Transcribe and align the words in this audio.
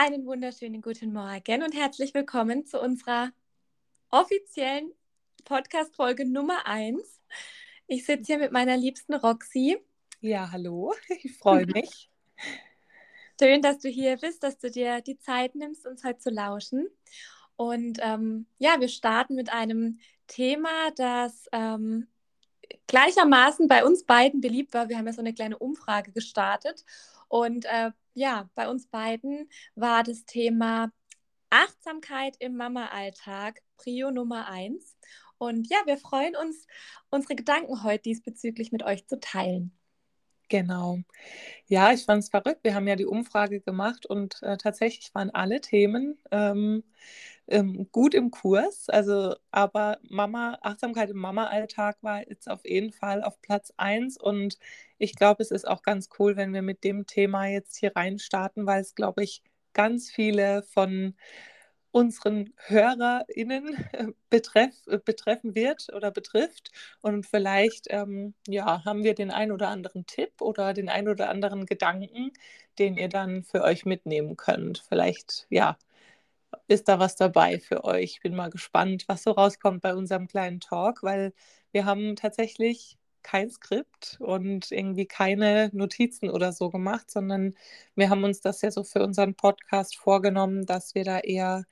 Einen 0.00 0.26
wunderschönen 0.26 0.80
guten 0.80 1.12
Morgen 1.12 1.64
und 1.64 1.74
herzlich 1.74 2.14
willkommen 2.14 2.64
zu 2.64 2.80
unserer 2.80 3.32
offiziellen 4.10 4.92
Podcast-Folge 5.44 6.24
Nummer 6.24 6.68
1. 6.68 7.20
Ich 7.88 8.06
sitze 8.06 8.26
hier 8.26 8.38
mit 8.38 8.52
meiner 8.52 8.76
liebsten 8.76 9.14
Roxy. 9.14 9.76
Ja, 10.20 10.52
hallo, 10.52 10.94
ich 11.24 11.36
freue 11.36 11.66
mich. 11.74 12.08
Schön, 13.40 13.60
dass 13.60 13.80
du 13.80 13.88
hier 13.88 14.18
bist, 14.18 14.44
dass 14.44 14.58
du 14.58 14.70
dir 14.70 15.00
die 15.00 15.18
Zeit 15.18 15.56
nimmst, 15.56 15.84
uns 15.84 16.04
heute 16.04 16.20
zu 16.20 16.30
lauschen. 16.30 16.86
Und 17.56 17.98
ähm, 18.00 18.46
ja, 18.58 18.78
wir 18.78 18.88
starten 18.88 19.34
mit 19.34 19.52
einem 19.52 19.98
Thema, 20.28 20.92
das 20.94 21.48
ähm, 21.50 22.06
gleichermaßen 22.86 23.66
bei 23.66 23.84
uns 23.84 24.04
beiden 24.04 24.40
beliebt 24.40 24.74
war. 24.74 24.88
Wir 24.88 24.96
haben 24.96 25.08
ja 25.08 25.12
so 25.12 25.22
eine 25.22 25.34
kleine 25.34 25.58
Umfrage 25.58 26.12
gestartet 26.12 26.84
und 27.26 27.64
äh, 27.64 27.90
ja, 28.18 28.50
bei 28.54 28.68
uns 28.68 28.86
beiden 28.88 29.48
war 29.74 30.02
das 30.02 30.24
Thema 30.24 30.90
Achtsamkeit 31.50 32.36
im 32.40 32.56
Mama-Alltag 32.56 33.62
Prio 33.76 34.10
Nummer 34.10 34.48
eins. 34.48 34.96
Und 35.38 35.68
ja, 35.70 35.78
wir 35.86 35.96
freuen 35.96 36.34
uns, 36.36 36.66
unsere 37.10 37.36
Gedanken 37.36 37.84
heute 37.84 38.02
diesbezüglich 38.02 38.72
mit 38.72 38.82
euch 38.82 39.06
zu 39.06 39.20
teilen. 39.20 39.72
Genau. 40.48 40.98
Ja, 41.66 41.92
ich 41.92 42.04
fand 42.04 42.24
es 42.24 42.30
verrückt. 42.30 42.64
Wir 42.64 42.74
haben 42.74 42.88
ja 42.88 42.96
die 42.96 43.06
Umfrage 43.06 43.60
gemacht 43.60 44.06
und 44.06 44.42
äh, 44.42 44.56
tatsächlich 44.56 45.14
waren 45.14 45.30
alle 45.30 45.60
Themen 45.60 46.18
ähm, 46.30 46.82
ähm, 47.48 47.88
gut 47.92 48.14
im 48.14 48.30
Kurs. 48.30 48.88
Also, 48.88 49.34
aber 49.50 49.98
Mama, 50.08 50.58
Achtsamkeit 50.62 51.10
im 51.10 51.18
Mama-Alltag 51.18 51.96
war 52.02 52.28
jetzt 52.28 52.48
auf 52.50 52.64
jeden 52.64 52.92
Fall 52.92 53.22
auf 53.22 53.40
Platz 53.42 53.72
1 53.76 54.18
und 54.18 54.58
ich 54.98 55.14
glaube, 55.14 55.42
es 55.42 55.50
ist 55.50 55.66
auch 55.66 55.82
ganz 55.82 56.08
cool, 56.18 56.36
wenn 56.36 56.52
wir 56.54 56.62
mit 56.62 56.84
dem 56.84 57.06
Thema 57.06 57.46
jetzt 57.46 57.76
hier 57.76 57.94
rein 57.96 58.18
starten, 58.18 58.66
weil 58.66 58.80
es, 58.82 58.94
glaube 58.94 59.22
ich, 59.24 59.42
ganz 59.72 60.10
viele 60.10 60.62
von 60.62 61.14
unseren 61.90 62.52
HörerInnen 62.66 63.76
betreff, 64.30 64.74
betreffen 65.04 65.54
wird 65.54 65.88
oder 65.94 66.10
betrifft. 66.10 66.70
Und 67.00 67.26
vielleicht 67.26 67.86
ähm, 67.90 68.34
ja, 68.46 68.84
haben 68.84 69.04
wir 69.04 69.14
den 69.14 69.30
ein 69.30 69.52
oder 69.52 69.68
anderen 69.68 70.06
Tipp 70.06 70.40
oder 70.40 70.74
den 70.74 70.88
ein 70.88 71.08
oder 71.08 71.30
anderen 71.30 71.66
Gedanken, 71.66 72.32
den 72.78 72.96
ihr 72.96 73.08
dann 73.08 73.42
für 73.42 73.62
euch 73.62 73.84
mitnehmen 73.86 74.36
könnt. 74.36 74.84
Vielleicht 74.88 75.46
ja, 75.50 75.76
ist 76.68 76.88
da 76.88 76.98
was 76.98 77.16
dabei 77.16 77.58
für 77.58 77.84
euch. 77.84 78.20
Bin 78.22 78.34
mal 78.34 78.50
gespannt, 78.50 79.04
was 79.08 79.22
so 79.22 79.32
rauskommt 79.32 79.82
bei 79.82 79.94
unserem 79.94 80.28
kleinen 80.28 80.60
Talk, 80.60 81.02
weil 81.02 81.32
wir 81.72 81.84
haben 81.84 82.16
tatsächlich 82.16 82.98
kein 83.22 83.50
Skript 83.50 84.16
und 84.20 84.70
irgendwie 84.72 85.06
keine 85.06 85.70
Notizen 85.74 86.30
oder 86.30 86.52
so 86.52 86.70
gemacht, 86.70 87.10
sondern 87.10 87.54
wir 87.94 88.10
haben 88.10 88.24
uns 88.24 88.40
das 88.40 88.62
ja 88.62 88.70
so 88.70 88.84
für 88.84 89.02
unseren 89.02 89.34
Podcast 89.34 89.96
vorgenommen, 89.96 90.66
dass 90.66 90.94
wir 90.94 91.04
da 91.04 91.18
eher 91.20 91.64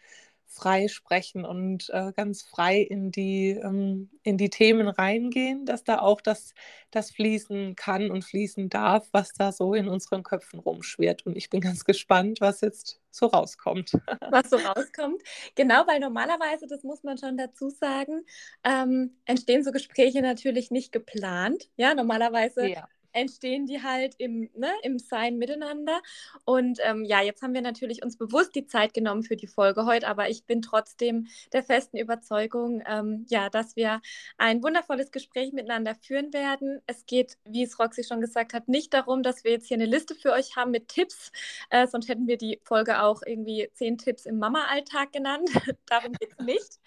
frei 0.46 0.88
sprechen 0.88 1.44
und 1.44 1.90
äh, 1.90 2.12
ganz 2.16 2.42
frei 2.42 2.80
in 2.80 3.10
die, 3.10 3.50
ähm, 3.50 4.10
in 4.22 4.38
die 4.38 4.50
Themen 4.50 4.88
reingehen, 4.88 5.66
dass 5.66 5.84
da 5.84 5.98
auch 5.98 6.20
das, 6.20 6.54
das 6.90 7.10
fließen 7.10 7.76
kann 7.76 8.10
und 8.10 8.24
fließen 8.24 8.68
darf, 8.68 9.08
was 9.12 9.32
da 9.32 9.52
so 9.52 9.74
in 9.74 9.88
unseren 9.88 10.22
Köpfen 10.22 10.60
rumschwirrt. 10.60 11.26
Und 11.26 11.36
ich 11.36 11.50
bin 11.50 11.60
ganz 11.60 11.84
gespannt, 11.84 12.40
was 12.40 12.60
jetzt 12.60 13.00
so 13.10 13.26
rauskommt. 13.26 13.92
Was 14.30 14.50
so 14.50 14.56
rauskommt. 14.56 15.22
Genau, 15.54 15.86
weil 15.86 16.00
normalerweise, 16.00 16.66
das 16.66 16.82
muss 16.82 17.02
man 17.02 17.16
schon 17.16 17.38
dazu 17.38 17.70
sagen, 17.70 18.26
ähm, 18.62 19.16
entstehen 19.24 19.64
so 19.64 19.72
Gespräche 19.72 20.20
natürlich 20.20 20.70
nicht 20.70 20.92
geplant. 20.92 21.70
Ja, 21.76 21.94
normalerweise 21.94 22.68
ja 22.68 22.86
entstehen 23.16 23.66
die 23.66 23.82
halt 23.82 24.14
im, 24.18 24.50
ne, 24.54 24.70
im 24.82 24.98
Sein 24.98 25.38
miteinander. 25.38 26.00
Und 26.44 26.78
ähm, 26.82 27.04
ja, 27.04 27.22
jetzt 27.22 27.42
haben 27.42 27.54
wir 27.54 27.62
natürlich 27.62 28.04
uns 28.04 28.16
bewusst 28.16 28.54
die 28.54 28.66
Zeit 28.66 28.94
genommen 28.94 29.22
für 29.22 29.36
die 29.36 29.46
Folge 29.46 29.86
heute, 29.86 30.06
aber 30.06 30.28
ich 30.28 30.44
bin 30.44 30.62
trotzdem 30.62 31.26
der 31.52 31.62
festen 31.62 31.96
Überzeugung, 31.96 32.82
ähm, 32.86 33.24
ja, 33.28 33.48
dass 33.48 33.74
wir 33.74 34.00
ein 34.36 34.62
wundervolles 34.62 35.10
Gespräch 35.10 35.52
miteinander 35.52 35.94
führen 35.94 36.32
werden. 36.32 36.80
Es 36.86 37.06
geht, 37.06 37.38
wie 37.44 37.62
es 37.62 37.78
Roxy 37.78 38.04
schon 38.04 38.20
gesagt 38.20 38.52
hat, 38.52 38.68
nicht 38.68 38.92
darum, 38.92 39.22
dass 39.22 39.44
wir 39.44 39.52
jetzt 39.52 39.66
hier 39.66 39.76
eine 39.76 39.86
Liste 39.86 40.14
für 40.14 40.32
euch 40.32 40.56
haben 40.56 40.70
mit 40.70 40.88
Tipps, 40.88 41.32
äh, 41.70 41.86
sonst 41.86 42.08
hätten 42.08 42.26
wir 42.26 42.36
die 42.36 42.60
Folge 42.64 43.02
auch 43.02 43.22
irgendwie 43.24 43.70
zehn 43.74 43.96
Tipps 43.96 44.26
im 44.26 44.38
Mama-Alltag 44.38 45.12
genannt. 45.12 45.48
darum 45.86 46.12
geht 46.12 46.32
es 46.38 46.44
nicht. 46.44 46.80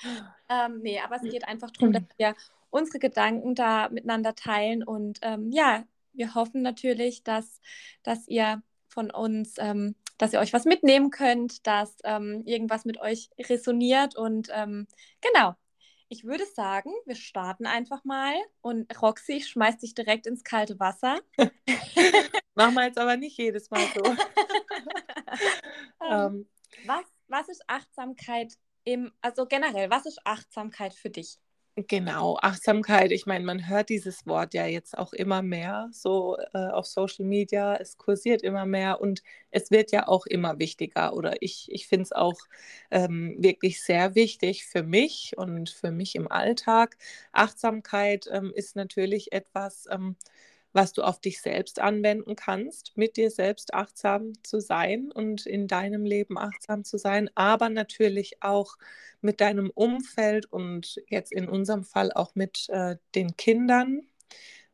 Ähm, 0.48 0.80
nee, 0.82 1.00
aber 1.00 1.16
es 1.16 1.24
geht 1.24 1.48
einfach 1.48 1.72
darum, 1.72 1.94
dass 1.94 2.04
wir 2.18 2.36
unsere 2.70 3.00
Gedanken 3.00 3.56
da 3.56 3.90
miteinander 3.90 4.36
teilen 4.36 4.84
und 4.84 5.20
ähm, 5.22 5.52
ja, 5.52 5.84
wir 6.14 6.36
hoffen 6.36 6.62
natürlich, 6.62 7.24
dass, 7.24 7.62
dass 8.04 8.28
ihr 8.28 8.62
von 8.88 9.12
uns, 9.12 9.56
ähm, 9.58 9.96
dass 10.18 10.34
ihr 10.34 10.40
euch 10.40 10.54
was 10.54 10.66
mitnehmen 10.66 11.12
könnt, 11.12 11.66
dass 11.66 11.96
ähm, 12.04 12.44
irgendwas 12.46 12.86
mit 12.86 13.00
euch 13.00 13.30
resoniert. 13.40 14.16
Und 14.16 14.50
ähm, 14.52 14.88
genau, 15.22 15.56
ich 16.10 16.24
würde 16.24 16.46
sagen, 16.46 16.92
wir 17.06 17.16
starten 17.16 17.66
einfach 17.66 18.04
mal. 18.04 18.34
Und 18.62 19.02
Roxy, 19.02 19.34
ich 19.34 19.48
schmeiß 19.48 19.78
dich 19.78 19.94
direkt 19.94 20.26
ins 20.26 20.44
kalte 20.44 20.80
Wasser. 20.80 21.20
Machen 22.56 22.74
wir 22.74 22.86
jetzt 22.86 22.98
aber 22.98 23.16
nicht 23.16 23.38
jedes 23.38 23.70
Mal 23.70 23.86
so. 23.96 24.16
Ähm, 26.02 26.12
ähm. 26.12 26.50
was, 26.86 27.04
was 27.28 27.50
ist 27.50 27.64
Achtsamkeit 27.68 28.54
im, 28.84 29.12
also 29.22 29.46
generell, 29.46 29.92
was 29.92 30.06
ist 30.06 30.20
Achtsamkeit 30.26 30.96
für 30.96 31.10
dich? 31.10 31.38
Genau, 31.78 32.38
Achtsamkeit. 32.42 33.12
Ich 33.14 33.26
meine, 33.26 33.46
man 33.46 33.70
hört 33.70 33.88
dieses 33.90 34.28
Wort 34.28 34.54
ja 34.54 34.66
jetzt 34.66 34.98
auch 34.98 35.14
immer 35.14 35.42
mehr 35.42 35.88
so 35.94 36.36
äh, 36.54 36.58
auf 36.58 36.86
Social 36.86 37.24
Media. 37.26 37.76
Es 37.78 37.98
kursiert 37.98 38.42
immer 38.42 38.66
mehr 38.66 39.00
und 39.00 39.24
es 39.52 39.72
wird 39.72 39.92
ja 39.94 40.08
auch 40.10 40.26
immer 40.26 40.60
wichtiger. 40.60 41.14
Oder 41.14 41.42
ich, 41.42 41.68
ich 41.72 41.88
finde 41.88 42.04
es 42.04 42.12
auch 42.12 42.36
ähm, 42.92 43.36
wirklich 43.40 43.82
sehr 43.82 44.14
wichtig 44.16 44.66
für 44.66 44.84
mich 44.84 45.34
und 45.38 45.70
für 45.70 45.92
mich 45.92 46.16
im 46.16 46.30
Alltag. 46.30 46.98
Achtsamkeit 47.32 48.28
ähm, 48.30 48.52
ist 48.54 48.76
natürlich 48.76 49.32
etwas, 49.32 49.86
ähm, 49.90 50.18
was 50.74 50.94
du 50.94 51.04
auf 51.04 51.20
dich 51.20 51.42
selbst 51.42 51.80
anwenden 51.80 52.36
kannst, 52.36 52.96
mit 52.96 53.18
dir 53.18 53.32
selbst 53.32 53.74
achtsam 53.74 54.34
zu 54.44 54.60
sein 54.60 55.12
und 55.12 55.46
in 55.46 55.68
deinem 55.68 56.06
Leben 56.06 56.38
achtsam 56.38 56.84
zu 56.84 56.98
sein, 56.98 57.30
aber 57.36 57.70
natürlich 57.70 58.42
auch 58.42 58.78
mit 59.22 59.42
deinem 59.42 59.70
Umfeld 59.72 60.46
und 60.52 61.02
jetzt 61.08 61.32
in 61.32 61.50
unserem 61.50 61.84
Fall 61.84 62.12
auch 62.14 62.36
mit 62.36 62.70
äh, 62.70 62.98
den 63.16 63.36
Kindern. 63.36 64.02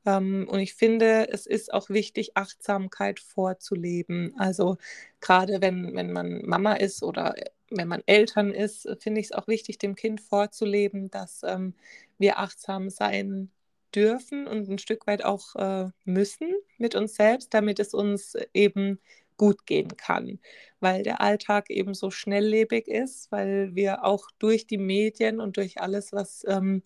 Ähm, 0.05 0.47
und 0.49 0.59
ich 0.59 0.75
finde, 0.75 1.29
es 1.29 1.45
ist 1.45 1.73
auch 1.73 1.89
wichtig, 1.89 2.37
Achtsamkeit 2.37 3.19
vorzuleben. 3.19 4.33
Also 4.37 4.77
gerade 5.21 5.61
wenn, 5.61 5.95
wenn 5.95 6.11
man 6.11 6.41
Mama 6.45 6.73
ist 6.73 7.03
oder 7.03 7.35
wenn 7.71 7.87
man 7.87 8.03
Eltern 8.05 8.53
ist, 8.53 8.87
finde 8.99 9.21
ich 9.21 9.27
es 9.27 9.31
auch 9.31 9.47
wichtig, 9.47 9.79
dem 9.79 9.95
Kind 9.95 10.21
vorzuleben, 10.21 11.09
dass 11.09 11.41
ähm, 11.43 11.73
wir 12.17 12.39
achtsam 12.39 12.89
sein 12.89 13.51
dürfen 13.95 14.47
und 14.47 14.69
ein 14.69 14.77
Stück 14.77 15.07
weit 15.07 15.23
auch 15.23 15.55
äh, 15.55 15.89
müssen 16.03 16.53
mit 16.77 16.95
uns 16.95 17.15
selbst, 17.15 17.53
damit 17.53 17.79
es 17.79 17.93
uns 17.93 18.35
eben 18.53 18.99
gut 19.37 19.65
gehen 19.65 19.97
kann, 19.97 20.39
weil 20.79 21.03
der 21.03 21.21
Alltag 21.21 21.69
eben 21.69 21.93
so 21.93 22.09
schnelllebig 22.09 22.87
ist, 22.87 23.31
weil 23.31 23.75
wir 23.75 24.05
auch 24.05 24.29
durch 24.39 24.67
die 24.67 24.77
Medien 24.77 25.39
und 25.39 25.57
durch 25.57 25.81
alles, 25.81 26.13
was 26.13 26.45
ähm, 26.47 26.83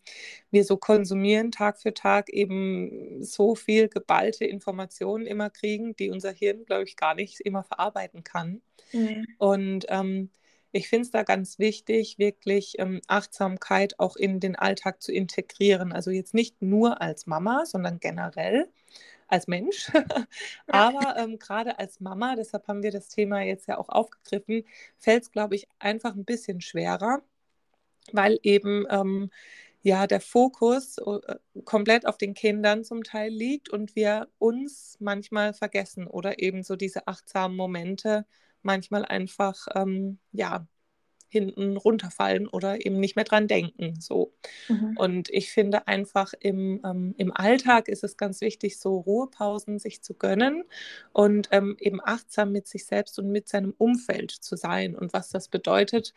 wir 0.52 0.64
so 0.64 0.78
konsumieren, 0.78 1.52
Tag 1.52 1.80
für 1.80 1.94
Tag 1.94 2.30
eben 2.30 3.24
so 3.24 3.56
viel 3.56 3.88
geballte 3.88 4.46
Informationen 4.46 5.26
immer 5.26 5.50
kriegen, 5.50 5.96
die 5.96 6.10
unser 6.10 6.32
Hirn, 6.32 6.66
glaube 6.66 6.84
ich, 6.84 6.96
gar 6.96 7.16
nicht 7.16 7.40
immer 7.42 7.64
verarbeiten 7.64 8.24
kann. 8.24 8.62
Mhm. 8.94 9.28
Und 9.38 9.86
ähm, 9.90 10.30
ich 10.71 10.89
finde 10.89 11.04
es 11.04 11.12
da 11.12 11.24
ganz 11.24 11.60
wichtig, 11.60 12.19
wirklich 12.19 12.75
ähm, 12.80 13.01
Achtsamkeit 13.07 14.00
auch 14.00 14.16
in 14.16 14.39
den 14.39 14.56
Alltag 14.56 15.01
zu 15.01 15.12
integrieren. 15.12 15.92
Also 15.94 16.12
jetzt 16.12 16.33
nicht 16.33 16.62
nur 16.62 17.01
als 17.01 17.25
Mama, 17.27 17.66
sondern 17.66 18.00
generell 18.00 18.69
als 19.27 19.48
Mensch. 19.48 19.92
Aber 20.68 21.18
ähm, 21.18 21.39
gerade 21.39 21.80
als 21.80 22.00
Mama, 22.00 22.36
deshalb 22.36 22.68
haben 22.68 22.83
wir 22.83 22.92
das 22.92 23.10
Thema 23.10 23.42
jetzt 23.42 23.68
ja 23.68 23.77
auch 23.77 23.89
aufgegriffen, 23.89 24.66
fällt 24.98 25.24
es, 25.24 25.31
glaube 25.31 25.56
ich, 25.56 25.68
einfach 25.80 26.16
ein 26.16 26.25
bisschen 26.25 26.62
schwerer, 26.62 27.22
weil 28.12 28.39
eben 28.44 28.86
ähm, 28.89 29.31
ja 29.81 30.07
der 30.07 30.22
Fokus 30.22 30.98
äh, 31.00 31.36
komplett 31.65 32.06
auf 32.07 32.18
den 32.18 32.33
Kindern 32.33 32.83
zum 32.83 33.04
Teil 33.04 33.31
liegt 33.31 33.69
und 33.69 33.95
wir 33.95 34.27
uns 34.39 34.98
manchmal 35.00 35.54
vergessen 35.54 36.07
oder 36.07 36.39
eben 36.39 36.63
so 36.63 36.75
diese 36.75 37.07
achtsamen 37.07 37.57
Momente 37.57 38.25
manchmal 38.64 39.06
einfach 39.06 39.68
ähm, 39.76 40.20
ja 40.32 40.68
hinten 41.30 41.78
runterfallen 41.78 42.48
oder 42.48 42.84
eben 42.86 43.00
nicht 43.00 43.16
mehr 43.16 43.26
dran 43.26 43.48
denken. 43.48 44.00
So. 44.02 44.34
Mhm. 44.68 44.98
Und 44.98 45.30
ich 45.30 45.52
finde 45.52 45.88
einfach 45.88 46.34
im, 46.40 46.82
ähm, 46.84 47.14
im 47.18 47.32
Alltag 47.32 47.88
ist 47.88 48.04
es 48.04 48.18
ganz 48.18 48.42
wichtig, 48.42 48.80
so 48.80 48.98
Ruhepausen 48.98 49.80
sich 49.80 50.02
zu 50.02 50.16
gönnen 50.16 50.64
und 51.14 51.48
ähm, 51.52 51.78
eben 51.80 52.02
achtsam 52.04 52.52
mit 52.52 52.68
sich 52.68 52.86
selbst 52.86 53.20
und 53.20 53.32
mit 53.32 53.48
seinem 53.48 53.74
Umfeld 53.78 54.32
zu 54.32 54.56
sein. 54.56 54.96
Und 54.96 55.14
was 55.14 55.30
das 55.30 55.48
bedeutet, 55.48 56.14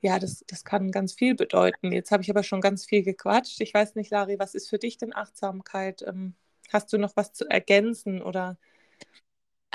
ja, 0.00 0.18
das, 0.18 0.44
das 0.48 0.64
kann 0.64 0.90
ganz 0.90 1.14
viel 1.14 1.36
bedeuten. 1.36 1.92
Jetzt 1.92 2.10
habe 2.10 2.22
ich 2.22 2.30
aber 2.30 2.42
schon 2.42 2.60
ganz 2.60 2.84
viel 2.84 3.02
gequatscht. 3.02 3.60
Ich 3.60 3.72
weiß 3.72 3.94
nicht, 3.94 4.10
Lari, 4.10 4.38
was 4.38 4.54
ist 4.54 4.68
für 4.68 4.78
dich 4.78 4.98
denn 4.98 5.14
Achtsamkeit? 5.14 6.02
Ähm, 6.02 6.34
hast 6.72 6.92
du 6.92 6.98
noch 6.98 7.12
was 7.14 7.32
zu 7.32 7.48
ergänzen 7.48 8.20
oder 8.20 8.58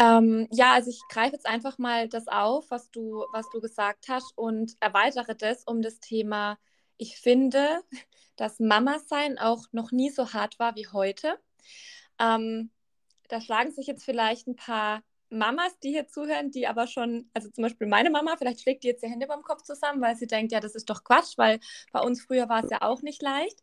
ähm, 0.02 0.48
ja, 0.52 0.74
also 0.74 0.90
ich 0.90 1.00
greife 1.10 1.34
jetzt 1.34 1.46
einfach 1.46 1.78
mal 1.78 2.10
das 2.10 2.28
auf, 2.28 2.72
was 2.72 2.90
du, 2.90 3.24
was 3.32 3.48
du 3.52 3.62
gesagt 3.62 4.08
hast 4.10 4.36
und 4.36 4.76
erweitere 4.80 5.36
das 5.36 5.64
um 5.64 5.84
das 5.84 6.00
Thema, 6.00 6.58
ich 6.98 7.18
finde, 7.18 7.84
dass 8.36 8.60
Mama 8.60 8.98
sein 9.06 9.38
auch 9.38 9.66
noch 9.72 9.92
nie 9.92 10.10
so 10.10 10.34
hart 10.34 10.58
war 10.58 10.76
wie 10.76 10.88
heute. 10.88 11.40
Ähm, 12.20 12.72
da 13.30 13.40
schlagen 13.42 13.72
sich 13.72 13.86
jetzt 13.86 14.04
vielleicht 14.04 14.48
ein 14.48 14.56
paar 14.56 15.04
Mamas, 15.30 15.80
die 15.80 15.92
hier 15.92 16.08
zuhören, 16.08 16.50
die 16.50 16.68
aber 16.68 16.88
schon, 16.88 17.30
also 17.36 17.50
zum 17.52 17.62
Beispiel 17.62 17.88
meine 17.88 18.10
Mama, 18.10 18.36
vielleicht 18.38 18.62
schlägt 18.62 18.84
die 18.84 18.88
jetzt 18.88 19.04
die 19.04 19.08
Hände 19.08 19.28
beim 19.28 19.44
Kopf 19.44 19.62
zusammen, 19.62 20.02
weil 20.02 20.16
sie 20.16 20.28
denkt, 20.28 20.52
ja, 20.52 20.60
das 20.60 20.74
ist 20.74 20.90
doch 20.90 21.04
Quatsch, 21.04 21.38
weil 21.38 21.60
bei 21.92 22.02
uns 22.02 22.24
früher 22.24 22.50
war 22.50 22.64
es 22.64 22.72
ja 22.72 22.82
auch 22.82 23.04
nicht 23.04 23.22
leicht. 23.22 23.62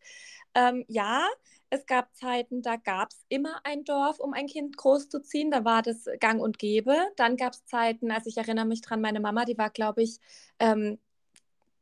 Ähm, 0.54 0.84
ja, 0.88 1.26
es 1.70 1.86
gab 1.86 2.14
Zeiten, 2.14 2.62
da 2.62 2.76
gab 2.76 3.10
es 3.10 3.24
immer 3.28 3.60
ein 3.64 3.84
Dorf, 3.84 4.20
um 4.20 4.32
ein 4.32 4.46
Kind 4.46 4.76
großzuziehen. 4.76 5.50
Da 5.50 5.64
war 5.64 5.82
das 5.82 6.06
gang 6.20 6.40
und 6.40 6.58
gäbe. 6.58 6.96
Dann 7.16 7.36
gab 7.36 7.52
es 7.52 7.64
Zeiten, 7.66 8.10
also 8.10 8.28
ich 8.28 8.38
erinnere 8.38 8.66
mich 8.66 8.80
dran, 8.80 9.00
meine 9.00 9.20
Mama, 9.20 9.44
die 9.44 9.58
war, 9.58 9.70
glaube 9.70 10.02
ich, 10.02 10.18
ähm, 10.58 10.98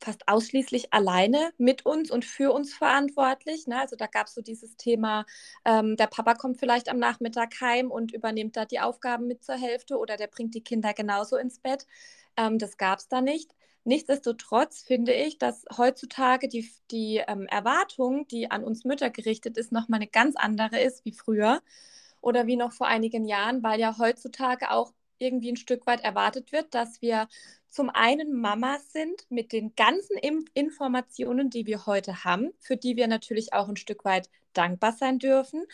fast 0.01 0.29
ausschließlich 0.29 0.93
alleine 0.93 1.53
mit 1.59 1.87
uns 1.87 2.11
und 2.11 2.25
für 2.25 2.53
uns 2.53 2.75
verantwortlich. 2.75 3.67
Ne? 3.67 3.79
Also 3.81 3.97
da 3.97 4.07
gab 4.07 4.27
es 4.27 4.35
so 4.35 4.43
dieses 4.43 4.77
Thema, 4.77 5.25
ähm, 5.65 5.97
der 5.97 6.07
Papa 6.07 6.35
kommt 6.35 6.59
vielleicht 6.59 6.89
am 6.89 6.99
Nachmittag 6.99 7.61
heim 7.61 7.91
und 7.91 8.13
übernimmt 8.13 8.57
da 8.57 8.65
die 8.67 8.81
Aufgaben 8.81 9.27
mit 9.27 9.45
zur 9.45 9.57
Hälfte 9.57 9.99
oder 9.99 10.17
der 10.17 10.27
bringt 10.27 10.55
die 10.55 10.63
Kinder 10.63 10.93
genauso 10.93 11.37
ins 11.37 11.59
Bett. 11.59 11.87
Ähm, 12.37 12.59
das 12.59 12.77
gab 12.77 12.99
es 12.99 13.09
da 13.09 13.21
nicht. 13.21 13.51
Nichtsdestotrotz 13.87 14.83
finde 14.83 15.13
ich, 15.13 15.39
dass 15.39 15.65
heutzutage 15.77 16.49
die, 16.49 16.69
die 16.91 17.23
ähm, 17.27 17.47
Erwartung, 17.47 18.27
die 18.27 18.51
an 18.51 18.65
uns 18.65 18.85
Mütter 18.85 19.11
gerichtet 19.11 19.57
ist, 19.57 19.71
nochmal 19.71 20.01
eine 20.01 20.09
ganz 20.09 20.35
andere 20.35 20.81
ist 20.81 21.05
wie 21.05 21.13
früher 21.13 21.63
oder 22.21 22.49
wie 22.49 22.57
noch 22.57 22.73
vor 22.73 22.89
einigen 22.89 23.27
Jahren, 23.27 23.63
weil 23.63 23.79
ja 23.79 23.97
heutzutage 23.97 24.73
auch 24.73 24.93
irgendwie 25.19 25.53
ein 25.53 25.57
Stück 25.57 25.87
weit 25.87 26.03
erwartet 26.03 26.51
wird, 26.51 26.75
dass 26.75 27.01
wir 27.01 27.29
zum 27.69 27.89
einen 27.89 28.33
Mamas 28.33 28.93
sind 28.93 29.25
mit 29.29 29.53
den 29.53 29.77
ganzen 29.77 30.17
Informationen, 30.53 31.49
die 31.49 31.67
wir 31.67 31.87
heute 31.87 32.25
haben, 32.25 32.51
für 32.59 32.77
die 32.77 32.97
wir 32.97 33.07
natürlich 33.07 33.53
auch 33.53 33.69
ein 33.69 33.77
Stück 33.77 34.05
weit 34.05 34.29
dankbar 34.53 34.93
sein 34.93 35.21
dürfen. 35.21 35.65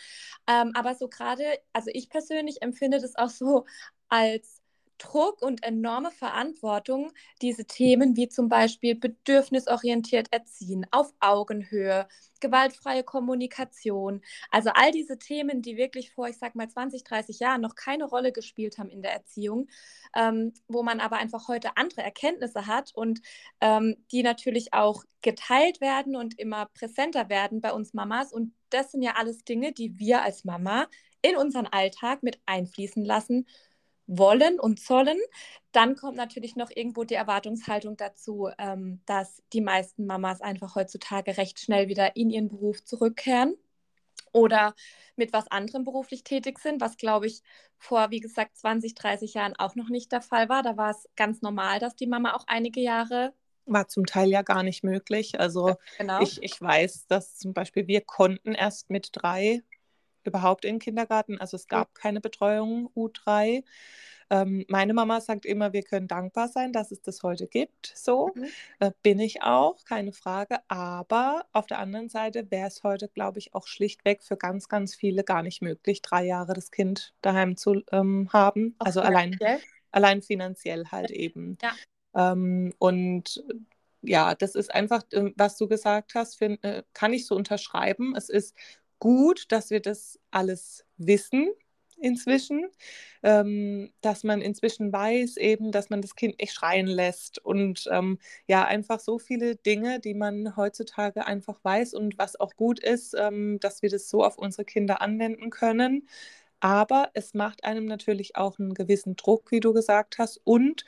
Ähm, 0.47 0.71
aber 0.75 0.93
so 0.93 1.07
gerade, 1.07 1.43
also 1.73 1.89
ich 1.91 2.09
persönlich 2.09 2.61
empfinde 2.61 2.99
das 2.99 3.15
auch 3.15 3.29
so 3.29 3.65
als 4.07 4.62
Druck 4.97 5.41
und 5.41 5.63
enorme 5.63 6.11
Verantwortung, 6.11 7.11
diese 7.41 7.65
Themen 7.65 8.15
wie 8.15 8.29
zum 8.29 8.49
Beispiel 8.49 8.95
bedürfnisorientiert 8.95 10.31
erziehen, 10.31 10.85
auf 10.91 11.13
Augenhöhe, 11.19 12.07
gewaltfreie 12.39 13.03
Kommunikation, 13.03 14.21
also 14.51 14.69
all 14.73 14.91
diese 14.91 15.17
Themen, 15.17 15.61
die 15.61 15.77
wirklich 15.77 16.11
vor, 16.11 16.27
ich 16.27 16.37
sag 16.37 16.55
mal, 16.55 16.69
20, 16.69 17.03
30 17.03 17.39
Jahren 17.39 17.61
noch 17.61 17.75
keine 17.75 18.05
Rolle 18.05 18.31
gespielt 18.31 18.77
haben 18.77 18.89
in 18.89 19.01
der 19.01 19.13
Erziehung, 19.13 19.67
ähm, 20.15 20.53
wo 20.67 20.83
man 20.83 20.99
aber 20.99 21.17
einfach 21.17 21.47
heute 21.47 21.77
andere 21.77 22.01
Erkenntnisse 22.01 22.67
hat 22.67 22.91
und 22.93 23.21
ähm, 23.61 23.95
die 24.11 24.23
natürlich 24.23 24.73
auch 24.73 25.03
geteilt 25.21 25.81
werden 25.81 26.15
und 26.15 26.37
immer 26.37 26.67
präsenter 26.73 27.29
werden 27.29 27.61
bei 27.61 27.71
uns 27.71 27.93
Mamas. 27.93 28.33
Und 28.33 28.53
das 28.69 28.91
sind 28.91 29.01
ja 29.01 29.13
alles 29.15 29.43
Dinge, 29.43 29.71
die 29.71 29.97
wir 29.99 30.21
als 30.21 30.43
Mama 30.43 30.87
in 31.21 31.37
unseren 31.37 31.67
Alltag 31.67 32.21
mit 32.21 32.39
einfließen 32.45 33.03
lassen 33.05 33.47
wollen 34.07 34.59
und 34.59 34.79
sollen. 34.79 35.17
Dann 35.71 35.95
kommt 35.95 36.17
natürlich 36.17 36.55
noch 36.55 36.69
irgendwo 36.73 37.03
die 37.03 37.15
Erwartungshaltung 37.15 37.97
dazu, 37.97 38.49
ähm, 38.57 39.01
dass 39.05 39.41
die 39.53 39.61
meisten 39.61 40.05
Mamas 40.05 40.41
einfach 40.41 40.75
heutzutage 40.75 41.37
recht 41.37 41.59
schnell 41.59 41.87
wieder 41.87 42.15
in 42.15 42.29
ihren 42.29 42.49
Beruf 42.49 42.83
zurückkehren 42.83 43.55
oder 44.31 44.75
mit 45.15 45.33
was 45.33 45.49
anderem 45.49 45.83
beruflich 45.83 46.23
tätig 46.23 46.59
sind, 46.59 46.81
was 46.81 46.97
glaube 46.97 47.27
ich 47.27 47.41
vor, 47.77 48.11
wie 48.11 48.19
gesagt, 48.19 48.57
20, 48.57 48.95
30 48.95 49.33
Jahren 49.33 49.55
auch 49.57 49.75
noch 49.75 49.89
nicht 49.89 50.11
der 50.11 50.21
Fall 50.21 50.49
war. 50.49 50.63
Da 50.63 50.77
war 50.77 50.91
es 50.91 51.07
ganz 51.15 51.41
normal, 51.41 51.79
dass 51.79 51.95
die 51.95 52.07
Mama 52.07 52.33
auch 52.33 52.45
einige 52.47 52.81
Jahre 52.81 53.33
war 53.65 53.87
zum 53.87 54.05
Teil 54.05 54.29
ja 54.29 54.41
gar 54.41 54.63
nicht 54.63 54.83
möglich. 54.83 55.39
Also 55.39 55.75
genau. 55.97 56.21
ich, 56.21 56.41
ich 56.41 56.59
weiß, 56.59 57.07
dass 57.07 57.37
zum 57.37 57.53
Beispiel 57.53 57.87
wir 57.87 58.01
konnten 58.01 58.53
erst 58.53 58.89
mit 58.89 59.09
drei 59.13 59.63
überhaupt 60.27 60.65
in 60.65 60.75
den 60.75 60.79
Kindergarten. 60.79 61.39
Also 61.39 61.55
es 61.55 61.67
gab 61.67 61.95
keine 61.95 62.21
Betreuung 62.21 62.89
U3. 62.95 63.63
Ähm, 64.29 64.65
meine 64.67 64.93
Mama 64.93 65.21
sagt 65.21 65.45
immer, 65.45 65.73
wir 65.73 65.83
können 65.83 66.07
dankbar 66.07 66.47
sein, 66.47 66.73
dass 66.73 66.91
es 66.91 67.01
das 67.01 67.23
heute 67.23 67.47
gibt. 67.47 67.91
So 67.95 68.31
mhm. 68.33 68.45
äh, 68.79 68.91
bin 69.03 69.19
ich 69.19 69.43
auch, 69.43 69.83
keine 69.85 70.11
Frage. 70.11 70.57
Aber 70.67 71.45
auf 71.51 71.67
der 71.67 71.79
anderen 71.79 72.09
Seite 72.09 72.49
wäre 72.49 72.67
es 72.67 72.83
heute, 72.83 73.09
glaube 73.09 73.39
ich, 73.39 73.53
auch 73.53 73.67
schlichtweg 73.67 74.23
für 74.23 74.37
ganz, 74.37 74.69
ganz 74.69 74.95
viele 74.95 75.23
gar 75.23 75.43
nicht 75.43 75.61
möglich, 75.61 76.01
drei 76.01 76.25
Jahre 76.25 76.53
das 76.53 76.71
Kind 76.71 77.13
daheim 77.21 77.57
zu 77.57 77.83
ähm, 77.91 78.29
haben. 78.33 78.75
Auch 78.79 78.87
also 78.87 79.01
allein, 79.01 79.37
allein 79.91 80.21
finanziell 80.21 80.85
halt 80.91 81.11
eben. 81.11 81.57
Ja. 81.61 81.73
Ähm, 82.31 82.73
und 82.79 83.43
ja, 84.01 84.35
das 84.35 84.55
ist 84.55 84.73
einfach, 84.73 85.03
ähm, 85.13 85.33
was 85.37 85.57
du 85.57 85.67
gesagt 85.67 86.15
hast, 86.15 86.37
find, 86.37 86.63
äh, 86.63 86.83
kann 86.93 87.13
ich 87.13 87.25
so 87.25 87.35
unterschreiben. 87.35 88.15
Es 88.15 88.29
ist 88.29 88.55
gut, 89.03 89.51
dass 89.51 89.69
wir 89.69 89.81
das 89.81 90.17
alles 90.31 90.85
wissen 90.95 91.49
inzwischen, 91.97 92.67
ähm, 93.21 93.91
dass 93.99 94.23
man 94.23 94.39
inzwischen 94.39 94.93
weiß 94.93 95.35
eben, 95.35 95.73
dass 95.73 95.89
man 95.89 96.01
das 96.01 96.15
Kind 96.15 96.39
nicht 96.39 96.53
schreien 96.53 96.87
lässt 96.87 97.37
und 97.37 97.85
ähm, 97.91 98.17
ja, 98.47 98.63
einfach 98.63 99.01
so 99.01 99.19
viele 99.19 99.57
Dinge, 99.57 99.99
die 99.99 100.13
man 100.13 100.55
heutzutage 100.55 101.27
einfach 101.27 101.59
weiß 101.65 101.95
und 101.95 102.17
was 102.17 102.39
auch 102.39 102.55
gut 102.55 102.79
ist, 102.79 103.13
ähm, 103.13 103.59
dass 103.59 103.81
wir 103.81 103.89
das 103.89 104.09
so 104.09 104.23
auf 104.23 104.37
unsere 104.37 104.63
Kinder 104.63 105.01
anwenden 105.01 105.49
können. 105.49 106.07
Aber 106.61 107.09
es 107.13 107.33
macht 107.33 107.65
einem 107.65 107.85
natürlich 107.85 108.37
auch 108.37 108.57
einen 108.57 108.73
gewissen 108.73 109.17
Druck, 109.17 109.51
wie 109.51 109.59
du 109.59 109.73
gesagt 109.73 110.17
hast, 110.17 110.39
und 110.45 110.85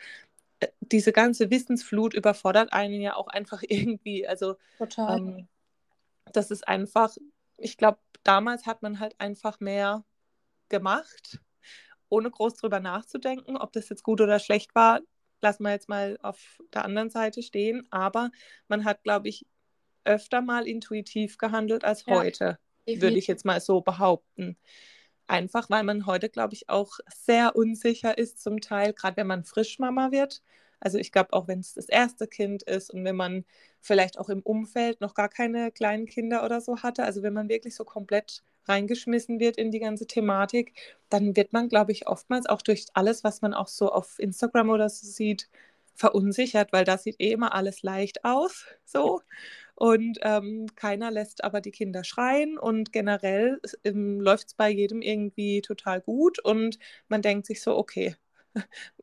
äh, 0.61 0.67
diese 0.79 1.11
ganze 1.11 1.49
Wissensflut 1.51 2.13
überfordert 2.13 2.71
einen 2.71 3.01
ja 3.01 3.17
auch 3.17 3.27
einfach 3.27 3.61
irgendwie. 3.67 4.25
Also 4.25 4.55
Total. 4.77 5.17
Ähm, 5.17 5.47
das 6.31 6.49
ist 6.49 6.65
einfach, 6.65 7.13
ich 7.57 7.75
glaube, 7.77 7.99
damals 8.25 8.65
hat 8.65 8.81
man 8.81 8.99
halt 8.99 9.15
einfach 9.19 9.61
mehr 9.61 10.03
gemacht, 10.67 11.39
ohne 12.09 12.29
groß 12.29 12.55
drüber 12.55 12.81
nachzudenken, 12.81 13.55
ob 13.55 13.71
das 13.71 13.87
jetzt 13.87 14.03
gut 14.03 14.19
oder 14.19 14.39
schlecht 14.39 14.75
war. 14.75 14.99
Lassen 15.41 15.63
wir 15.63 15.71
jetzt 15.71 15.89
mal 15.89 16.17
auf 16.21 16.57
der 16.73 16.83
anderen 16.83 17.09
Seite 17.09 17.41
stehen. 17.43 17.87
Aber 17.91 18.31
man 18.67 18.83
hat, 18.83 19.03
glaube 19.03 19.29
ich, 19.29 19.45
öfter 20.03 20.41
mal 20.41 20.67
intuitiv 20.67 21.37
gehandelt 21.37 21.83
als 21.83 22.05
heute, 22.07 22.57
würde 22.85 23.17
ich 23.17 23.27
jetzt 23.27 23.45
mal 23.45 23.61
so 23.61 23.81
behaupten. 23.81 24.57
Einfach 25.27 25.69
weil 25.69 25.83
man 25.83 26.05
heute, 26.05 26.29
glaube 26.29 26.53
ich, 26.53 26.69
auch 26.69 26.99
sehr 27.07 27.55
unsicher 27.55 28.17
ist, 28.17 28.41
zum 28.41 28.61
Teil, 28.61 28.93
gerade 28.93 29.17
wenn 29.17 29.27
man 29.27 29.43
Frischmama 29.43 30.11
wird. 30.11 30.41
Also 30.79 30.97
ich 30.97 31.11
glaube, 31.11 31.33
auch 31.33 31.47
wenn 31.47 31.59
es 31.59 31.73
das 31.73 31.89
erste 31.89 32.27
Kind 32.27 32.63
ist 32.63 32.91
und 32.91 33.03
wenn 33.05 33.15
man 33.15 33.45
vielleicht 33.81 34.17
auch 34.19 34.29
im 34.29 34.41
Umfeld 34.41 35.01
noch 35.01 35.13
gar 35.13 35.29
keine 35.29 35.71
kleinen 35.71 36.05
Kinder 36.05 36.43
oder 36.45 36.61
so 36.61 36.81
hatte, 36.83 37.03
also 37.03 37.23
wenn 37.23 37.33
man 37.33 37.49
wirklich 37.49 37.75
so 37.75 37.83
komplett 37.85 38.43
reingeschmissen 38.67 39.39
wird 39.39 39.57
in 39.57 39.71
die 39.71 39.79
ganze 39.79 40.07
Thematik, 40.07 40.73
dann 41.09 41.35
wird 41.35 41.53
man, 41.53 41.69
glaube 41.69 41.91
ich, 41.91 42.07
oftmals 42.07 42.45
auch 42.47 42.61
durch 42.61 42.85
alles, 42.93 43.23
was 43.23 43.41
man 43.41 43.53
auch 43.53 43.67
so 43.67 43.91
auf 43.91 44.19
Instagram 44.19 44.69
oder 44.69 44.89
so 44.89 45.05
sieht, 45.07 45.49
verunsichert, 45.95 46.73
weil 46.73 46.83
da 46.83 46.97
sieht 46.97 47.15
eh 47.21 47.31
immer 47.31 47.53
alles 47.53 47.81
leicht 47.83 48.25
aus, 48.25 48.65
so. 48.85 49.21
Und 49.75 50.19
ähm, 50.23 50.67
keiner 50.75 51.11
lässt 51.11 51.43
aber 51.43 51.61
die 51.61 51.71
Kinder 51.71 52.03
schreien 52.05 52.57
und 52.57 52.93
generell 52.93 53.59
ähm, 53.83 54.21
läuft 54.21 54.47
es 54.47 54.53
bei 54.55 54.69
jedem 54.69 55.01
irgendwie 55.01 55.61
total 55.61 56.01
gut 56.01 56.39
und 56.39 56.79
man 57.09 57.21
denkt 57.21 57.45
sich 57.45 57.61
so, 57.61 57.75
okay, 57.77 58.15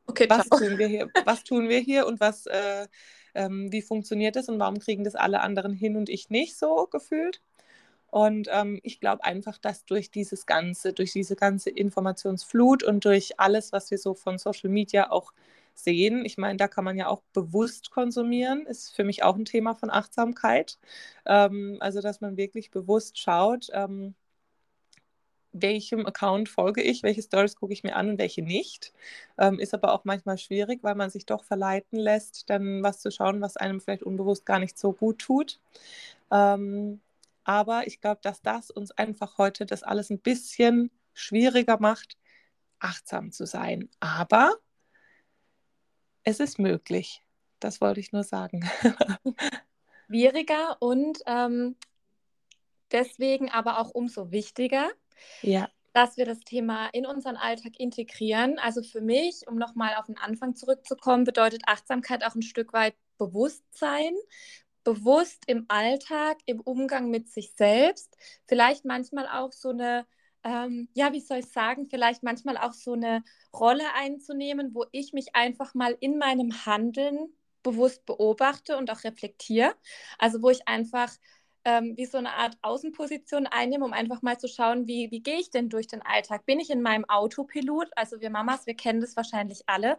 okay, 0.07 0.29
was 0.29 0.47
tun 0.49 0.77
wir 0.77 0.87
hier? 0.87 1.09
Was 1.25 1.43
tun 1.43 1.69
wir 1.69 1.79
hier 1.79 2.07
und 2.07 2.19
was, 2.19 2.45
äh, 2.45 2.87
ähm, 3.35 3.71
wie 3.71 3.81
funktioniert 3.81 4.35
das 4.35 4.49
und 4.49 4.59
warum 4.59 4.79
kriegen 4.79 5.03
das 5.03 5.15
alle 5.15 5.41
anderen 5.41 5.73
hin 5.73 5.95
und 5.95 6.09
ich 6.09 6.29
nicht 6.29 6.57
so 6.57 6.87
gefühlt? 6.91 7.41
Und 8.07 8.47
ähm, 8.51 8.79
ich 8.83 8.99
glaube 8.99 9.23
einfach, 9.23 9.57
dass 9.57 9.85
durch 9.85 10.11
dieses 10.11 10.45
Ganze, 10.45 10.93
durch 10.93 11.13
diese 11.13 11.35
ganze 11.35 11.71
Informationsflut 11.71 12.83
und 12.83 13.05
durch 13.05 13.39
alles, 13.39 13.71
was 13.71 13.89
wir 13.89 13.97
so 13.97 14.13
von 14.13 14.37
Social 14.37 14.69
Media 14.69 15.09
auch 15.09 15.33
sehen, 15.73 16.23
ich 16.23 16.37
meine, 16.37 16.57
da 16.57 16.67
kann 16.67 16.83
man 16.83 16.95
ja 16.95 17.07
auch 17.07 17.23
bewusst 17.33 17.89
konsumieren, 17.89 18.67
ist 18.67 18.95
für 18.95 19.03
mich 19.03 19.23
auch 19.23 19.35
ein 19.35 19.45
Thema 19.45 19.73
von 19.73 19.89
Achtsamkeit. 19.89 20.77
Ähm, 21.25 21.77
also, 21.79 22.01
dass 22.01 22.21
man 22.21 22.37
wirklich 22.37 22.69
bewusst 22.69 23.17
schaut, 23.17 23.69
ähm, 23.73 24.13
welchem 25.53 26.05
Account 26.05 26.49
folge 26.49 26.81
ich, 26.81 27.03
welche 27.03 27.21
Stories 27.21 27.55
gucke 27.55 27.73
ich 27.73 27.83
mir 27.83 27.95
an 27.95 28.09
und 28.09 28.17
welche 28.17 28.41
nicht. 28.41 28.93
Ähm, 29.37 29.59
ist 29.59 29.73
aber 29.73 29.93
auch 29.93 30.03
manchmal 30.05 30.37
schwierig, 30.37 30.83
weil 30.83 30.95
man 30.95 31.09
sich 31.09 31.25
doch 31.25 31.43
verleiten 31.43 31.97
lässt, 31.97 32.49
dann 32.49 32.83
was 32.83 32.99
zu 32.99 33.11
schauen, 33.11 33.41
was 33.41 33.57
einem 33.57 33.79
vielleicht 33.79 34.03
unbewusst 34.03 34.45
gar 34.45 34.59
nicht 34.59 34.77
so 34.77 34.91
gut 34.91 35.19
tut. 35.19 35.59
Ähm, 36.31 37.01
aber 37.43 37.87
ich 37.87 38.01
glaube, 38.01 38.19
dass 38.23 38.41
das 38.41 38.71
uns 38.71 38.91
einfach 38.91 39.37
heute 39.37 39.65
das 39.65 39.83
alles 39.83 40.09
ein 40.09 40.19
bisschen 40.19 40.91
schwieriger 41.13 41.77
macht, 41.79 42.17
achtsam 42.79 43.31
zu 43.31 43.45
sein. 43.45 43.89
Aber 43.99 44.53
es 46.23 46.39
ist 46.39 46.59
möglich. 46.59 47.23
Das 47.59 47.81
wollte 47.81 47.99
ich 47.99 48.11
nur 48.11 48.23
sagen. 48.23 48.69
Schwieriger 50.07 50.77
und 50.81 51.19
ähm, 51.25 51.75
deswegen 52.91 53.49
aber 53.49 53.79
auch 53.79 53.89
umso 53.89 54.31
wichtiger, 54.31 54.89
ja. 55.41 55.69
dass 55.93 56.17
wir 56.17 56.25
das 56.25 56.39
Thema 56.41 56.87
in 56.93 57.05
unseren 57.05 57.35
Alltag 57.35 57.79
integrieren. 57.79 58.59
Also 58.59 58.81
für 58.83 59.01
mich, 59.01 59.47
um 59.47 59.57
nochmal 59.57 59.95
auf 59.95 60.05
den 60.05 60.17
Anfang 60.17 60.55
zurückzukommen, 60.55 61.23
bedeutet 61.23 61.63
Achtsamkeit 61.67 62.23
auch 62.25 62.35
ein 62.35 62.41
Stück 62.41 62.73
weit 62.73 62.95
Bewusstsein, 63.17 64.13
bewusst 64.83 65.43
im 65.47 65.65
Alltag, 65.69 66.37
im 66.45 66.59
Umgang 66.59 67.09
mit 67.09 67.29
sich 67.29 67.53
selbst, 67.55 68.17
vielleicht 68.47 68.85
manchmal 68.85 69.27
auch 69.27 69.51
so 69.51 69.69
eine, 69.69 70.05
ähm, 70.43 70.89
ja, 70.93 71.13
wie 71.13 71.21
soll 71.21 71.37
ich 71.37 71.49
sagen, 71.49 71.85
vielleicht 71.85 72.23
manchmal 72.23 72.57
auch 72.57 72.73
so 72.73 72.93
eine 72.93 73.23
Rolle 73.53 73.85
einzunehmen, 73.95 74.73
wo 74.73 74.85
ich 74.91 75.13
mich 75.13 75.35
einfach 75.35 75.73
mal 75.73 75.95
in 75.99 76.17
meinem 76.17 76.65
Handeln 76.65 77.33
bewusst 77.63 78.05
beobachte 78.05 78.77
und 78.77 78.91
auch 78.91 79.03
reflektiere. 79.03 79.73
Also 80.19 80.41
wo 80.41 80.49
ich 80.49 80.67
einfach 80.67 81.11
ähm, 81.65 81.95
wie 81.97 82.05
so 82.05 82.17
eine 82.17 82.33
Art 82.33 82.57
Außenposition 82.61 83.47
einnehme, 83.47 83.85
um 83.85 83.93
einfach 83.93 84.21
mal 84.21 84.37
zu 84.37 84.47
schauen, 84.47 84.87
wie, 84.87 85.11
wie 85.11 85.21
gehe 85.21 85.39
ich 85.39 85.49
denn 85.49 85.69
durch 85.69 85.87
den 85.87 86.01
Alltag? 86.01 86.45
Bin 86.45 86.59
ich 86.59 86.69
in 86.69 86.81
meinem 86.81 87.05
Autopilot? 87.09 87.89
Also 87.95 88.21
wir 88.21 88.29
Mamas, 88.29 88.65
wir 88.65 88.75
kennen 88.75 89.01
das 89.01 89.15
wahrscheinlich 89.15 89.63
alle. 89.67 89.97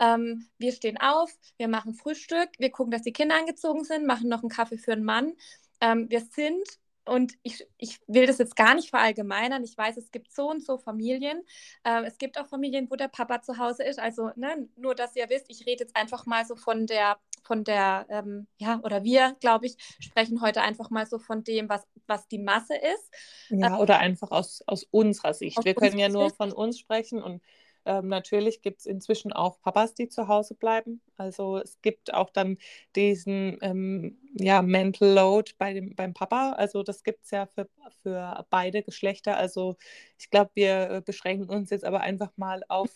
Ähm, 0.00 0.48
wir 0.58 0.72
stehen 0.72 0.98
auf, 0.98 1.36
wir 1.56 1.68
machen 1.68 1.94
Frühstück, 1.94 2.50
wir 2.58 2.70
gucken, 2.70 2.90
dass 2.92 3.02
die 3.02 3.12
Kinder 3.12 3.36
angezogen 3.36 3.84
sind, 3.84 4.06
machen 4.06 4.28
noch 4.28 4.42
einen 4.42 4.50
Kaffee 4.50 4.78
für 4.78 4.92
einen 4.92 5.04
Mann. 5.04 5.32
Ähm, 5.80 6.08
wir 6.10 6.20
sind, 6.20 6.64
und 7.04 7.34
ich, 7.42 7.66
ich 7.78 7.98
will 8.06 8.26
das 8.26 8.38
jetzt 8.38 8.54
gar 8.54 8.74
nicht 8.74 8.90
verallgemeinern, 8.90 9.64
ich 9.64 9.76
weiß, 9.76 9.96
es 9.96 10.10
gibt 10.10 10.32
so 10.32 10.50
und 10.50 10.62
so 10.62 10.78
Familien. 10.78 11.42
Ähm, 11.84 12.04
es 12.04 12.18
gibt 12.18 12.38
auch 12.38 12.46
Familien, 12.46 12.90
wo 12.90 12.96
der 12.96 13.08
Papa 13.08 13.42
zu 13.42 13.58
Hause 13.58 13.84
ist. 13.84 13.98
Also 13.98 14.30
ne, 14.36 14.68
nur, 14.76 14.94
dass 14.94 15.16
ihr 15.16 15.28
wisst, 15.30 15.46
ich 15.48 15.66
rede 15.66 15.84
jetzt 15.84 15.96
einfach 15.96 16.26
mal 16.26 16.44
so 16.46 16.54
von 16.54 16.86
der 16.86 17.18
von 17.44 17.64
der, 17.64 18.06
ähm, 18.10 18.46
ja, 18.58 18.80
oder 18.82 19.04
wir, 19.04 19.36
glaube 19.40 19.66
ich, 19.66 19.76
sprechen 20.00 20.40
heute 20.40 20.62
einfach 20.62 20.90
mal 20.90 21.06
so 21.06 21.18
von 21.18 21.44
dem, 21.44 21.68
was, 21.68 21.86
was 22.06 22.28
die 22.28 22.38
Masse 22.38 22.74
ist. 22.74 23.14
Ja, 23.48 23.68
ähm, 23.68 23.74
oder 23.78 23.98
einfach 23.98 24.30
aus, 24.30 24.62
aus 24.66 24.84
unserer 24.90 25.34
Sicht. 25.34 25.58
Aus 25.58 25.64
wir 25.64 25.74
können 25.74 25.98
ja 25.98 26.08
nur 26.08 26.30
von 26.30 26.52
uns 26.52 26.78
sprechen 26.78 27.22
und 27.22 27.42
ähm, 27.88 28.08
natürlich 28.08 28.60
gibt 28.60 28.80
es 28.80 28.86
inzwischen 28.86 29.32
auch 29.32 29.60
Papas, 29.62 29.94
die 29.94 30.10
zu 30.10 30.28
Hause 30.28 30.54
bleiben. 30.54 31.00
Also 31.16 31.56
es 31.56 31.80
gibt 31.80 32.12
auch 32.12 32.28
dann 32.28 32.58
diesen 32.94 33.56
ähm, 33.62 34.18
ja, 34.34 34.60
Mental 34.60 35.08
Load 35.08 35.52
bei 35.56 35.72
dem, 35.72 35.94
beim 35.96 36.12
Papa. 36.12 36.52
Also 36.52 36.82
das 36.82 37.02
gibt 37.02 37.24
es 37.24 37.30
ja 37.30 37.46
für, 37.46 37.66
für 38.02 38.44
beide 38.50 38.82
Geschlechter. 38.82 39.38
Also 39.38 39.76
ich 40.18 40.28
glaube, 40.28 40.50
wir 40.54 40.90
äh, 40.90 41.02
beschränken 41.04 41.48
uns 41.48 41.70
jetzt 41.70 41.84
aber 41.84 42.00
einfach 42.02 42.30
mal 42.36 42.62
auf 42.68 42.90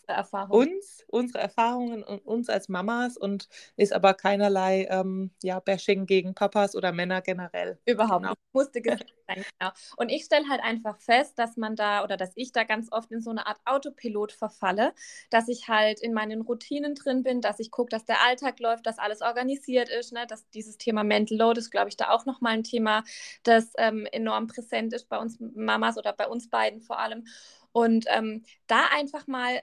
uns, 0.51 1.05
unsere 1.09 1.39
Erfahrungen 1.39 2.03
und 2.03 2.19
uns 2.27 2.51
als 2.51 2.69
Mamas 2.69 3.17
und 3.17 3.49
ist 3.77 3.95
aber 3.95 4.13
keinerlei 4.13 4.87
ähm, 4.91 5.31
ja, 5.43 5.59
Bashing 5.59 6.05
gegen 6.05 6.35
Papas 6.35 6.77
oder 6.77 6.93
Männer 6.93 7.23
generell. 7.23 7.79
Überhaupt 7.87 8.23
genau. 8.23 8.31
nicht. 8.31 8.41
Musste 8.53 8.83
gesagt 8.83 9.15
sein, 9.35 9.45
genau. 9.59 9.73
Und 9.97 10.09
ich 10.09 10.25
stelle 10.25 10.49
halt 10.49 10.63
einfach 10.63 10.99
fest, 10.99 11.39
dass 11.39 11.57
man 11.57 11.77
da 11.77 12.05
oder 12.05 12.17
dass 12.17 12.33
ich 12.37 12.53
da 12.53 12.65
ganz 12.65 12.91
oft 12.91 13.11
in 13.11 13.21
so 13.21 13.31
eine 13.31 13.47
Art 13.47 13.61
Autopilot 13.65 14.33
verfalle, 14.33 14.93
dass 15.31 15.49
ich 15.49 15.69
halt 15.69 16.01
in 16.01 16.13
meinen 16.13 16.43
Routinen 16.43 16.95
drin 16.95 17.23
bin, 17.23 17.41
dass 17.41 17.59
ich 17.59 17.71
gucke, 17.71 17.91
dass 17.91 18.05
der 18.05 18.23
Alltag 18.23 18.61
läuft, 18.61 18.87
dass 18.87 18.99
alles 18.99 19.23
organisiert 19.23 19.89
ist, 19.89 20.13
ne? 20.13 20.27
dass 20.27 20.49
dieses 20.51 20.79
Thema 20.79 21.05
Mental 21.05 21.39
Load 21.39 21.59
ist, 21.59 21.71
glaube 21.71 21.89
ich, 21.89 21.97
da 21.97 22.11
auch 22.11 22.27
nochmal 22.27 22.55
ein 22.55 22.65
Thema, 22.65 23.05
das 23.43 23.73
ähm, 23.79 24.07
enorm 24.13 24.47
präsent 24.47 24.93
ist 24.93 25.09
bei 25.09 25.19
uns 25.19 25.39
Mamas 25.41 25.99
oder 25.99 26.13
bei 26.13 26.29
uns 26.29 26.49
beiden 26.49 26.81
vor 26.81 26.99
allem. 26.99 27.25
Und 27.73 28.05
ähm, 28.09 28.45
da 28.67 28.87
einfach 28.93 29.27
mal 29.27 29.63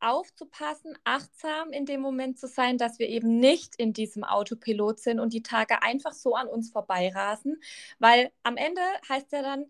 aufzupassen, 0.00 0.96
achtsam 1.04 1.72
in 1.72 1.86
dem 1.86 2.00
Moment 2.00 2.38
zu 2.38 2.46
sein, 2.48 2.78
dass 2.78 2.98
wir 2.98 3.08
eben 3.08 3.38
nicht 3.38 3.76
in 3.76 3.92
diesem 3.92 4.24
Autopilot 4.24 5.00
sind 5.00 5.20
und 5.20 5.32
die 5.32 5.42
Tage 5.42 5.82
einfach 5.82 6.12
so 6.12 6.34
an 6.34 6.48
uns 6.48 6.70
vorbeirasen, 6.70 7.60
weil 7.98 8.30
am 8.42 8.56
Ende 8.56 8.80
heißt 9.08 9.32
ja 9.32 9.42
dann, 9.42 9.66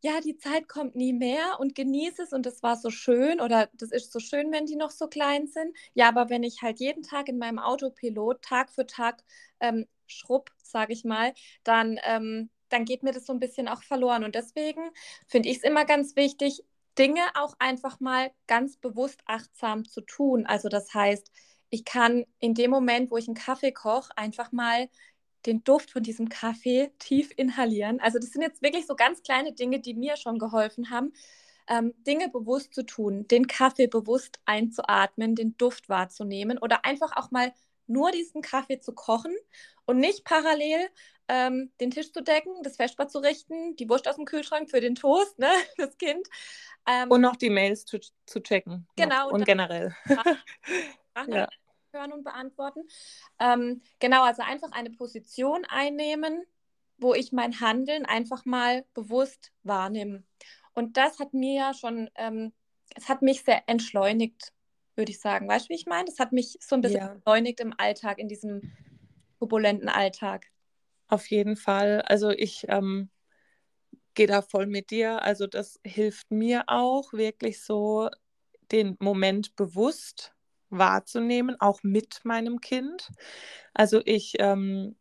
ja, 0.00 0.20
die 0.20 0.36
Zeit 0.36 0.68
kommt 0.68 0.94
nie 0.94 1.12
mehr 1.12 1.58
und 1.58 1.74
genieße 1.74 2.22
es 2.22 2.32
und 2.32 2.46
das 2.46 2.62
war 2.62 2.76
so 2.76 2.90
schön 2.90 3.40
oder 3.40 3.68
das 3.74 3.90
ist 3.90 4.12
so 4.12 4.20
schön, 4.20 4.52
wenn 4.52 4.66
die 4.66 4.76
noch 4.76 4.90
so 4.90 5.08
klein 5.08 5.48
sind. 5.48 5.76
Ja, 5.94 6.08
aber 6.08 6.30
wenn 6.30 6.44
ich 6.44 6.62
halt 6.62 6.78
jeden 6.80 7.02
Tag 7.02 7.28
in 7.28 7.38
meinem 7.38 7.58
Autopilot 7.58 8.42
Tag 8.42 8.70
für 8.70 8.86
Tag 8.86 9.24
ähm, 9.60 9.86
schrubb, 10.06 10.50
sage 10.62 10.92
ich 10.92 11.04
mal, 11.04 11.34
dann, 11.64 11.98
ähm, 12.04 12.48
dann 12.68 12.84
geht 12.84 13.02
mir 13.02 13.12
das 13.12 13.26
so 13.26 13.32
ein 13.32 13.40
bisschen 13.40 13.66
auch 13.68 13.82
verloren. 13.82 14.22
Und 14.24 14.34
deswegen 14.36 14.90
finde 15.26 15.48
ich 15.48 15.58
es 15.58 15.62
immer 15.64 15.84
ganz 15.84 16.14
wichtig, 16.16 16.64
Dinge 16.98 17.22
auch 17.34 17.54
einfach 17.58 18.00
mal 18.00 18.30
ganz 18.46 18.76
bewusst 18.76 19.20
achtsam 19.26 19.84
zu 19.84 20.00
tun. 20.00 20.46
Also 20.46 20.68
das 20.68 20.92
heißt, 20.94 21.30
ich 21.70 21.84
kann 21.84 22.24
in 22.40 22.54
dem 22.54 22.70
Moment, 22.70 23.10
wo 23.10 23.16
ich 23.16 23.28
einen 23.28 23.36
Kaffee 23.36 23.72
koche, 23.72 24.16
einfach 24.16 24.52
mal 24.52 24.88
den 25.46 25.62
Duft 25.64 25.90
von 25.90 26.02
diesem 26.02 26.28
Kaffee 26.28 26.90
tief 26.98 27.30
inhalieren. 27.36 28.00
Also 28.00 28.18
das 28.18 28.30
sind 28.30 28.42
jetzt 28.42 28.62
wirklich 28.62 28.86
so 28.86 28.96
ganz 28.96 29.22
kleine 29.22 29.52
Dinge, 29.52 29.80
die 29.80 29.94
mir 29.94 30.16
schon 30.16 30.38
geholfen 30.38 30.90
haben, 30.90 31.12
ähm, 31.68 31.94
Dinge 32.06 32.28
bewusst 32.28 32.74
zu 32.74 32.84
tun, 32.84 33.28
den 33.28 33.46
Kaffee 33.46 33.86
bewusst 33.86 34.40
einzuatmen, 34.46 35.34
den 35.36 35.56
Duft 35.56 35.88
wahrzunehmen 35.88 36.58
oder 36.58 36.84
einfach 36.84 37.16
auch 37.16 37.30
mal 37.30 37.52
nur 37.86 38.10
diesen 38.10 38.42
Kaffee 38.42 38.80
zu 38.80 38.92
kochen 38.92 39.34
und 39.86 39.98
nicht 39.98 40.24
parallel 40.24 40.88
ähm, 41.28 41.70
den 41.80 41.90
Tisch 41.90 42.12
zu 42.12 42.22
decken, 42.22 42.62
das 42.62 42.76
Vesper 42.76 43.06
zu 43.08 43.18
richten, 43.18 43.76
die 43.76 43.88
Wurst 43.88 44.08
aus 44.08 44.16
dem 44.16 44.24
Kühlschrank 44.24 44.70
für 44.70 44.80
den 44.80 44.94
Toast, 44.94 45.38
ne, 45.38 45.50
das 45.76 45.96
Kind. 45.98 46.26
Ähm, 46.86 47.10
und 47.10 47.20
noch 47.20 47.36
die 47.36 47.50
Mails 47.50 47.84
zu, 47.84 48.00
zu 48.26 48.40
checken. 48.40 48.86
Genau. 48.96 49.30
Und, 49.30 49.44
generell. 49.44 49.94
ja. 51.28 51.48
Hören 51.92 52.12
und 52.12 52.24
beantworten. 52.24 52.80
Ähm, 53.38 53.82
genau, 53.98 54.22
also 54.22 54.42
einfach 54.42 54.72
eine 54.72 54.90
Position 54.90 55.64
einnehmen, 55.66 56.44
wo 56.98 57.14
ich 57.14 57.32
mein 57.32 57.60
Handeln 57.60 58.04
einfach 58.04 58.44
mal 58.44 58.84
bewusst 58.94 59.52
wahrnehme. 59.62 60.24
Und 60.74 60.96
das 60.96 61.18
hat 61.18 61.34
mir 61.34 61.54
ja 61.54 61.74
schon, 61.74 62.10
ähm, 62.14 62.52
es 62.94 63.08
hat 63.08 63.22
mich 63.22 63.42
sehr 63.42 63.62
entschleunigt, 63.68 64.52
würde 64.96 65.12
ich 65.12 65.20
sagen. 65.20 65.48
Weißt 65.48 65.66
du, 65.66 65.70
wie 65.70 65.76
ich 65.76 65.86
meine? 65.86 66.06
Das 66.06 66.18
hat 66.18 66.32
mich 66.32 66.58
so 66.60 66.74
ein 66.74 66.82
bisschen 66.82 67.00
ja. 67.00 67.12
entschleunigt 67.12 67.60
im 67.60 67.74
Alltag, 67.78 68.18
in 68.18 68.28
diesem 68.28 68.72
turbulenten 69.38 69.88
Alltag. 69.88 70.46
Auf 71.08 71.26
jeden 71.30 71.56
Fall. 71.56 72.02
Also 72.02 72.30
ich 72.30 72.64
ähm, 72.68 73.08
gehe 74.14 74.26
da 74.26 74.42
voll 74.42 74.66
mit 74.66 74.90
dir. 74.90 75.22
Also 75.22 75.46
das 75.46 75.80
hilft 75.84 76.30
mir 76.30 76.64
auch 76.66 77.12
wirklich 77.12 77.62
so, 77.62 78.08
den 78.72 78.96
Moment 79.00 79.56
bewusst 79.56 80.34
wahrzunehmen, 80.70 81.56
auch 81.60 81.82
mit 81.82 82.20
meinem 82.24 82.60
Kind. 82.60 83.10
Also 83.74 84.02
ich, 84.04 84.34
ähm, 84.38 84.96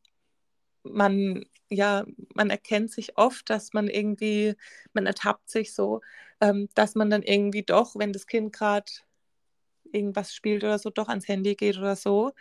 man, 0.83 1.45
ja, 1.69 2.05
man 2.35 2.49
erkennt 2.51 2.91
sich 2.91 3.17
oft, 3.17 3.49
dass 3.49 3.73
man 3.73 3.87
irgendwie, 3.89 4.55
man 4.93 5.05
ertappt 5.07 5.49
sich 5.49 5.73
so, 5.75 6.01
ähm, 6.41 6.69
dass 6.75 6.95
man 6.95 7.09
dann 7.09 7.23
irgendwie 7.23 7.63
doch, 7.63 7.95
wenn 7.97 8.13
das 8.13 8.27
Kind 8.27 8.53
gerade 8.53 8.91
irgendwas 9.91 10.33
spielt 10.33 10.63
oder 10.63 10.79
so, 10.79 10.89
doch 10.89 11.07
ans 11.09 11.27
Handy 11.27 11.55
geht 11.55 11.77
oder 11.77 11.95
so. 11.95 12.31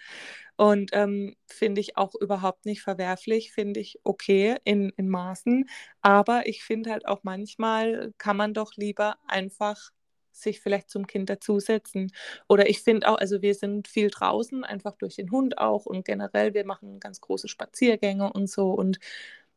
Und 0.56 0.90
ähm, 0.94 1.36
finde 1.46 1.80
ich 1.80 1.96
auch 1.96 2.14
überhaupt 2.14 2.64
nicht 2.64 2.82
verwerflich, 2.82 3.52
finde 3.52 3.80
ich 3.80 4.00
okay 4.04 4.56
in, 4.64 4.90
in 4.96 5.08
Maßen. 5.08 5.68
Aber 6.00 6.46
ich 6.46 6.64
finde 6.64 6.90
halt 6.90 7.06
auch 7.06 7.20
manchmal 7.24 8.14
kann 8.18 8.36
man 8.36 8.54
doch 8.54 8.72
lieber 8.76 9.16
einfach 9.26 9.90
sich 10.32 10.60
vielleicht 10.60 10.90
zum 10.90 11.06
Kind 11.06 11.30
dazusetzen. 11.30 12.12
Oder 12.48 12.68
ich 12.68 12.82
finde 12.82 13.08
auch, 13.08 13.16
also 13.18 13.42
wir 13.42 13.54
sind 13.54 13.88
viel 13.88 14.10
draußen, 14.10 14.64
einfach 14.64 14.96
durch 14.96 15.16
den 15.16 15.30
Hund 15.30 15.58
auch 15.58 15.86
und 15.86 16.04
generell, 16.04 16.54
wir 16.54 16.66
machen 16.66 17.00
ganz 17.00 17.20
große 17.20 17.48
Spaziergänge 17.48 18.32
und 18.32 18.48
so. 18.48 18.70
Und 18.72 18.98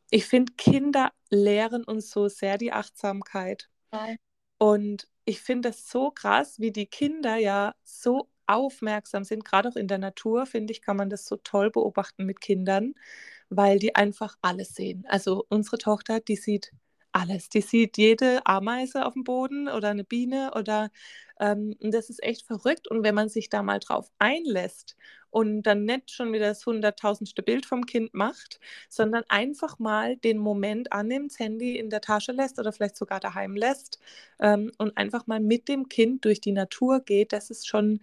ich 0.10 0.26
finde, 0.26 0.54
Kinder 0.58 1.12
lehren 1.30 1.84
uns 1.84 2.10
so 2.12 2.28
sehr 2.28 2.58
die 2.58 2.72
Achtsamkeit. 2.72 3.70
Ja. 3.94 4.16
Und 4.58 5.08
ich 5.26 5.42
finde 5.42 5.70
es 5.70 5.88
so 5.90 6.12
krass, 6.12 6.60
wie 6.60 6.72
die 6.72 6.88
Kinder 6.88 7.36
ja 7.38 7.76
so 7.84 8.30
aufmerksam 8.50 9.24
sind, 9.24 9.46
gerade 9.46 9.70
auch 9.70 9.76
in 9.76 9.88
der 9.88 9.98
Natur, 10.00 10.46
finde 10.46 10.72
ich, 10.74 10.82
kann 10.82 10.98
man 10.98 11.10
das 11.10 11.26
so 11.28 11.38
toll 11.38 11.72
beobachten 11.72 12.26
mit 12.26 12.42
Kindern, 12.42 12.96
weil 13.50 13.80
die 13.80 13.96
einfach 13.96 14.38
alles 14.42 14.76
sehen. 14.76 15.06
Also 15.10 15.46
unsere 15.50 15.78
Tochter, 15.78 16.20
die 16.20 16.36
sieht 16.36 16.72
alles. 17.12 17.50
Die 17.50 17.62
sieht 17.62 17.98
jede 17.98 18.46
Ameise 18.46 19.06
auf 19.06 19.14
dem 19.14 19.24
Boden 19.24 19.68
oder 19.68 19.90
eine 19.90 20.04
Biene 20.04 20.52
oder 20.56 20.90
ähm, 21.40 21.76
das 21.80 22.10
ist 22.10 22.22
echt 22.24 22.46
verrückt. 22.46 22.88
Und 22.88 23.04
wenn 23.04 23.16
man 23.16 23.30
sich 23.30 23.50
da 23.50 23.64
mal 23.64 23.80
drauf 23.80 24.12
einlässt 24.20 24.96
und 25.32 25.64
dann 25.64 25.86
nicht 25.86 26.12
schon 26.12 26.34
wieder 26.34 26.48
das 26.50 26.66
hunderttausendste 26.66 27.42
Bild 27.44 27.66
vom 27.66 27.86
Kind 27.86 28.14
macht, 28.14 28.60
sondern 28.90 29.24
einfach 29.30 29.80
mal 29.80 30.18
den 30.18 30.38
Moment 30.38 30.92
annimmt, 30.92 31.32
das 31.32 31.40
Handy 31.40 31.78
in 31.78 31.90
der 31.90 32.02
Tasche 32.02 32.32
lässt 32.32 32.60
oder 32.60 32.72
vielleicht 32.74 32.98
sogar 32.98 33.20
daheim 33.20 33.56
lässt 33.56 34.00
ähm, 34.40 34.72
und 34.78 34.96
einfach 34.98 35.28
mal 35.28 35.40
mit 35.40 35.68
dem 35.68 35.90
Kind 35.90 36.26
durch 36.26 36.42
die 36.42 36.52
Natur 36.52 37.00
geht, 37.02 37.34
das 37.34 37.50
ist 37.50 37.68
schon 37.68 38.02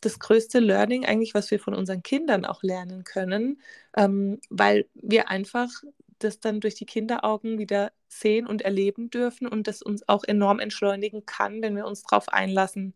das 0.00 0.18
größte 0.18 0.60
Learning 0.60 1.04
eigentlich, 1.04 1.34
was 1.34 1.50
wir 1.50 1.60
von 1.60 1.74
unseren 1.74 2.02
Kindern 2.02 2.44
auch 2.44 2.62
lernen 2.62 3.04
können, 3.04 3.60
ähm, 3.96 4.40
weil 4.48 4.86
wir 4.94 5.28
einfach 5.28 5.68
das 6.18 6.40
dann 6.40 6.60
durch 6.60 6.74
die 6.74 6.86
Kinderaugen 6.86 7.58
wieder 7.58 7.92
sehen 8.08 8.46
und 8.46 8.62
erleben 8.62 9.10
dürfen 9.10 9.46
und 9.46 9.66
das 9.66 9.82
uns 9.82 10.06
auch 10.08 10.24
enorm 10.24 10.58
entschleunigen 10.58 11.24
kann, 11.26 11.62
wenn 11.62 11.76
wir 11.76 11.86
uns 11.86 12.02
darauf 12.02 12.28
einlassen. 12.28 12.94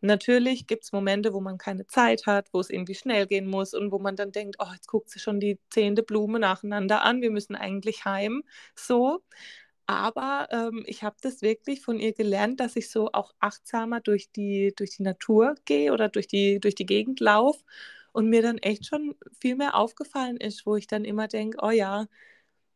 Natürlich 0.00 0.66
gibt 0.66 0.84
es 0.84 0.92
Momente, 0.92 1.32
wo 1.32 1.40
man 1.40 1.56
keine 1.56 1.86
Zeit 1.86 2.26
hat, 2.26 2.48
wo 2.52 2.60
es 2.60 2.68
irgendwie 2.68 2.94
schnell 2.94 3.26
gehen 3.26 3.46
muss 3.46 3.72
und 3.72 3.90
wo 3.90 3.98
man 3.98 4.16
dann 4.16 4.32
denkt, 4.32 4.56
oh, 4.58 4.70
jetzt 4.74 4.86
guckt 4.86 5.08
sie 5.08 5.18
schon 5.18 5.40
die 5.40 5.58
zehnte 5.70 6.02
Blume 6.02 6.38
nacheinander 6.38 7.02
an, 7.02 7.22
wir 7.22 7.30
müssen 7.30 7.56
eigentlich 7.56 8.04
heim. 8.04 8.42
So. 8.74 9.22
Aber 9.86 10.48
ähm, 10.50 10.82
ich 10.86 11.02
habe 11.02 11.16
das 11.20 11.42
wirklich 11.42 11.82
von 11.82 11.98
ihr 12.00 12.14
gelernt, 12.14 12.60
dass 12.60 12.76
ich 12.76 12.90
so 12.90 13.10
auch 13.12 13.34
achtsamer 13.40 14.00
durch 14.00 14.30
die, 14.32 14.72
durch 14.76 14.96
die 14.96 15.02
Natur 15.02 15.56
gehe 15.66 15.92
oder 15.92 16.08
durch 16.08 16.26
die, 16.26 16.58
durch 16.60 16.74
die 16.74 16.86
Gegend 16.86 17.20
laufe 17.20 17.62
und 18.12 18.28
mir 18.30 18.42
dann 18.42 18.58
echt 18.58 18.86
schon 18.86 19.14
viel 19.40 19.56
mehr 19.56 19.74
aufgefallen 19.76 20.38
ist, 20.38 20.64
wo 20.66 20.76
ich 20.76 20.86
dann 20.86 21.04
immer 21.04 21.28
denke, 21.28 21.58
oh 21.62 21.70
ja, 21.70 22.06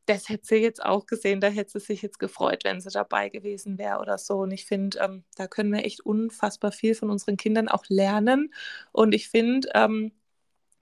das 0.07 0.29
hätte 0.29 0.47
sie 0.47 0.57
jetzt 0.57 0.85
auch 0.85 1.07
gesehen, 1.07 1.41
da 1.41 1.49
hätte 1.49 1.79
sie 1.79 1.87
sich 1.87 2.03
jetzt 2.03 2.19
gefreut, 2.19 2.65
wenn 2.65 2.81
sie 2.81 2.91
dabei 2.91 3.29
gewesen 3.29 3.79
wäre 3.79 4.00
oder 4.00 4.19
so. 4.19 4.38
Und 4.38 4.50
ich 4.53 4.67
finde, 4.67 4.99
ähm, 5.00 5.25
da 5.37 5.47
können 5.47 5.73
wir 5.73 5.85
echt 5.85 6.00
unfassbar 6.00 6.73
viel 6.73 6.95
von 6.95 7.11
unseren 7.11 7.37
Kindern 7.37 7.69
auch 7.69 7.85
lernen. 7.88 8.53
Und 8.93 9.15
ich 9.15 9.29
finde, 9.29 9.69
ähm, 9.75 10.12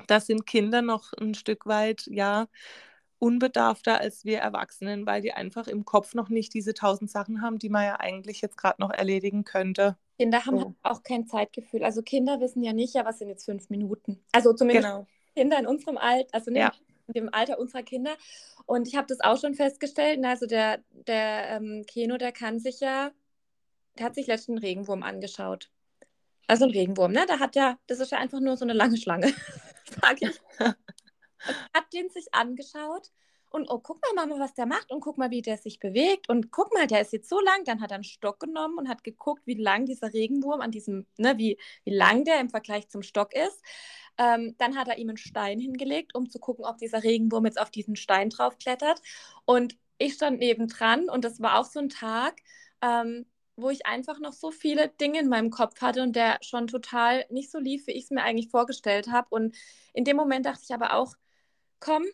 da 0.07 0.21
sind 0.21 0.47
Kinder 0.47 0.83
noch 0.83 1.13
ein 1.15 1.35
Stück 1.35 1.67
weit, 1.67 2.07
ja, 2.07 2.49
unbedarfter 3.19 4.01
als 4.01 4.25
wir 4.25 4.39
Erwachsenen, 4.39 5.07
weil 5.07 5.23
die 5.23 5.33
einfach 5.33 5.69
im 5.69 5.85
Kopf 5.85 6.15
noch 6.15 6.29
nicht 6.29 6.53
diese 6.55 6.75
tausend 6.75 7.11
Sachen 7.11 7.41
haben, 7.41 7.59
die 7.59 7.69
man 7.69 7.85
ja 7.85 8.01
eigentlich 8.01 8.41
jetzt 8.41 8.57
gerade 8.57 8.81
noch 8.81 8.91
erledigen 8.91 9.45
könnte. 9.45 9.97
Kinder 10.19 10.45
haben 10.45 10.59
so. 10.59 10.75
auch 10.83 11.03
kein 11.03 11.27
Zeitgefühl. 11.27 11.85
Also 11.85 12.03
Kinder 12.03 12.41
wissen 12.41 12.63
ja 12.63 12.73
nicht, 12.73 12.95
ja, 12.95 13.05
was 13.05 13.19
sind 13.19 13.29
jetzt 13.29 13.45
fünf 13.45 13.71
Minuten. 13.71 14.23
Also 14.33 14.53
zumindest 14.53 14.87
genau. 14.87 15.07
Kinder 15.35 15.59
in 15.59 15.67
unserem 15.67 15.99
Alter, 15.99 16.29
also 16.33 16.51
ja. 16.51 16.73
in 17.09 17.15
dem 17.15 17.35
Alter 17.35 17.59
unserer 17.59 17.83
Kinder. 17.83 18.17
Und 18.65 18.89
ich 18.89 18.97
habe 18.97 19.07
das 19.07 19.21
auch 19.21 19.39
schon 19.39 19.55
festgestellt. 19.55 20.25
Also 20.25 20.47
der, 20.47 20.81
der 20.91 21.49
ähm, 21.51 21.85
Keno, 21.87 22.17
der 22.17 22.33
kann 22.33 22.59
sich 22.59 22.81
ja, 22.81 23.13
der 23.99 24.07
hat 24.07 24.15
sich 24.15 24.27
letztens 24.27 24.57
einen 24.57 24.67
Regenwurm 24.67 25.03
angeschaut. 25.03 25.71
Also 26.49 26.65
ein 26.65 26.71
Regenwurm, 26.71 27.13
ne? 27.13 27.25
Da 27.27 27.39
hat 27.39 27.57
ja, 27.57 27.79
das 27.87 28.01
ist 28.01 28.13
ja 28.13 28.19
einfach 28.19 28.41
nur 28.41 28.57
so 28.57 28.65
eine 28.65 28.73
lange 28.73 28.97
Schlange, 28.97 29.33
sage 30.01 30.31
ich. 30.31 30.41
hat 31.75 31.93
den 31.93 32.09
sich 32.11 32.33
angeschaut 32.33 33.11
und 33.51 33.71
oh, 33.71 33.79
guck 33.79 34.03
mal, 34.03 34.27
Mama, 34.27 34.41
was 34.43 34.55
der 34.55 34.67
macht 34.67 34.91
und 34.91 35.01
guck 35.01 35.19
mal, 35.19 35.31
wie 35.31 35.43
der 35.43 35.57
sich 35.57 35.79
bewegt 35.79 36.29
und 36.29 36.51
guck 36.53 36.75
mal, 36.75 36.87
der 36.87 37.01
ist 37.01 37.13
jetzt 37.13 37.29
so 37.29 37.41
lang. 37.41 37.65
Dann 37.65 37.81
hat 37.81 37.91
er 37.91 37.97
einen 37.97 38.05
Stock 38.05 38.41
genommen 38.41 38.77
und 38.79 38.89
hat 38.89 39.05
geguckt, 39.05 39.43
wie 39.47 39.55
lang 39.55 39.87
dieser 39.87 40.13
Regenwurm 40.13 40.61
an 40.61 40.71
diesem, 40.71 41.07
ne, 41.17 41.39
wie, 41.39 41.59
wie 41.85 41.95
lang 41.95 42.25
der 42.25 42.41
im 42.41 42.51
Vergleich 42.51 42.89
zum 42.89 43.03
Stock 43.03 43.33
ist. 43.35 43.63
Ähm, 44.19 44.55
dann 44.59 44.77
hat 44.77 44.89
er 44.89 44.99
ihm 44.99 45.09
einen 45.09 45.17
Stein 45.17 45.61
hingelegt, 45.61 46.15
um 46.15 46.29
zu 46.29 46.39
gucken, 46.39 46.65
ob 46.65 46.79
dieser 46.79 47.03
Regenwurm 47.03 47.47
jetzt 47.47 47.61
auf 47.61 47.71
diesen 47.71 47.97
Stein 47.97 48.31
draufklettert. 48.31 49.01
Und 49.45 49.77
ich 49.99 50.15
stand 50.15 50.39
nebendran 50.41 51.09
und 51.09 51.25
das 51.25 51.41
war 51.41 51.59
auch 51.59 51.65
so 51.65 51.81
ein 51.81 51.89
Tag, 51.89 52.41
ähm, 52.83 53.27
wo 53.57 53.71
ich 53.71 53.87
einfach 53.87 54.21
noch 54.21 54.35
so 54.35 54.51
viele 54.51 54.89
Dinge 54.89 55.21
in 55.21 55.29
meinem 55.29 55.51
Kopf 55.51 55.81
hatte 55.81 56.03
und 56.03 56.15
der 56.15 56.39
schon 56.43 56.67
total 56.67 57.25
nicht 57.31 57.51
so 57.51 57.59
lief, 57.59 57.87
wie 57.87 57.93
ich 57.93 58.05
es 58.05 58.11
mir 58.11 58.23
eigentlich 58.23 58.51
vorgestellt 58.51 59.09
habe. 59.11 59.29
Und 59.31 59.57
in 59.95 60.05
dem 60.05 60.17
Moment 60.17 60.45
dachte 60.45 60.63
ich 60.65 60.75
aber 60.75 60.95
auch, 60.95 61.15
komm, 61.81 62.05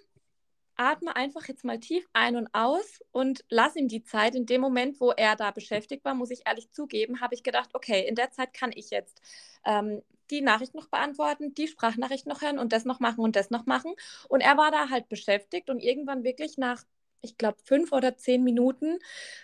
atme 0.76 1.14
einfach 1.14 1.46
jetzt 1.48 1.64
mal 1.64 1.78
tief 1.78 2.08
ein 2.12 2.36
und 2.36 2.48
aus 2.52 3.00
und 3.12 3.44
lass 3.48 3.76
ihm 3.76 3.88
die 3.88 4.02
Zeit. 4.02 4.34
In 4.34 4.46
dem 4.46 4.60
Moment, 4.60 5.00
wo 5.00 5.10
er 5.10 5.36
da 5.36 5.50
beschäftigt 5.50 6.04
war, 6.04 6.14
muss 6.14 6.30
ich 6.30 6.42
ehrlich 6.46 6.70
zugeben, 6.70 7.20
habe 7.20 7.34
ich 7.34 7.42
gedacht, 7.42 7.70
okay, 7.74 8.06
in 8.06 8.14
der 8.14 8.30
Zeit 8.30 8.54
kann 8.54 8.72
ich 8.74 8.90
jetzt 8.90 9.20
ähm, 9.64 10.02
die 10.30 10.40
Nachricht 10.40 10.74
noch 10.74 10.88
beantworten, 10.88 11.54
die 11.54 11.68
Sprachnachricht 11.68 12.26
noch 12.26 12.40
hören 12.40 12.58
und 12.58 12.72
das 12.72 12.84
noch 12.84 13.00
machen 13.00 13.20
und 13.20 13.36
das 13.36 13.50
noch 13.50 13.66
machen. 13.66 13.94
Und 14.28 14.40
er 14.40 14.56
war 14.56 14.70
da 14.70 14.88
halt 14.88 15.08
beschäftigt 15.08 15.68
und 15.70 15.80
irgendwann 15.80 16.24
wirklich 16.24 16.56
nach, 16.58 16.84
ich 17.20 17.36
glaube, 17.36 17.58
fünf 17.64 17.92
oder 17.92 18.16
zehn 18.16 18.42
Minuten 18.42 18.98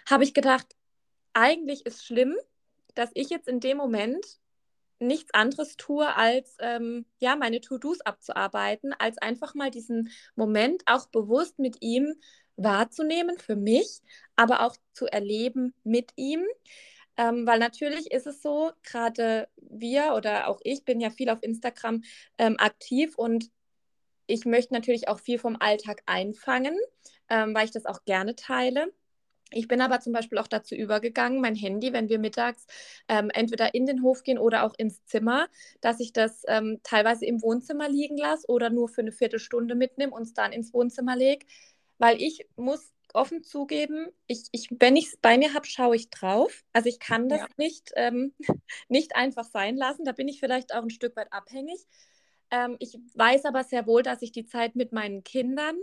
habe 0.08 0.24
ich 0.24 0.34
gedacht, 0.34 0.66
eigentlich 1.34 1.86
ist 1.86 2.04
schlimm, 2.04 2.36
dass 2.94 3.10
ich 3.14 3.30
jetzt 3.30 3.48
in 3.48 3.60
dem 3.60 3.76
Moment 3.76 4.40
nichts 5.00 5.32
anderes 5.34 5.76
tue, 5.76 6.14
als 6.16 6.56
ähm, 6.60 7.06
ja, 7.18 7.36
meine 7.36 7.60
To-Dos 7.60 8.00
abzuarbeiten, 8.00 8.92
als 8.98 9.18
einfach 9.18 9.54
mal 9.54 9.70
diesen 9.70 10.10
Moment 10.34 10.82
auch 10.86 11.06
bewusst 11.08 11.58
mit 11.58 11.76
ihm 11.80 12.14
wahrzunehmen 12.56 13.38
für 13.38 13.56
mich, 13.56 14.00
aber 14.36 14.66
auch 14.66 14.76
zu 14.92 15.06
erleben 15.06 15.74
mit 15.84 16.12
ihm. 16.16 16.44
Ähm, 17.16 17.46
weil 17.46 17.58
natürlich 17.58 18.10
ist 18.12 18.26
es 18.26 18.42
so, 18.42 18.70
gerade 18.82 19.48
wir 19.56 20.14
oder 20.14 20.48
auch 20.48 20.60
ich 20.62 20.84
bin 20.84 21.00
ja 21.00 21.10
viel 21.10 21.30
auf 21.30 21.42
Instagram 21.42 22.02
ähm, 22.38 22.56
aktiv 22.58 23.16
und 23.16 23.50
ich 24.26 24.44
möchte 24.44 24.74
natürlich 24.74 25.08
auch 25.08 25.20
viel 25.20 25.38
vom 25.38 25.56
Alltag 25.58 26.02
einfangen, 26.06 26.76
ähm, 27.28 27.54
weil 27.54 27.64
ich 27.64 27.72
das 27.72 27.86
auch 27.86 28.04
gerne 28.04 28.36
teile. 28.36 28.92
Ich 29.50 29.68
bin 29.68 29.80
aber 29.80 30.00
zum 30.00 30.12
Beispiel 30.12 30.38
auch 30.38 30.46
dazu 30.46 30.74
übergegangen, 30.74 31.40
mein 31.40 31.54
Handy, 31.54 31.92
wenn 31.92 32.08
wir 32.08 32.18
mittags 32.18 32.66
ähm, 33.08 33.30
entweder 33.30 33.74
in 33.74 33.86
den 33.86 34.02
Hof 34.02 34.22
gehen 34.22 34.38
oder 34.38 34.64
auch 34.64 34.74
ins 34.76 35.04
Zimmer, 35.06 35.48
dass 35.80 36.00
ich 36.00 36.12
das 36.12 36.42
ähm, 36.48 36.80
teilweise 36.82 37.24
im 37.24 37.42
Wohnzimmer 37.42 37.88
liegen 37.88 38.16
lasse 38.16 38.46
oder 38.48 38.70
nur 38.70 38.88
für 38.88 39.00
eine 39.00 39.12
Viertelstunde 39.12 39.74
mitnehme 39.74 40.12
und 40.12 40.22
es 40.22 40.34
dann 40.34 40.52
ins 40.52 40.74
Wohnzimmer 40.74 41.16
lege. 41.16 41.46
Weil 41.98 42.20
ich 42.20 42.46
muss 42.56 42.92
offen 43.14 43.42
zugeben, 43.42 44.08
ich, 44.26 44.44
ich, 44.52 44.68
wenn 44.78 44.96
ich 44.96 45.06
es 45.06 45.16
bei 45.16 45.38
mir 45.38 45.54
habe, 45.54 45.66
schaue 45.66 45.96
ich 45.96 46.10
drauf. 46.10 46.64
Also 46.72 46.88
ich 46.88 47.00
kann 47.00 47.28
das 47.28 47.40
ja. 47.40 47.46
nicht, 47.56 47.92
ähm, 47.96 48.34
nicht 48.88 49.16
einfach 49.16 49.44
sein 49.44 49.76
lassen. 49.76 50.04
Da 50.04 50.12
bin 50.12 50.28
ich 50.28 50.40
vielleicht 50.40 50.74
auch 50.74 50.82
ein 50.82 50.90
Stück 50.90 51.16
weit 51.16 51.32
abhängig. 51.32 51.86
Ähm, 52.50 52.76
ich 52.78 52.98
weiß 53.14 53.44
aber 53.44 53.64
sehr 53.64 53.86
wohl, 53.86 54.02
dass 54.02 54.22
ich 54.22 54.32
die 54.32 54.46
Zeit 54.46 54.76
mit 54.76 54.92
meinen 54.92 55.24
Kindern 55.24 55.76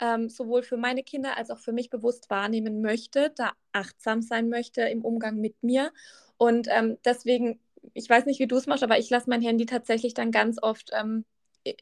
ähm, 0.00 0.28
sowohl 0.28 0.62
für 0.62 0.76
meine 0.76 1.02
Kinder 1.02 1.36
als 1.36 1.50
auch 1.50 1.58
für 1.58 1.72
mich 1.72 1.90
bewusst 1.90 2.30
wahrnehmen 2.30 2.80
möchte, 2.80 3.32
da 3.36 3.52
achtsam 3.72 4.22
sein 4.22 4.48
möchte 4.48 4.82
im 4.82 5.04
Umgang 5.04 5.36
mit 5.36 5.62
mir. 5.62 5.92
Und 6.36 6.68
ähm, 6.70 6.98
deswegen, 7.04 7.60
ich 7.92 8.08
weiß 8.08 8.26
nicht, 8.26 8.40
wie 8.40 8.46
du 8.46 8.56
es 8.56 8.66
machst, 8.66 8.82
aber 8.82 8.98
ich 8.98 9.10
lasse 9.10 9.30
mein 9.30 9.42
Handy 9.42 9.66
tatsächlich 9.66 10.14
dann 10.14 10.30
ganz 10.30 10.62
oft 10.62 10.90
ähm, 10.92 11.24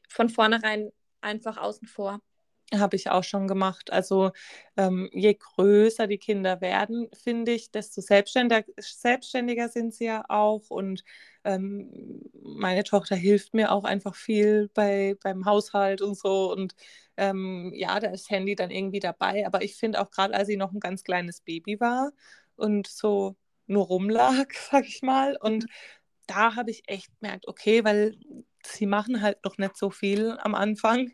von 0.08 0.28
vornherein 0.28 0.92
einfach 1.20 1.56
außen 1.56 1.88
vor. 1.88 2.20
Habe 2.74 2.96
ich 2.96 3.10
auch 3.10 3.24
schon 3.24 3.48
gemacht. 3.48 3.92
Also 3.92 4.30
ähm, 4.76 5.10
je 5.12 5.34
größer 5.34 6.06
die 6.06 6.18
Kinder 6.18 6.60
werden, 6.62 7.08
finde 7.12 7.52
ich, 7.52 7.70
desto 7.70 8.00
selbstständiger, 8.00 8.64
selbstständiger 8.78 9.68
sind 9.68 9.94
sie 9.94 10.06
ja 10.06 10.24
auch. 10.28 10.70
Und 10.70 11.04
ähm, 11.44 12.22
meine 12.42 12.84
Tochter 12.84 13.14
hilft 13.16 13.52
mir 13.54 13.72
auch 13.72 13.84
einfach 13.84 14.14
viel 14.14 14.70
bei, 14.74 15.16
beim 15.22 15.44
Haushalt 15.44 16.00
und 16.00 16.16
so. 16.16 16.50
Und 16.52 16.74
ähm, 17.16 17.72
ja, 17.74 18.00
da 18.00 18.10
ist 18.10 18.30
Handy 18.30 18.54
dann 18.54 18.70
irgendwie 18.70 19.00
dabei. 19.00 19.46
Aber 19.46 19.62
ich 19.62 19.76
finde 19.76 20.00
auch 20.00 20.10
gerade, 20.10 20.34
als 20.34 20.48
sie 20.48 20.56
noch 20.56 20.72
ein 20.72 20.80
ganz 20.80 21.04
kleines 21.04 21.40
Baby 21.42 21.78
war 21.80 22.12
und 22.56 22.86
so 22.86 23.36
nur 23.66 23.86
rumlag, 23.86 24.46
sag 24.70 24.86
ich 24.86 25.02
mal. 25.02 25.36
Und 25.40 25.64
mhm. 25.64 25.68
da 26.26 26.56
habe 26.56 26.70
ich 26.70 26.84
echt 26.86 27.08
gemerkt, 27.20 27.48
okay, 27.48 27.84
weil 27.84 28.16
sie 28.64 28.86
machen 28.86 29.20
halt 29.20 29.44
noch 29.44 29.58
nicht 29.58 29.76
so 29.76 29.90
viel 29.90 30.38
am 30.40 30.54
Anfang. 30.54 31.12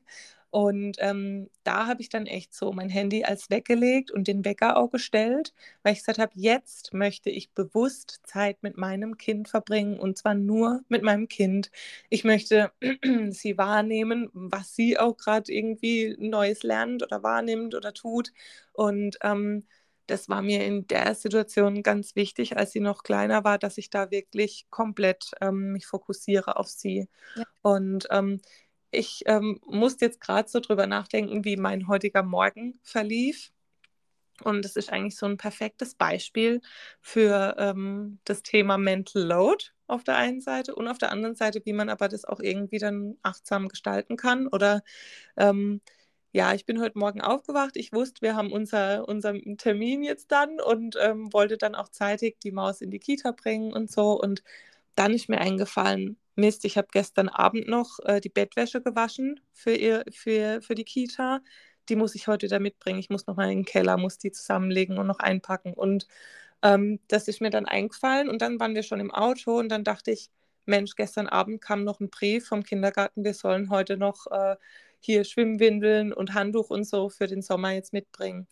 Und 0.51 0.97
ähm, 1.01 1.51
da 1.63 1.87
habe 1.87 2.01
ich 2.01 2.09
dann 2.09 2.27
echt 2.27 2.55
so 2.55 2.73
mein 2.73 2.89
Handy 2.89 3.25
als 3.25 3.51
weggelegt 3.51 4.11
und 4.11 4.29
den 4.29 4.45
Wecker 4.47 4.79
auch 4.79 4.91
gestellt, 4.91 5.53
weil 5.83 5.93
ich 5.93 5.99
gesagt 5.99 6.19
habe, 6.19 6.33
jetzt 6.35 6.95
möchte 6.95 7.29
ich 7.29 7.51
bewusst 7.53 8.21
Zeit 8.25 8.63
mit 8.63 8.79
meinem 8.79 9.19
Kind 9.19 9.49
verbringen 9.49 9.99
und 10.01 10.17
zwar 10.17 10.35
nur 10.35 10.83
mit 10.89 11.03
meinem 11.03 11.29
Kind. 11.29 11.71
Ich 12.09 12.25
möchte 12.25 12.73
sie 13.31 13.59
wahrnehmen, 13.59 14.31
was 14.33 14.75
sie 14.75 14.99
auch 14.99 15.17
gerade 15.19 15.53
irgendwie 15.53 16.17
Neues 16.19 16.63
lernt 16.63 17.03
oder 17.03 17.23
wahrnimmt 17.23 17.75
oder 17.75 17.93
tut. 17.93 18.33
Und 18.73 19.19
ähm, 19.23 19.65
das 20.07 20.29
war 20.31 20.41
mir 20.41 20.65
in 20.65 20.87
der 20.87 21.15
Situation 21.15 21.83
ganz 21.83 22.17
wichtig, 22.17 22.57
als 22.57 22.73
sie 22.73 22.81
noch 22.81 23.03
kleiner 23.03 23.45
war, 23.45 23.59
dass 23.59 23.77
ich 23.77 23.91
da 23.91 24.11
wirklich 24.11 24.67
komplett 24.71 25.33
ähm, 25.43 25.73
mich 25.73 25.87
fokussiere 25.87 26.57
auf 26.57 26.69
sie. 26.69 27.09
Ja. 27.35 27.45
Und 27.61 28.09
ähm, 28.11 28.41
ich 28.91 29.23
ähm, 29.27 29.61
musste 29.67 30.07
jetzt 30.07 30.21
gerade 30.21 30.49
so 30.49 30.61
drüber 30.61 30.87
nachdenken, 30.87 31.45
wie 31.45 31.57
mein 31.57 31.89
heutiger 31.89 32.23
Morgen 32.23 32.79
verlief. 32.83 33.53
Und 34.45 34.65
es 34.65 34.77
ist 34.77 34.91
eigentlich 34.93 35.17
so 35.17 35.27
ein 35.27 35.37
perfektes 35.37 35.95
Beispiel 35.95 36.61
für 37.01 37.57
ähm, 37.59 38.21
das 38.25 38.43
Thema 38.43 38.79
Mental 38.79 39.23
Load. 39.23 39.67
auf 39.89 40.05
der 40.05 40.17
einen 40.17 40.41
Seite 40.41 40.75
und 40.75 40.87
auf 40.89 40.99
der 40.99 41.11
anderen 41.13 41.35
Seite, 41.35 41.63
wie 41.65 41.73
man 41.73 41.89
aber 41.89 42.09
das 42.09 42.25
auch 42.25 42.41
irgendwie 42.41 42.79
dann 42.79 43.17
achtsam 43.23 43.69
gestalten 43.69 44.17
kann. 44.17 44.47
Oder 44.47 44.83
ähm, 45.37 45.81
ja, 46.33 46.55
ich 46.55 46.67
bin 46.67 46.81
heute 46.81 46.99
Morgen 46.99 47.21
aufgewacht. 47.23 47.77
Ich 47.77 47.93
wusste, 47.93 48.23
wir 48.23 48.37
haben 48.37 48.53
unser, 48.53 49.09
unseren 49.09 49.57
Termin 49.59 50.03
jetzt 50.03 50.31
dann 50.33 50.61
und 50.61 50.97
ähm, 51.01 51.33
wollte 51.33 51.59
dann 51.59 51.75
auch 51.75 51.89
zeitig 51.89 52.39
die 52.41 52.53
Maus 52.53 52.81
in 52.83 52.91
die 52.91 52.99
Kita 53.01 53.33
bringen 53.33 53.73
und 53.73 53.91
so. 53.91 54.13
Und 54.21 54.43
dann 54.95 55.15
ist 55.15 55.29
mir 55.29 55.41
eingefallen, 55.41 56.19
Mist, 56.39 56.65
ich 56.65 56.79
habe 56.79 56.89
gestern 56.93 57.29
Abend 57.29 57.69
noch 57.69 57.99
äh, 58.05 58.21
die 58.21 58.29
Bettwäsche 58.29 58.81
gewaschen 58.81 59.41
für, 59.53 59.75
ihr, 59.75 60.05
für, 60.11 60.63
für 60.63 60.75
die 60.75 60.85
Kita. 60.85 61.41
Die 61.89 61.97
muss 61.97 62.15
ich 62.15 62.29
heute 62.29 62.47
wieder 62.47 62.61
mitbringen. 62.61 63.01
Ich 63.01 63.11
muss 63.11 63.27
noch 63.27 63.37
mal 63.37 63.51
in 63.51 63.61
den 63.61 63.65
Keller, 63.65 63.97
muss 63.97 64.19
die 64.19 64.31
zusammenlegen 64.33 64.99
und 64.99 65.07
noch 65.09 65.19
einpacken. 65.19 65.75
Und 65.75 66.07
ähm, 66.63 67.01
das 67.09 67.29
ist 67.29 67.41
mir 67.41 67.51
dann 67.51 67.67
eingefallen 67.67 68.29
und 68.29 68.43
dann 68.43 68.61
waren 68.61 68.75
wir 68.75 68.83
schon 68.85 69.01
im 69.01 69.13
Auto 69.13 69.59
und 69.59 69.69
dann 69.69 69.85
dachte 69.85 70.11
ich, 70.13 70.31
Mensch, 70.67 70.95
gestern 70.97 71.29
Abend 71.29 71.61
kam 71.63 71.85
noch 71.85 72.01
ein 72.01 72.11
Brief 72.11 72.49
vom 72.49 72.63
Kindergarten, 72.63 73.25
wir 73.25 73.35
sollen 73.35 73.71
heute 73.71 73.97
noch 73.97 74.27
äh, 74.31 74.57
hier 75.01 75.25
Schwimmwindeln 75.25 76.13
und 76.13 76.35
Handtuch 76.35 76.71
und 76.71 76.85
so 76.85 77.09
für 77.09 77.27
den 77.27 77.43
Sommer 77.43 77.73
jetzt 77.73 77.93
mitbringen 77.93 78.49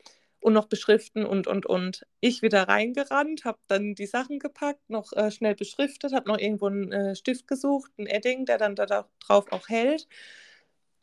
und 0.46 0.52
noch 0.52 0.66
beschriften 0.66 1.26
und, 1.26 1.48
und, 1.48 1.66
und. 1.66 2.06
Ich 2.20 2.40
wieder 2.40 2.68
reingerannt, 2.68 3.44
habe 3.44 3.58
dann 3.66 3.96
die 3.96 4.06
Sachen 4.06 4.38
gepackt, 4.38 4.88
noch 4.88 5.12
äh, 5.12 5.32
schnell 5.32 5.56
beschriftet, 5.56 6.12
habe 6.12 6.28
noch 6.28 6.38
irgendwo 6.38 6.66
einen 6.66 6.92
äh, 6.92 7.16
Stift 7.16 7.48
gesucht, 7.48 7.90
einen 7.98 8.06
Edding, 8.06 8.46
der 8.46 8.56
dann 8.56 8.76
da 8.76 9.08
drauf 9.18 9.50
auch 9.50 9.68
hält 9.68 10.06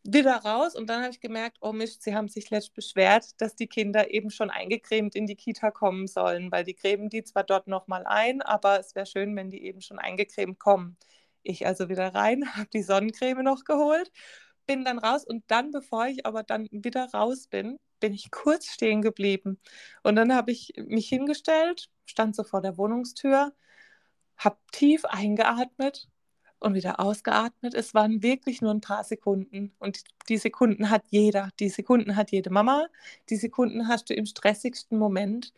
wieder 0.06 0.36
raus 0.36 0.76
und 0.76 0.88
dann 0.90 1.02
habe 1.02 1.12
ich 1.12 1.22
gemerkt, 1.22 1.58
oh 1.62 1.72
Mist, 1.72 2.04
sie 2.04 2.14
haben 2.14 2.28
sich 2.28 2.50
letzt 2.50 2.74
beschwert, 2.74 3.40
dass 3.42 3.56
die 3.56 3.68
Kinder 3.68 4.12
eben 4.12 4.32
schon 4.32 4.50
eingecremt 4.50 5.16
in 5.16 5.28
die 5.28 5.36
Kita 5.36 5.72
kommen 5.72 6.08
sollen, 6.08 6.52
weil 6.52 6.66
die 6.66 6.74
cremen 6.74 7.10
die 7.10 7.24
zwar 7.24 7.46
dort 7.46 7.68
nochmal 7.68 8.06
ein, 8.06 8.42
aber 8.42 8.80
es 8.80 8.96
wäre 8.96 9.06
schön, 9.06 9.34
wenn 9.36 9.50
die 9.50 9.64
eben 9.64 9.80
schon 9.82 10.00
eingecremt 10.00 10.60
kommen. 10.60 10.98
Ich 11.42 11.66
also 11.66 11.88
wieder 11.90 12.14
rein, 12.14 12.44
habe 12.56 12.68
die 12.74 12.84
Sonnencreme 12.84 13.44
noch 13.44 13.64
geholt, 13.64 14.12
bin 14.66 14.84
dann 14.86 15.00
raus 15.00 15.26
und 15.26 15.44
dann, 15.48 15.72
bevor 15.72 16.08
ich 16.08 16.26
aber 16.26 16.44
dann 16.44 16.68
wieder 16.72 17.10
raus 17.14 17.48
bin, 17.48 17.80
bin 18.04 18.14
ich 18.14 18.32
kurz 18.32 18.66
stehen 18.66 19.02
geblieben. 19.02 19.58
Und 20.04 20.18
dann 20.18 20.36
habe 20.36 20.52
ich 20.52 20.74
mich 20.76 21.08
hingestellt, 21.08 21.90
stand 22.06 22.36
so 22.36 22.44
vor 22.44 22.60
der 22.60 22.78
Wohnungstür, 22.78 23.54
habe 24.36 24.58
tief 24.74 25.06
eingeatmet 25.06 26.10
und 26.60 26.74
wieder 26.74 27.00
ausgeatmet. 27.00 27.74
Es 27.74 27.94
waren 27.94 28.22
wirklich 28.22 28.62
nur 28.62 28.74
ein 28.74 28.82
paar 28.82 29.06
Sekunden. 29.06 29.74
Und 29.80 30.02
die 30.28 30.36
Sekunden 30.38 30.90
hat 30.90 31.06
jeder. 31.12 31.48
Die 31.62 31.70
Sekunden 31.70 32.18
hat 32.18 32.32
jede 32.32 32.50
Mama. 32.50 32.88
Die 33.30 33.38
Sekunden 33.38 33.88
hast 33.88 34.10
du 34.10 34.14
im 34.14 34.26
stressigsten 34.26 34.98
Moment. 34.98 35.54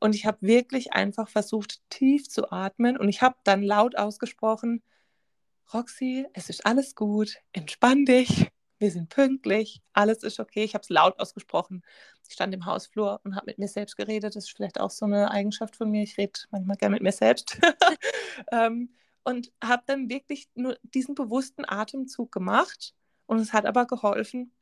Und 0.00 0.16
ich 0.16 0.26
habe 0.26 0.38
wirklich 0.40 0.94
einfach 0.94 1.28
versucht, 1.28 1.80
tief 1.90 2.28
zu 2.28 2.50
atmen. 2.50 2.96
Und 2.96 3.08
ich 3.08 3.22
habe 3.22 3.36
dann 3.44 3.62
laut 3.62 3.96
ausgesprochen, 3.96 4.82
Roxy, 5.72 6.26
es 6.32 6.50
ist 6.50 6.66
alles 6.66 6.96
gut, 6.96 7.36
entspann 7.52 8.04
dich, 8.04 8.50
wir 8.78 8.90
sind 8.90 9.08
pünktlich, 9.08 9.82
alles 9.92 10.22
ist 10.22 10.40
okay. 10.40 10.64
Ich 10.64 10.74
habe 10.74 10.82
es 10.82 10.88
laut 10.88 11.18
ausgesprochen. 11.18 11.82
Ich 12.28 12.34
stand 12.34 12.54
im 12.54 12.66
Hausflur 12.66 13.20
und 13.24 13.36
habe 13.36 13.46
mit 13.46 13.58
mir 13.58 13.68
selbst 13.68 13.96
geredet. 13.96 14.34
Das 14.36 14.44
ist 14.44 14.56
vielleicht 14.56 14.80
auch 14.80 14.90
so 14.90 15.06
eine 15.06 15.30
Eigenschaft 15.30 15.76
von 15.76 15.90
mir. 15.90 16.02
Ich 16.02 16.18
rede 16.18 16.40
manchmal 16.50 16.76
gerne 16.76 16.94
mit 16.94 17.02
mir 17.02 17.12
selbst. 17.12 17.58
ähm, 18.52 18.90
und 19.22 19.52
habe 19.62 19.82
dann 19.86 20.08
wirklich 20.08 20.48
nur 20.54 20.76
diesen 20.82 21.14
bewussten 21.14 21.64
Atemzug 21.66 22.30
gemacht 22.30 22.94
und 23.26 23.38
es 23.38 23.52
hat 23.52 23.66
aber 23.66 23.86
geholfen. 23.86 24.52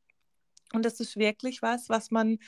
Und 0.72 0.84
das 0.84 1.00
ist 1.00 1.16
wirklich 1.16 1.62
was, 1.62 1.88
was 1.88 2.10
man 2.10 2.38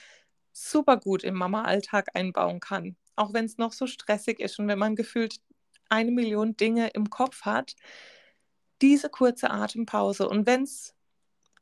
super 0.53 0.97
gut 0.97 1.25
im 1.25 1.35
Mama-Alltag 1.35 2.09
einbauen 2.15 2.61
kann. 2.61 2.97
Auch 3.17 3.33
wenn 3.33 3.45
es 3.45 3.59
noch 3.59 3.73
so 3.73 3.87
stressig 3.87 4.41
ist 4.41 4.59
und 4.59 4.69
wenn 4.69 4.79
man 4.79 4.97
gefühlt 4.97 5.41
eine 5.89 6.11
Million 6.11 6.57
Dinge 6.57 6.89
im 6.89 7.11
Kopf 7.11 7.43
hat, 7.43 7.75
diese 8.81 9.09
kurze 9.09 9.51
Atempause 9.51 10.29
und 10.29 10.47
wenn 10.47 10.63
es 10.63 10.95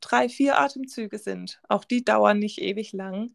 drei, 0.03 0.29
vier 0.29 0.59
Atemzüge 0.59 1.17
sind, 1.17 1.61
auch 1.69 1.85
die 1.85 2.03
dauern 2.03 2.39
nicht 2.39 2.61
ewig 2.61 2.91
lang, 2.93 3.33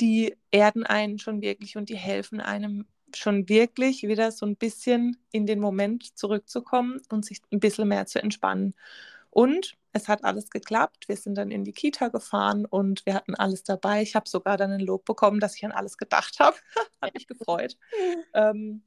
die 0.00 0.36
erden 0.50 0.84
einen 0.84 1.18
schon 1.18 1.40
wirklich 1.42 1.76
und 1.76 1.88
die 1.88 1.96
helfen 1.96 2.40
einem 2.40 2.86
schon 3.14 3.48
wirklich 3.48 4.02
wieder 4.02 4.32
so 4.32 4.44
ein 4.44 4.56
bisschen 4.56 5.16
in 5.32 5.46
den 5.46 5.60
Moment 5.60 6.18
zurückzukommen 6.18 7.00
und 7.10 7.24
sich 7.24 7.40
ein 7.52 7.60
bisschen 7.60 7.88
mehr 7.88 8.06
zu 8.06 8.20
entspannen. 8.20 8.74
Und 9.30 9.76
es 9.92 10.08
hat 10.08 10.24
alles 10.24 10.50
geklappt. 10.50 11.08
Wir 11.08 11.16
sind 11.16 11.36
dann 11.36 11.50
in 11.50 11.64
die 11.64 11.72
Kita 11.72 12.08
gefahren 12.08 12.66
und 12.66 13.06
wir 13.06 13.14
hatten 13.14 13.34
alles 13.34 13.62
dabei. 13.64 14.02
Ich 14.02 14.14
habe 14.14 14.28
sogar 14.28 14.56
dann 14.56 14.72
ein 14.72 14.80
Lob 14.80 15.04
bekommen, 15.04 15.40
dass 15.40 15.56
ich 15.56 15.64
an 15.64 15.72
alles 15.72 15.96
gedacht 15.96 16.40
habe. 16.40 16.56
hat 17.02 17.14
mich 17.14 17.26
gefreut. 17.26 17.76
ähm, 18.34 18.82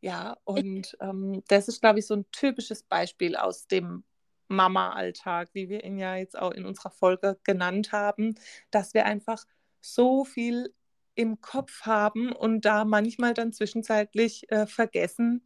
ja, 0.00 0.36
und 0.44 0.96
ähm, 1.00 1.42
das 1.48 1.68
ist, 1.68 1.80
glaube 1.80 1.98
ich, 1.98 2.06
so 2.06 2.14
ein 2.14 2.26
typisches 2.32 2.82
Beispiel 2.82 3.36
aus 3.36 3.66
dem 3.66 4.04
Mama-Alltag, 4.48 5.50
wie 5.52 5.68
wir 5.68 5.84
ihn 5.84 5.98
ja 5.98 6.16
jetzt 6.16 6.38
auch 6.38 6.52
in 6.52 6.64
unserer 6.64 6.90
Folge 6.90 7.38
genannt 7.44 7.92
haben, 7.92 8.34
dass 8.70 8.94
wir 8.94 9.06
einfach 9.06 9.44
so 9.80 10.24
viel 10.24 10.74
im 11.14 11.40
Kopf 11.40 11.82
haben 11.82 12.32
und 12.32 12.64
da 12.64 12.84
manchmal 12.84 13.34
dann 13.34 13.52
zwischenzeitlich 13.52 14.50
äh, 14.50 14.66
vergessen, 14.66 15.42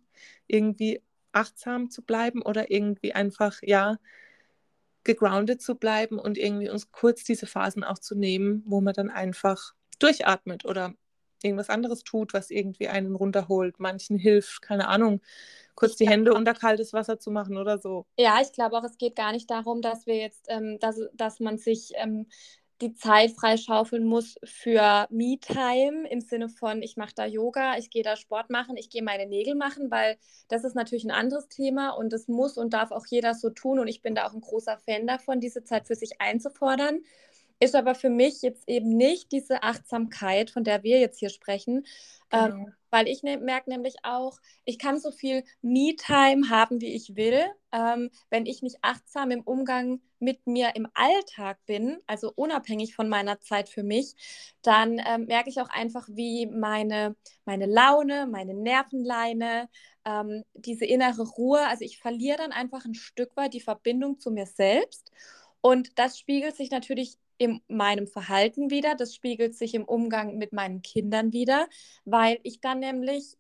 irgendwie 0.47 1.03
achtsam 1.33 1.91
zu 1.91 2.03
bleiben 2.03 2.43
oder 2.43 2.71
irgendwie 2.71 3.15
einfach, 3.15 3.59
ja, 3.63 3.99
gegroundet 5.05 5.63
zu 5.63 5.75
bleiben 5.75 6.19
und 6.19 6.39
irgendwie 6.39 6.71
uns 6.71 6.93
kurz 6.93 7.25
diese 7.25 7.47
Phasen 7.47 7.85
auch 7.85 7.99
zu 7.99 8.15
nehmen, 8.15 8.63
wo 8.67 8.81
man 8.81 8.95
dann 8.95 9.11
einfach 9.11 9.75
durchatmet 9.99 10.65
oder 10.65 10.95
irgendwas 11.45 11.71
anderes 11.71 12.05
tut, 12.05 12.35
was 12.35 12.51
irgendwie 12.51 12.89
einen 12.89 13.15
runterholt. 13.15 13.81
Manchen 13.81 14.19
hilft, 14.19 14.63
keine 14.63 14.89
Ahnung, 14.89 15.21
kurz 15.75 15.97
die 15.97 16.09
Hände 16.09 16.35
unter 16.35 16.55
kaltes 16.55 16.93
Wasser 16.93 17.19
zu 17.19 17.31
machen 17.31 17.57
oder 17.57 17.79
so. 17.79 18.07
Ja, 18.19 18.41
ich 18.41 18.53
glaube 18.53 18.77
auch, 18.77 18.85
es 18.85 18.99
geht 18.99 19.17
gar 19.17 19.33
nicht 19.33 19.51
darum, 19.51 19.83
dass 19.83 20.07
wir 20.07 20.17
jetzt, 20.17 20.47
ähm, 20.49 20.79
dass, 20.81 21.01
dass 21.15 21.41
man 21.41 21.59
sich 21.59 21.93
ähm, 21.97 22.27
die 22.83 22.95
Zeit 22.95 23.31
freischaufeln 23.31 24.05
muss 24.05 24.35
für 24.43 25.07
Me-Time 25.09 26.09
im 26.11 26.21
Sinne 26.21 26.49
von, 26.49 26.83
ich 26.83 26.97
mache 26.97 27.15
da 27.15 27.25
Yoga, 27.25 27.79
ich 27.79 27.91
gehe 27.91 28.03
da 28.03 28.17
Sport 28.17 28.51
machen, 28.51 28.77
ich 28.77 28.91
gehe 28.91 29.05
meine 29.05 29.27
Nägel 29.27 29.55
machen, 29.55 29.91
weil 29.91 30.19
das 30.49 30.65
ist 30.65 30.75
natürlich 30.75 31.05
ein 31.05 31.13
anderes 31.13 31.49
Thema 31.49 31.91
und 31.91 32.13
das 32.13 32.27
muss 32.27 32.59
und 32.59 32.75
darf 32.75 32.91
auch 32.91 33.07
jeder 33.09 33.35
so 33.35 33.51
tun 33.51 33.79
und 33.79 33.87
ich 33.87 34.03
bin 34.03 34.17
da 34.17 34.27
auch 34.27 34.35
ein 34.35 34.41
großer 34.41 34.79
Fan 34.79 35.07
davon, 35.07 35.39
diese 35.39 35.63
Zeit 35.63 35.87
für 35.87 35.95
sich 35.95 36.21
einzufordern. 36.21 37.01
Ist 37.63 37.77
aber 37.77 37.95
für 37.95 38.11
mich 38.11 38.43
jetzt 38.43 38.69
eben 38.69 38.97
nicht 38.97 39.31
diese 39.31 39.63
Achtsamkeit, 39.63 40.51
von 40.51 40.65
der 40.65 40.83
wir 40.83 40.99
jetzt 40.99 41.21
hier 41.21 41.29
sprechen, 41.29 41.87
ähm, 42.33 42.45
genau. 42.45 42.57
ähm, 42.57 42.75
weil 42.91 43.07
ich 43.07 43.23
ne 43.23 43.39
merke 43.39 43.71
nämlich 43.71 43.95
auch, 44.03 44.41
ich 44.65 44.81
kann 44.81 44.99
so 44.99 45.13
viel 45.13 45.45
Me-Time 45.63 46.51
haben, 46.51 46.81
wie 46.81 46.93
ich 46.93 47.15
will. 47.15 47.45
Ähm, 47.71 48.11
wenn 48.31 48.47
ich 48.47 48.63
nicht 48.63 48.79
achtsam 48.83 49.31
im 49.31 49.43
Umgang 49.43 50.01
mit 50.19 50.45
mir 50.45 50.75
im 50.75 50.89
Alltag 50.95 51.59
bin, 51.67 51.99
also 52.09 52.33
unabhängig 52.35 52.97
von 52.97 53.09
meiner 53.09 53.41
Zeit 53.41 53.69
für 53.69 53.85
mich, 53.85 54.17
dann 54.63 55.01
ähm, 55.07 55.27
merke 55.27 55.49
ich 55.49 55.61
auch 55.61 55.71
einfach, 55.71 56.09
wie 56.11 56.47
meine, 56.47 57.15
meine 57.45 57.67
Laune, 57.67 58.27
meine 58.27 58.55
Nervenleine, 58.55 59.69
ähm, 60.05 60.43
diese 60.55 60.85
innere 60.85 61.23
Ruhe, 61.23 61.65
also 61.69 61.85
ich 61.85 61.99
verliere 62.01 62.39
dann 62.39 62.51
einfach 62.51 62.85
ein 62.85 62.95
Stück 62.95 63.37
weit 63.37 63.55
die 63.55 63.61
Verbindung 63.61 64.19
zu 64.19 64.33
mir 64.33 64.47
selbst. 64.47 65.13
Und 65.63 65.99
das 65.99 66.19
spiegelt 66.19 66.57
sich 66.57 66.71
natürlich 66.71 67.17
in 67.39 67.63
meinem 67.69 68.07
Verhalten 68.07 68.71
wieder, 68.71 68.95
das 68.95 69.15
spiegelt 69.15 69.57
sich 69.57 69.75
im 69.75 69.85
Umgang 69.85 70.37
mit 70.37 70.53
meinen 70.53 70.83
Kindern 70.83 71.33
wieder, 71.33 71.67
weil 72.05 72.39
ich 72.43 72.61
dann 72.61 72.81
nämlich 72.81 73.37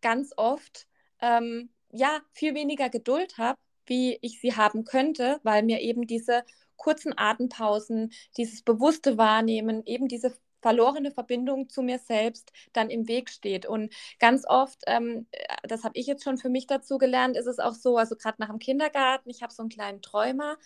ganz 0.00 0.32
oft 0.36 0.86
ähm, 1.20 1.70
ja 1.92 2.20
viel 2.32 2.54
weniger 2.54 2.88
Geduld 2.88 3.38
habe, 3.38 3.58
wie 3.86 4.18
ich 4.22 4.40
sie 4.40 4.56
haben 4.56 4.84
könnte, 4.84 5.40
weil 5.42 5.62
mir 5.62 5.80
eben 5.80 6.06
diese 6.06 6.44
kurzen 6.76 7.12
Atempausen, 7.16 8.12
dieses 8.36 8.62
bewusste 8.62 9.18
Wahrnehmen, 9.18 9.82
eben 9.84 10.08
diese 10.08 10.32
verlorene 10.60 11.10
Verbindung 11.10 11.68
zu 11.68 11.82
mir 11.82 11.98
selbst 11.98 12.52
dann 12.72 12.90
im 12.90 13.08
Weg 13.08 13.30
steht. 13.30 13.66
Und 13.66 13.92
ganz 14.18 14.44
oft, 14.46 14.82
ähm, 14.86 15.26
das 15.62 15.84
habe 15.84 15.98
ich 15.98 16.06
jetzt 16.06 16.24
schon 16.24 16.38
für 16.38 16.48
mich 16.50 16.66
dazu 16.66 16.98
gelernt, 16.98 17.36
ist 17.36 17.46
es 17.46 17.58
auch 17.58 17.74
so, 17.74 17.96
also 17.96 18.16
gerade 18.16 18.36
nach 18.40 18.48
dem 18.48 18.58
Kindergarten, 18.58 19.30
ich 19.30 19.42
habe 19.42 19.52
so 19.52 19.62
einen 19.62 19.70
kleinen 19.70 20.02
Träumer, 20.02 20.56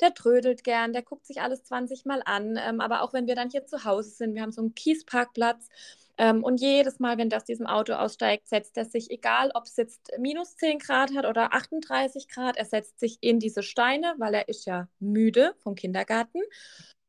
der 0.00 0.14
trödelt 0.14 0.64
gern, 0.64 0.92
der 0.92 1.02
guckt 1.02 1.26
sich 1.26 1.40
alles 1.40 1.64
20 1.64 2.04
Mal 2.04 2.22
an. 2.24 2.58
Ähm, 2.60 2.80
aber 2.80 3.02
auch 3.02 3.12
wenn 3.12 3.26
wir 3.26 3.34
dann 3.34 3.50
hier 3.50 3.66
zu 3.66 3.84
Hause 3.84 4.10
sind, 4.10 4.34
wir 4.34 4.42
haben 4.42 4.52
so 4.52 4.60
einen 4.62 4.74
Kiesparkplatz. 4.74 5.68
Ähm, 6.16 6.44
und 6.44 6.60
jedes 6.60 7.00
Mal, 7.00 7.18
wenn 7.18 7.28
der 7.28 7.38
aus 7.38 7.44
diesem 7.44 7.66
Auto 7.66 7.94
aussteigt, 7.94 8.48
setzt 8.48 8.76
er 8.76 8.84
sich, 8.84 9.10
egal 9.10 9.50
ob 9.54 9.64
es 9.64 9.76
jetzt 9.76 10.12
minus 10.18 10.56
10 10.56 10.78
Grad 10.78 11.14
hat 11.14 11.26
oder 11.26 11.52
38 11.52 12.28
Grad, 12.28 12.56
er 12.56 12.64
setzt 12.64 13.00
sich 13.00 13.18
in 13.20 13.40
diese 13.40 13.62
Steine, 13.62 14.14
weil 14.18 14.34
er 14.34 14.48
ist 14.48 14.64
ja 14.66 14.88
müde 15.00 15.54
vom 15.58 15.74
Kindergarten. 15.74 16.40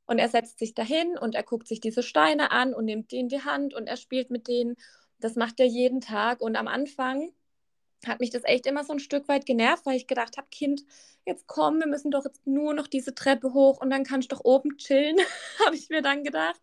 Und 0.07 0.19
er 0.19 0.29
setzt 0.29 0.59
sich 0.59 0.73
dahin 0.73 1.17
und 1.17 1.35
er 1.35 1.43
guckt 1.43 1.67
sich 1.67 1.79
diese 1.79 2.03
Steine 2.03 2.51
an 2.51 2.73
und 2.73 2.85
nimmt 2.85 3.11
die 3.11 3.19
in 3.19 3.27
die 3.27 3.41
Hand 3.41 3.73
und 3.73 3.87
er 3.87 3.97
spielt 3.97 4.29
mit 4.29 4.47
denen. 4.47 4.75
Das 5.19 5.35
macht 5.35 5.59
er 5.59 5.65
jeden 5.65 6.01
Tag. 6.01 6.41
Und 6.41 6.55
am 6.55 6.67
Anfang 6.67 7.31
hat 8.05 8.19
mich 8.19 8.29
das 8.29 8.43
echt 8.45 8.65
immer 8.65 8.83
so 8.83 8.93
ein 8.93 8.99
Stück 8.99 9.27
weit 9.27 9.45
genervt, 9.45 9.85
weil 9.85 9.97
ich 9.97 10.07
gedacht 10.07 10.37
habe, 10.37 10.47
Kind, 10.51 10.83
jetzt 11.25 11.47
komm, 11.47 11.79
wir 11.79 11.87
müssen 11.87 12.11
doch 12.11 12.25
jetzt 12.25 12.45
nur 12.45 12.73
noch 12.73 12.87
diese 12.87 13.15
Treppe 13.15 13.53
hoch 13.53 13.81
und 13.81 13.89
dann 13.89 14.03
kannst 14.03 14.31
du 14.31 14.35
doch 14.35 14.45
oben 14.45 14.77
chillen, 14.77 15.17
habe 15.65 15.75
ich 15.75 15.89
mir 15.89 16.01
dann 16.01 16.23
gedacht. 16.23 16.61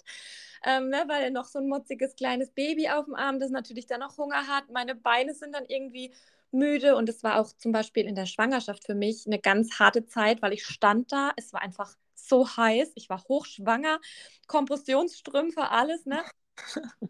Ähm, 0.65 0.91
ne, 0.91 1.05
weil 1.09 1.25
er 1.25 1.31
noch 1.31 1.47
so 1.47 1.59
ein 1.59 1.69
mutziges 1.69 2.15
kleines 2.15 2.51
Baby 2.53 2.89
auf 2.89 3.07
dem 3.07 3.17
Arm, 3.17 3.41
das 3.41 3.51
natürlich 3.51 3.87
dann 3.87 4.01
noch 4.01 4.17
Hunger 4.17 4.47
hat. 4.47 4.71
Meine 4.71 4.95
Beine 4.95 5.35
sind 5.35 5.53
dann 5.53 5.65
irgendwie 5.67 6.15
müde 6.53 6.95
und 6.97 7.09
es 7.09 7.25
war 7.25 7.41
auch 7.41 7.53
zum 7.57 7.73
Beispiel 7.73 8.07
in 8.07 8.15
der 8.15 8.27
Schwangerschaft 8.27 8.85
für 8.85 8.95
mich 8.95 9.27
eine 9.27 9.41
ganz 9.41 9.79
harte 9.81 10.07
Zeit, 10.07 10.41
weil 10.43 10.53
ich 10.53 10.65
stand 10.65 11.11
da, 11.11 11.33
es 11.37 11.53
war 11.53 11.63
einfach 11.63 11.97
so 12.15 12.47
heiß, 12.57 12.93
ich 12.95 13.09
war 13.09 13.25
hochschwanger, 13.25 14.01
Kompressionsstrümpfe, 14.47 15.71
alles, 15.71 16.07
ne? 16.07 16.23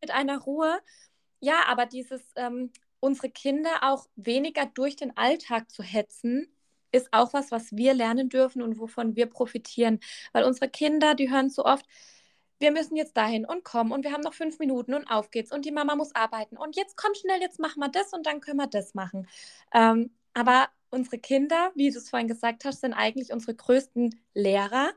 mit 0.00 0.10
einer 0.10 0.38
Ruhe. 0.38 0.78
Ja, 1.40 1.64
aber 1.66 1.86
dieses, 1.86 2.22
ähm, 2.36 2.70
unsere 3.04 3.28
Kinder 3.28 3.70
auch 3.82 4.06
weniger 4.16 4.64
durch 4.64 4.96
den 4.96 5.14
Alltag 5.14 5.70
zu 5.70 5.82
hetzen, 5.82 6.48
ist 6.90 7.08
auch 7.12 7.34
was, 7.34 7.50
was 7.50 7.76
wir 7.76 7.92
lernen 7.92 8.30
dürfen 8.30 8.62
und 8.62 8.78
wovon 8.78 9.14
wir 9.14 9.26
profitieren. 9.26 10.00
Weil 10.32 10.44
unsere 10.44 10.70
Kinder, 10.70 11.14
die 11.14 11.30
hören 11.30 11.50
so 11.50 11.66
oft, 11.66 11.84
wir 12.60 12.72
müssen 12.72 12.96
jetzt 12.96 13.14
dahin 13.16 13.44
und 13.44 13.62
kommen 13.62 13.92
und 13.92 14.04
wir 14.04 14.12
haben 14.12 14.22
noch 14.22 14.32
fünf 14.32 14.58
Minuten 14.58 14.94
und 14.94 15.06
auf 15.10 15.30
geht's 15.30 15.52
und 15.52 15.66
die 15.66 15.70
Mama 15.70 15.96
muss 15.96 16.14
arbeiten 16.14 16.56
und 16.56 16.76
jetzt 16.76 16.96
komm 16.96 17.12
schnell, 17.14 17.40
jetzt 17.42 17.58
machen 17.58 17.80
wir 17.80 17.90
das 17.90 18.14
und 18.14 18.24
dann 18.24 18.40
können 18.40 18.56
wir 18.56 18.68
das 18.68 18.94
machen. 18.94 19.28
Ähm, 19.74 20.10
aber 20.32 20.68
unsere 20.88 21.18
Kinder, 21.18 21.72
wie 21.74 21.90
du 21.90 21.98
es 21.98 22.08
vorhin 22.08 22.28
gesagt 22.28 22.64
hast, 22.64 22.80
sind 22.80 22.94
eigentlich 22.94 23.32
unsere 23.32 23.54
größten 23.54 24.18
Lehrer. 24.32 24.92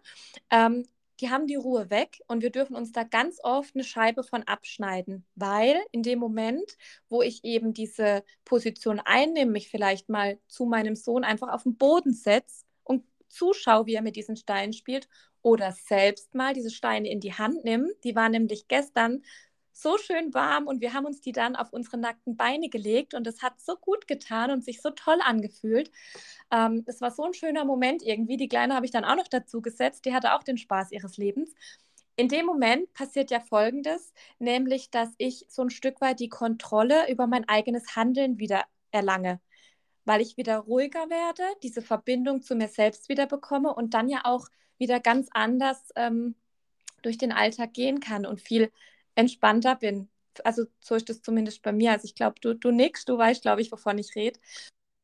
Ähm, 0.49 0.87
die 1.19 1.29
haben 1.29 1.47
die 1.47 1.55
Ruhe 1.55 1.89
weg 1.89 2.21
und 2.27 2.41
wir 2.41 2.51
dürfen 2.51 2.75
uns 2.75 2.91
da 2.91 3.03
ganz 3.03 3.39
oft 3.43 3.75
eine 3.75 3.83
Scheibe 3.83 4.23
von 4.23 4.43
abschneiden, 4.43 5.25
weil 5.35 5.79
in 5.91 6.03
dem 6.03 6.19
Moment, 6.19 6.77
wo 7.09 7.21
ich 7.21 7.43
eben 7.43 7.73
diese 7.73 8.23
Position 8.45 8.99
einnehme, 8.99 9.51
mich 9.51 9.69
vielleicht 9.69 10.09
mal 10.09 10.39
zu 10.47 10.65
meinem 10.65 10.95
Sohn 10.95 11.23
einfach 11.23 11.49
auf 11.49 11.63
den 11.63 11.77
Boden 11.77 12.13
setze 12.13 12.65
und 12.83 13.03
zuschaue, 13.29 13.85
wie 13.85 13.95
er 13.95 14.01
mit 14.01 14.15
diesen 14.15 14.37
Steinen 14.37 14.73
spielt 14.73 15.07
oder 15.41 15.71
selbst 15.71 16.35
mal 16.35 16.53
diese 16.53 16.71
Steine 16.71 17.09
in 17.09 17.19
die 17.19 17.33
Hand 17.33 17.63
nimmt. 17.63 17.91
Die 18.03 18.15
waren 18.15 18.31
nämlich 18.31 18.67
gestern 18.67 19.23
so 19.81 19.97
schön 19.97 20.33
warm 20.33 20.67
und 20.67 20.81
wir 20.81 20.93
haben 20.93 21.05
uns 21.05 21.21
die 21.21 21.31
dann 21.31 21.55
auf 21.55 21.71
unsere 21.71 21.97
nackten 21.97 22.35
Beine 22.35 22.69
gelegt 22.69 23.13
und 23.13 23.27
es 23.27 23.41
hat 23.43 23.61
so 23.61 23.75
gut 23.75 24.07
getan 24.07 24.51
und 24.51 24.63
sich 24.63 24.81
so 24.81 24.89
toll 24.89 25.19
angefühlt. 25.23 25.91
Ähm, 26.51 26.83
es 26.87 26.99
war 27.01 27.11
so 27.11 27.23
ein 27.23 27.33
schöner 27.33 27.65
Moment 27.65 28.01
irgendwie. 28.01 28.37
Die 28.37 28.47
Kleine 28.47 28.73
habe 28.75 28.85
ich 28.85 28.91
dann 28.91 29.05
auch 29.05 29.15
noch 29.15 29.27
dazu 29.27 29.61
gesetzt, 29.61 30.05
die 30.05 30.13
hatte 30.13 30.33
auch 30.33 30.43
den 30.43 30.57
Spaß 30.57 30.91
ihres 30.91 31.17
Lebens. 31.17 31.53
In 32.15 32.29
dem 32.29 32.47
Moment 32.47 32.91
passiert 32.93 33.29
ja 33.29 33.39
Folgendes, 33.39 34.13
nämlich 34.39 34.89
dass 34.89 35.09
ich 35.19 35.45
so 35.49 35.61
ein 35.61 35.69
Stück 35.69 36.01
weit 36.01 36.19
die 36.19 36.29
Kontrolle 36.29 37.11
über 37.11 37.27
mein 37.27 37.47
eigenes 37.47 37.95
Handeln 37.95 38.39
wieder 38.39 38.65
erlange, 38.91 39.39
weil 40.05 40.21
ich 40.21 40.37
wieder 40.37 40.57
ruhiger 40.57 41.09
werde, 41.11 41.43
diese 41.61 41.83
Verbindung 41.83 42.41
zu 42.41 42.55
mir 42.55 42.69
selbst 42.69 43.09
wieder 43.09 43.27
bekomme 43.27 43.73
und 43.75 43.93
dann 43.93 44.09
ja 44.09 44.21
auch 44.23 44.47
wieder 44.79 44.99
ganz 44.99 45.27
anders 45.31 45.91
ähm, 45.95 46.35
durch 47.03 47.19
den 47.19 47.31
Alltag 47.31 47.73
gehen 47.73 47.99
kann 47.99 48.25
und 48.25 48.41
viel 48.41 48.71
entspannter 49.17 49.75
bin. 49.75 50.09
Also 50.43 50.65
so 50.79 50.95
ist 50.95 51.09
das 51.09 51.21
zumindest 51.21 51.63
bei 51.63 51.71
mir. 51.71 51.91
Also 51.91 52.05
ich 52.05 52.15
glaube, 52.15 52.39
du, 52.39 52.53
du 52.53 52.71
nix, 52.71 53.03
du 53.05 53.17
weißt, 53.17 53.41
glaube 53.41 53.61
ich, 53.61 53.71
wovon 53.71 53.97
ich 53.97 54.15
rede. 54.15 54.39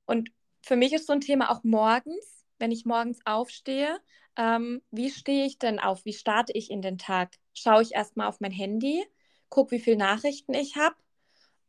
Und 0.05 0.31
für 0.61 0.75
mich 0.75 0.93
ist 0.93 1.07
so 1.07 1.13
ein 1.13 1.21
Thema 1.21 1.51
auch 1.51 1.63
morgens, 1.63 2.45
wenn 2.59 2.71
ich 2.71 2.85
morgens 2.85 3.19
aufstehe, 3.25 3.99
ähm, 4.37 4.81
wie 4.91 5.09
stehe 5.09 5.45
ich 5.45 5.57
denn 5.59 5.79
auf? 5.79 6.05
Wie 6.05 6.13
starte 6.13 6.53
ich 6.53 6.69
in 6.71 6.81
den 6.81 6.97
Tag? 6.97 7.35
Schaue 7.53 7.81
ich 7.81 7.93
erstmal 7.93 8.27
auf 8.27 8.39
mein 8.39 8.51
Handy, 8.51 9.03
gucke, 9.49 9.71
wie 9.71 9.79
viele 9.79 9.97
Nachrichten 9.97 10.53
ich 10.53 10.75
habe, 10.75 10.95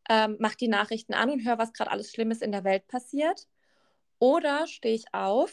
ähm, 0.09 0.37
mache 0.39 0.57
die 0.57 0.69
Nachrichten 0.69 1.15
an 1.15 1.31
und 1.31 1.45
höre, 1.45 1.59
was 1.59 1.73
gerade 1.73 1.91
alles 1.91 2.11
Schlimmes 2.13 2.43
in 2.43 2.53
der 2.53 2.65
Welt 2.65 2.87
passiert. 2.89 3.49
Oder 4.19 4.67
stehe 4.67 4.95
ich 4.95 5.07
auf, 5.13 5.53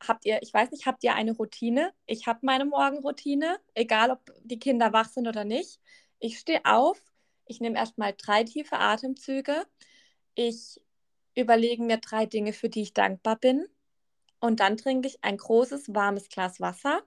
habt 0.00 0.24
ihr, 0.24 0.40
ich 0.42 0.52
weiß 0.52 0.70
nicht, 0.70 0.86
habt 0.86 1.04
ihr 1.04 1.14
eine 1.14 1.32
Routine? 1.32 1.92
Ich 2.06 2.26
habe 2.26 2.40
meine 2.42 2.64
Morgenroutine, 2.64 3.58
egal 3.74 4.10
ob 4.10 4.32
die 4.42 4.58
Kinder 4.58 4.92
wach 4.92 5.08
sind 5.08 5.28
oder 5.28 5.44
nicht. 5.44 5.80
Ich 6.18 6.38
stehe 6.38 6.60
auf, 6.64 7.00
ich 7.46 7.60
nehme 7.60 7.78
erstmal 7.78 8.14
drei 8.16 8.44
tiefe 8.44 8.78
Atemzüge. 8.78 9.66
Ich 10.34 10.80
überlege 11.34 11.82
mir 11.82 11.98
drei 11.98 12.26
Dinge, 12.26 12.52
für 12.52 12.68
die 12.68 12.82
ich 12.82 12.94
dankbar 12.94 13.36
bin. 13.36 13.66
Und 14.40 14.60
dann 14.60 14.76
trinke 14.76 15.08
ich 15.08 15.22
ein 15.22 15.36
großes, 15.36 15.94
warmes 15.94 16.28
Glas 16.28 16.60
Wasser. 16.60 17.02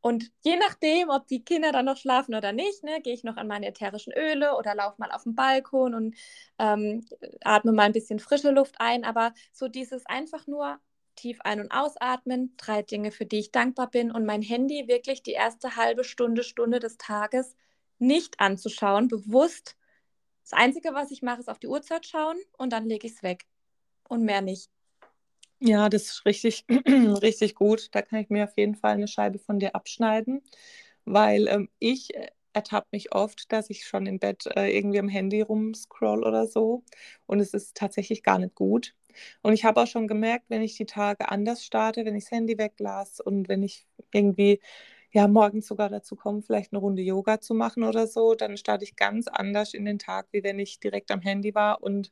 Und 0.00 0.30
je 0.44 0.56
nachdem, 0.56 1.10
ob 1.10 1.26
die 1.26 1.44
Kinder 1.44 1.72
dann 1.72 1.86
noch 1.86 1.96
schlafen 1.96 2.34
oder 2.34 2.52
nicht, 2.52 2.84
ne, 2.84 3.00
gehe 3.02 3.12
ich 3.12 3.24
noch 3.24 3.36
an 3.36 3.48
meine 3.48 3.66
ätherischen 3.66 4.12
Öle 4.12 4.56
oder 4.56 4.74
laufe 4.74 5.00
mal 5.00 5.10
auf 5.10 5.24
den 5.24 5.34
Balkon 5.34 5.94
und 5.94 6.14
ähm, 6.60 7.04
atme 7.42 7.72
mal 7.72 7.84
ein 7.84 7.92
bisschen 7.92 8.20
frische 8.20 8.52
Luft 8.52 8.76
ein. 8.78 9.04
Aber 9.04 9.32
so 9.52 9.66
dieses 9.66 10.06
einfach 10.06 10.46
nur 10.46 10.78
tief 11.16 11.40
ein- 11.42 11.60
und 11.60 11.70
ausatmen, 11.72 12.54
drei 12.56 12.82
Dinge, 12.82 13.10
für 13.10 13.26
die 13.26 13.38
ich 13.38 13.52
dankbar 13.52 13.90
bin 13.90 14.10
und 14.10 14.24
mein 14.24 14.42
Handy 14.42 14.86
wirklich 14.88 15.22
die 15.22 15.32
erste 15.32 15.76
halbe 15.76 16.04
Stunde, 16.04 16.44
Stunde 16.44 16.78
des 16.78 16.98
Tages 16.98 17.56
nicht 17.98 18.40
anzuschauen, 18.40 19.08
bewusst. 19.08 19.76
Das 20.42 20.52
Einzige, 20.52 20.94
was 20.94 21.10
ich 21.10 21.22
mache, 21.22 21.40
ist 21.40 21.48
auf 21.48 21.58
die 21.58 21.66
Uhrzeit 21.66 22.06
schauen 22.06 22.36
und 22.56 22.72
dann 22.72 22.86
lege 22.86 23.06
ich 23.06 23.14
es 23.14 23.22
weg 23.22 23.46
und 24.08 24.22
mehr 24.22 24.42
nicht. 24.42 24.70
Ja, 25.58 25.88
das 25.88 26.02
ist 26.04 26.26
richtig, 26.26 26.64
richtig 27.22 27.54
gut. 27.54 27.88
Da 27.92 28.02
kann 28.02 28.20
ich 28.20 28.28
mir 28.28 28.44
auf 28.44 28.56
jeden 28.56 28.74
Fall 28.74 28.92
eine 28.92 29.08
Scheibe 29.08 29.38
von 29.38 29.58
dir 29.58 29.74
abschneiden, 29.74 30.42
weil 31.04 31.48
ähm, 31.48 31.68
ich 31.78 32.14
äh, 32.14 32.28
ertappe 32.52 32.88
mich 32.92 33.14
oft, 33.14 33.50
dass 33.52 33.70
ich 33.70 33.86
schon 33.86 34.06
im 34.06 34.18
Bett 34.18 34.46
äh, 34.56 34.76
irgendwie 34.76 34.98
am 34.98 35.08
Handy 35.08 35.40
rumscroll 35.42 36.24
oder 36.24 36.46
so 36.46 36.84
und 37.26 37.40
es 37.40 37.54
ist 37.54 37.76
tatsächlich 37.76 38.22
gar 38.22 38.38
nicht 38.38 38.54
gut. 38.54 38.94
Und 39.42 39.52
ich 39.52 39.64
habe 39.64 39.80
auch 39.82 39.86
schon 39.86 40.08
gemerkt, 40.08 40.46
wenn 40.48 40.62
ich 40.62 40.76
die 40.76 40.86
Tage 40.86 41.30
anders 41.30 41.64
starte, 41.64 42.04
wenn 42.04 42.16
ich 42.16 42.24
das 42.24 42.32
Handy 42.32 42.58
weglasse 42.58 43.22
und 43.22 43.48
wenn 43.48 43.62
ich 43.62 43.86
irgendwie 44.12 44.60
ja 45.12 45.28
morgens 45.28 45.66
sogar 45.66 45.88
dazu 45.88 46.16
komme, 46.16 46.42
vielleicht 46.42 46.72
eine 46.72 46.80
Runde 46.80 47.02
Yoga 47.02 47.40
zu 47.40 47.54
machen 47.54 47.84
oder 47.84 48.06
so, 48.06 48.34
dann 48.34 48.56
starte 48.56 48.84
ich 48.84 48.96
ganz 48.96 49.28
anders 49.28 49.74
in 49.74 49.84
den 49.84 49.98
Tag, 49.98 50.28
wie 50.32 50.42
wenn 50.44 50.58
ich 50.58 50.80
direkt 50.80 51.10
am 51.10 51.20
Handy 51.22 51.54
war 51.54 51.82
und 51.82 52.10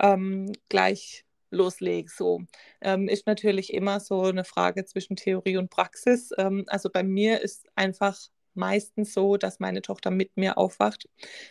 ähm, 0.00 0.52
gleich 0.68 1.24
loslege. 1.50 2.10
So 2.10 2.42
ähm, 2.80 3.08
ist 3.08 3.26
natürlich 3.26 3.72
immer 3.72 4.00
so 4.00 4.22
eine 4.22 4.44
Frage 4.44 4.84
zwischen 4.84 5.16
Theorie 5.16 5.56
und 5.56 5.70
Praxis. 5.70 6.30
Ähm, 6.38 6.64
also 6.68 6.90
bei 6.90 7.02
mir 7.02 7.40
ist 7.40 7.66
einfach 7.76 8.18
meistens 8.54 9.12
so, 9.14 9.36
dass 9.36 9.60
meine 9.60 9.82
Tochter 9.82 10.10
mit 10.10 10.36
mir 10.36 10.58
aufwacht. 10.58 11.08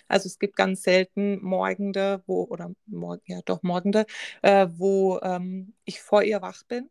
Also 0.07 0.27
es 0.27 0.39
gibt 0.39 0.55
ganz 0.55 0.83
selten 0.83 1.41
Morgende, 1.43 2.23
wo, 2.27 2.43
oder 2.45 2.71
morgen, 2.85 3.21
ja 3.25 3.39
doch 3.45 3.63
Morgende, 3.63 4.05
äh, 4.41 4.67
wo 4.71 5.19
ähm, 5.21 5.73
ich 5.85 6.01
vor 6.01 6.23
ihr 6.23 6.41
wach 6.41 6.63
bin. 6.63 6.89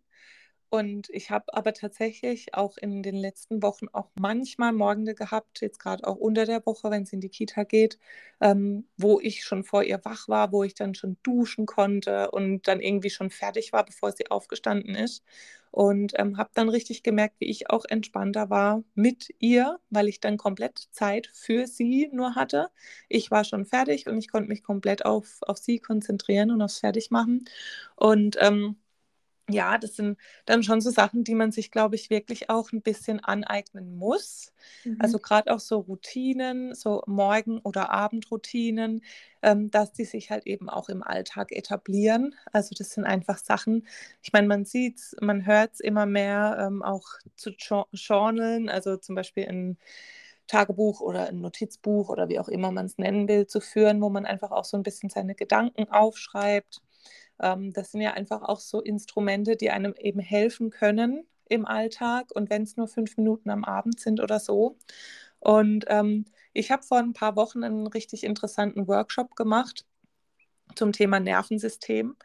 Und 0.70 1.08
ich 1.10 1.30
habe 1.30 1.54
aber 1.54 1.72
tatsächlich 1.72 2.54
auch 2.54 2.76
in 2.76 3.02
den 3.02 3.14
letzten 3.16 3.62
Wochen 3.62 3.86
auch 3.92 4.10
manchmal 4.20 4.72
Morgende 4.72 5.14
gehabt, 5.14 5.62
jetzt 5.62 5.78
gerade 5.80 6.06
auch 6.06 6.16
unter 6.16 6.44
der 6.44 6.64
Woche, 6.66 6.90
wenn 6.90 7.04
es 7.04 7.12
in 7.12 7.20
die 7.20 7.30
Kita 7.30 7.64
geht, 7.64 7.98
ähm, 8.40 8.86
wo 8.98 9.18
ich 9.18 9.44
schon 9.44 9.64
vor 9.64 9.82
ihr 9.82 10.04
wach 10.04 10.28
war, 10.28 10.52
wo 10.52 10.64
ich 10.64 10.74
dann 10.74 10.94
schon 10.94 11.16
duschen 11.22 11.64
konnte 11.64 12.30
und 12.32 12.68
dann 12.68 12.80
irgendwie 12.80 13.08
schon 13.10 13.30
fertig 13.30 13.72
war, 13.72 13.84
bevor 13.84 14.12
sie 14.12 14.30
aufgestanden 14.30 14.94
ist. 14.94 15.24
Und 15.78 16.12
ähm, 16.16 16.38
habe 16.38 16.50
dann 16.54 16.68
richtig 16.68 17.04
gemerkt, 17.04 17.36
wie 17.38 17.44
ich 17.48 17.70
auch 17.70 17.84
entspannter 17.88 18.50
war 18.50 18.82
mit 18.94 19.32
ihr, 19.38 19.78
weil 19.90 20.08
ich 20.08 20.18
dann 20.18 20.36
komplett 20.36 20.88
Zeit 20.90 21.28
für 21.32 21.68
sie 21.68 22.08
nur 22.12 22.34
hatte. 22.34 22.70
Ich 23.08 23.30
war 23.30 23.44
schon 23.44 23.64
fertig 23.64 24.08
und 24.08 24.18
ich 24.18 24.28
konnte 24.28 24.48
mich 24.48 24.64
komplett 24.64 25.04
auf, 25.04 25.38
auf 25.42 25.58
sie 25.58 25.78
konzentrieren 25.78 26.50
und 26.50 26.62
aufs 26.62 26.80
Fertigmachen. 26.80 27.44
Und 27.94 28.36
ähm, 28.40 28.76
ja, 29.50 29.78
das 29.78 29.96
sind 29.96 30.18
dann 30.46 30.62
schon 30.62 30.80
so 30.80 30.90
Sachen, 30.90 31.24
die 31.24 31.34
man 31.34 31.52
sich, 31.52 31.70
glaube 31.70 31.94
ich, 31.96 32.10
wirklich 32.10 32.50
auch 32.50 32.72
ein 32.72 32.82
bisschen 32.82 33.20
aneignen 33.24 33.96
muss. 33.96 34.52
Also 34.98 35.16
mhm. 35.16 35.18
Also 35.18 35.18
gerade 35.20 35.52
auch 35.54 35.60
so 35.60 35.78
Routinen, 35.80 36.74
so 36.74 37.02
Morgen- 37.06 37.60
oder 37.60 37.90
Abendroutinen, 37.90 39.02
ähm, 39.42 39.70
dass 39.70 39.92
die 39.92 40.04
sich 40.04 40.30
halt 40.30 40.46
eben 40.46 40.68
auch 40.68 40.88
im 40.90 41.02
Alltag 41.02 41.52
etablieren. 41.52 42.34
Also 42.52 42.74
das 42.76 42.90
sind 42.90 43.04
einfach 43.04 43.38
Sachen, 43.38 43.86
ich 44.22 44.32
meine, 44.32 44.46
man 44.48 44.64
sieht 44.66 44.98
es, 44.98 45.16
man 45.20 45.46
hört 45.46 45.74
es 45.74 45.80
immer 45.80 46.04
mehr 46.06 46.58
ähm, 46.60 46.82
auch 46.82 47.06
zu 47.36 47.50
journalen, 47.92 48.68
also 48.68 48.96
zum 48.98 49.14
Beispiel 49.14 49.46
ein 49.48 49.78
Tagebuch 50.46 51.00
oder 51.00 51.28
ein 51.28 51.40
Notizbuch 51.40 52.08
oder 52.08 52.28
wie 52.28 52.38
auch 52.38 52.48
immer 52.48 52.72
man 52.72 52.86
es 52.86 52.98
nennen 52.98 53.28
will, 53.28 53.46
zu 53.46 53.60
führen, 53.60 54.00
wo 54.00 54.08
man 54.10 54.26
einfach 54.26 54.50
auch 54.50 54.64
so 54.64 54.76
ein 54.76 54.82
bisschen 54.82 55.10
seine 55.10 55.34
Gedanken 55.34 55.90
aufschreibt 55.90 56.82
ähm, 57.40 57.72
das 57.72 57.92
sind 57.92 58.00
ja 58.00 58.12
einfach 58.12 58.42
auch 58.42 58.60
so 58.60 58.80
Instrumente, 58.80 59.56
die 59.56 59.70
einem 59.70 59.94
eben 59.98 60.20
helfen 60.20 60.70
können 60.70 61.26
im 61.48 61.66
Alltag 61.66 62.30
und 62.34 62.50
wenn 62.50 62.62
es 62.62 62.76
nur 62.76 62.88
fünf 62.88 63.16
Minuten 63.16 63.50
am 63.50 63.64
Abend 63.64 64.00
sind 64.00 64.20
oder 64.20 64.38
so. 64.40 64.76
Und 65.40 65.84
ähm, 65.88 66.26
ich 66.52 66.70
habe 66.70 66.82
vor 66.82 66.98
ein 66.98 67.12
paar 67.12 67.36
Wochen 67.36 67.64
einen 67.64 67.86
richtig 67.86 68.24
interessanten 68.24 68.88
Workshop 68.88 69.36
gemacht 69.36 69.86
zum 70.78 70.92
Thema 70.92 71.20
Nervensystem. 71.20 72.16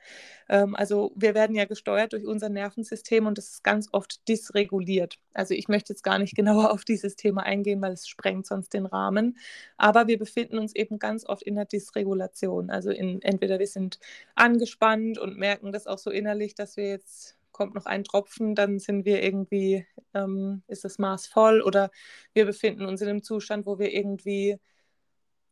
Ähm, 0.49 0.75
also 0.75 1.11
wir 1.15 1.33
werden 1.33 1.55
ja 1.55 1.65
gesteuert 1.65 2.13
durch 2.13 2.25
unser 2.25 2.49
Nervensystem 2.49 3.25
und 3.25 3.37
das 3.37 3.49
ist 3.49 3.63
ganz 3.63 3.89
oft 3.91 4.27
dysreguliert. 4.29 5.17
Also 5.33 5.53
ich 5.53 5.67
möchte 5.67 5.93
jetzt 5.93 6.03
gar 6.03 6.19
nicht 6.19 6.35
genauer 6.37 6.71
auf 6.71 6.85
dieses 6.85 7.15
Thema 7.15 7.43
eingehen, 7.43 7.81
weil 7.81 7.93
es 7.93 8.07
sprengt 8.07 8.45
sonst 8.45 8.73
den 8.73 8.85
Rahmen. 8.85 9.37
Aber 9.77 10.07
wir 10.07 10.17
befinden 10.17 10.57
uns 10.57 10.75
eben 10.75 10.99
ganz 10.99 11.25
oft 11.25 11.43
in 11.43 11.55
der 11.55 11.65
Dysregulation. 11.65 12.69
Also 12.69 12.91
in, 12.91 13.21
entweder 13.21 13.59
wir 13.59 13.67
sind 13.67 13.99
angespannt 14.35 15.17
und 15.17 15.37
merken 15.37 15.71
das 15.71 15.87
auch 15.87 15.97
so 15.97 16.11
innerlich, 16.11 16.55
dass 16.55 16.77
wir 16.77 16.89
jetzt 16.89 17.37
kommt 17.51 17.75
noch 17.75 17.85
ein 17.85 18.03
Tropfen, 18.03 18.55
dann 18.55 18.79
sind 18.79 19.05
wir 19.05 19.23
irgendwie, 19.23 19.85
ähm, 20.13 20.63
ist 20.67 20.83
das 20.83 20.97
Maß 20.97 21.27
voll 21.27 21.61
oder 21.61 21.91
wir 22.33 22.45
befinden 22.45 22.85
uns 22.85 23.01
in 23.01 23.07
einem 23.09 23.23
Zustand, 23.23 23.65
wo 23.67 23.77
wir 23.79 23.93
irgendwie 23.93 24.57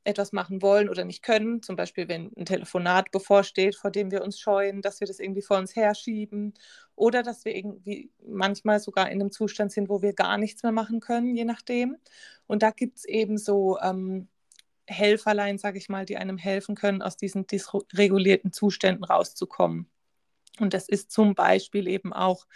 etwas 0.03 0.31
machen 0.31 0.61
wollen 0.61 0.89
oder 0.89 1.05
nicht 1.05 1.23
können, 1.23 1.61
zum 1.61 1.75
Beispiel 1.75 2.07
wenn 2.07 2.31
ein 2.35 2.45
Telefonat 2.45 3.11
bevorsteht, 3.11 3.75
vor 3.75 3.91
dem 3.91 4.09
wir 4.11 4.23
uns 4.23 4.39
scheuen, 4.39 4.81
dass 4.81 4.99
wir 4.99 5.07
das 5.07 5.19
irgendwie 5.19 5.43
vor 5.43 5.57
uns 5.57 5.75
herschieben 5.75 6.53
oder 6.95 7.21
dass 7.23 7.45
wir 7.45 7.55
irgendwie 7.55 8.11
manchmal 8.25 8.79
sogar 8.79 9.11
in 9.11 9.21
einem 9.21 9.31
Zustand 9.31 9.71
sind, 9.71 9.89
wo 9.89 10.01
wir 10.01 10.13
gar 10.13 10.37
nichts 10.37 10.63
mehr 10.63 10.71
machen 10.71 10.99
können, 10.99 11.35
je 11.35 11.45
nachdem. 11.45 11.97
Und 12.47 12.63
da 12.63 12.71
gibt 12.71 12.97
es 12.97 13.05
eben 13.05 13.37
so 13.37 13.77
ähm, 13.79 14.27
Helferlein, 14.87 15.57
sage 15.57 15.77
ich 15.77 15.89
mal, 15.89 16.05
die 16.05 16.17
einem 16.17 16.37
helfen 16.37 16.75
können, 16.75 17.01
aus 17.01 17.15
diesen 17.15 17.45
dysregulierten 17.45 18.51
Zuständen 18.51 19.03
rauszukommen. 19.03 19.87
Und 20.59 20.73
das 20.73 20.89
ist 20.89 21.11
zum 21.11 21.35
Beispiel 21.35 21.87
eben 21.87 22.11
auch 22.11 22.47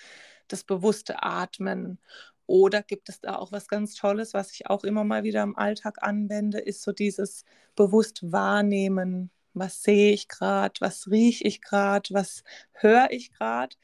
das 0.47 0.63
bewusste 0.63 1.23
Atmen 1.23 1.99
oder 2.47 2.83
gibt 2.83 3.09
es 3.09 3.19
da 3.21 3.37
auch 3.37 3.51
was 3.51 3.67
ganz 3.67 3.95
Tolles, 3.95 4.33
was 4.33 4.51
ich 4.51 4.67
auch 4.67 4.83
immer 4.83 5.03
mal 5.03 5.23
wieder 5.23 5.43
im 5.43 5.57
Alltag 5.57 5.97
anwende, 6.01 6.59
ist 6.59 6.81
so 6.83 6.91
dieses 6.91 7.43
bewusst 7.75 8.31
wahrnehmen. 8.31 9.31
Was 9.53 9.83
sehe 9.83 10.11
ich 10.13 10.27
gerade? 10.27 10.73
Was 10.81 11.09
rieche 11.09 11.45
ich 11.45 11.61
gerade? 11.61 12.13
Was 12.13 12.43
höre 12.73 13.07
ich 13.11 13.31
gerade? 13.31 13.75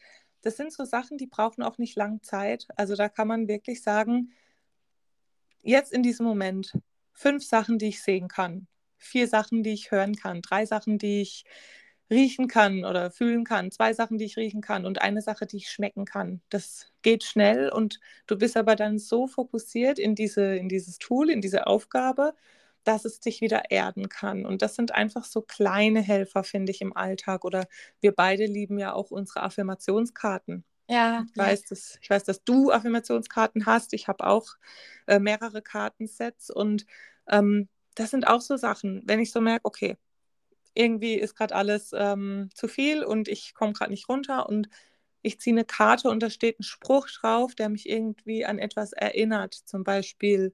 Das 0.42 0.58
sind 0.58 0.74
so 0.74 0.86
Sachen, 0.86 1.18
die 1.18 1.28
brauchen 1.28 1.64
auch 1.64 1.78
nicht 1.78 1.96
lang 1.96 2.22
Zeit. 2.24 2.68
Also 2.76 2.96
da 2.96 3.10
kann 3.10 3.28
man 3.28 3.48
wirklich 3.48 3.82
sagen, 3.84 4.32
jetzt 5.62 5.94
in 5.94 6.04
diesem 6.04 6.26
Moment 6.26 6.74
fünf 7.14 7.46
Sachen, 7.46 7.78
die 7.78 7.88
ich 7.90 8.02
sehen 8.02 8.28
kann, 8.28 8.68
vier 8.98 9.28
Sachen, 9.28 9.64
die 9.64 9.74
ich 9.74 9.92
hören 9.92 10.16
kann, 10.16 10.42
drei 10.42 10.66
Sachen, 10.66 10.98
die 10.98 11.22
ich 11.22 11.46
riechen 12.12 12.48
kann 12.48 12.84
oder 12.86 13.10
fühlen 13.10 13.46
kann, 13.46 13.72
zwei 13.72 13.94
Sachen, 13.94 14.18
die 14.18 14.26
ich 14.26 14.38
riechen 14.38 14.62
kann 14.62 14.86
und 14.86 15.02
eine 15.02 15.22
Sache, 15.22 15.48
die 15.48 15.58
ich 15.58 15.72
schmecken 15.72 16.06
kann. 16.06 16.42
Das 16.50 16.92
geht 17.02 17.24
schnell 17.24 17.70
und 17.70 18.00
du 18.28 18.38
bist 18.38 18.58
aber 18.58 18.76
dann 18.76 19.00
so 19.00 19.28
fokussiert 19.28 19.98
in, 19.98 20.14
diese, 20.14 20.56
in 20.58 20.70
dieses 20.70 21.00
Tool, 21.00 21.30
in 21.30 21.42
diese 21.42 21.68
Aufgabe, 21.68 22.36
dass 22.84 23.06
es 23.06 23.20
dich 23.20 23.42
wieder 23.42 23.72
erden 23.72 24.10
kann. 24.10 24.46
Und 24.46 24.62
das 24.62 24.76
sind 24.76 24.94
einfach 24.94 25.24
so 25.24 25.42
kleine 25.42 26.02
Helfer, 26.02 26.44
finde 26.44 26.72
ich, 26.72 26.82
im 26.82 26.96
Alltag. 26.96 27.46
Oder 27.46 27.68
wir 28.02 28.12
beide 28.12 28.46
lieben 28.46 28.78
ja 28.78 28.94
auch 28.94 29.12
unsere 29.12 29.44
Affirmationskarten. 29.44 30.66
Ja. 30.90 31.26
Ich 31.30 31.38
weiß, 31.38 31.64
dass, 31.64 31.98
ich 32.02 32.10
weiß, 32.10 32.26
dass 32.26 32.44
du 32.44 32.72
Affirmationskarten 32.72 33.66
hast. 33.66 33.94
Ich 33.94 34.08
habe 34.08 34.28
auch 34.28 34.56
äh, 35.08 35.20
mehrere 35.20 35.62
Kartensets 35.62 36.50
und 36.50 36.86
ähm, 37.30 37.70
das 37.96 38.12
sind 38.12 38.28
auch 38.28 38.42
so 38.42 38.58
Sachen, 38.58 39.02
wenn 39.06 39.20
ich 39.20 39.32
so 39.32 39.42
merke, 39.42 39.66
okay, 39.66 39.98
irgendwie 40.74 41.16
ist 41.16 41.36
gerade 41.36 41.56
alles 41.56 41.92
ähm, 41.94 42.50
zu 42.54 42.68
viel 42.68 43.04
und 43.04 43.28
ich 43.28 43.54
komme 43.54 43.74
gerade 43.74 43.92
nicht 43.92 44.08
runter 44.10 44.48
und 44.48 44.70
ich 45.22 45.40
ziehe 45.40 45.56
eine 45.56 45.66
Karte 45.66 46.10
und 46.10 46.22
da 46.22 46.30
steht 46.30 46.60
ein 46.60 46.64
Spruch 46.64 47.08
drauf, 47.10 47.54
der 47.56 47.70
mich 47.70 47.88
irgendwie 47.88 48.46
an 48.46 48.58
etwas 48.58 48.94
erinnert. 48.94 49.54
Zum 49.54 49.84
Beispiel, 49.84 50.54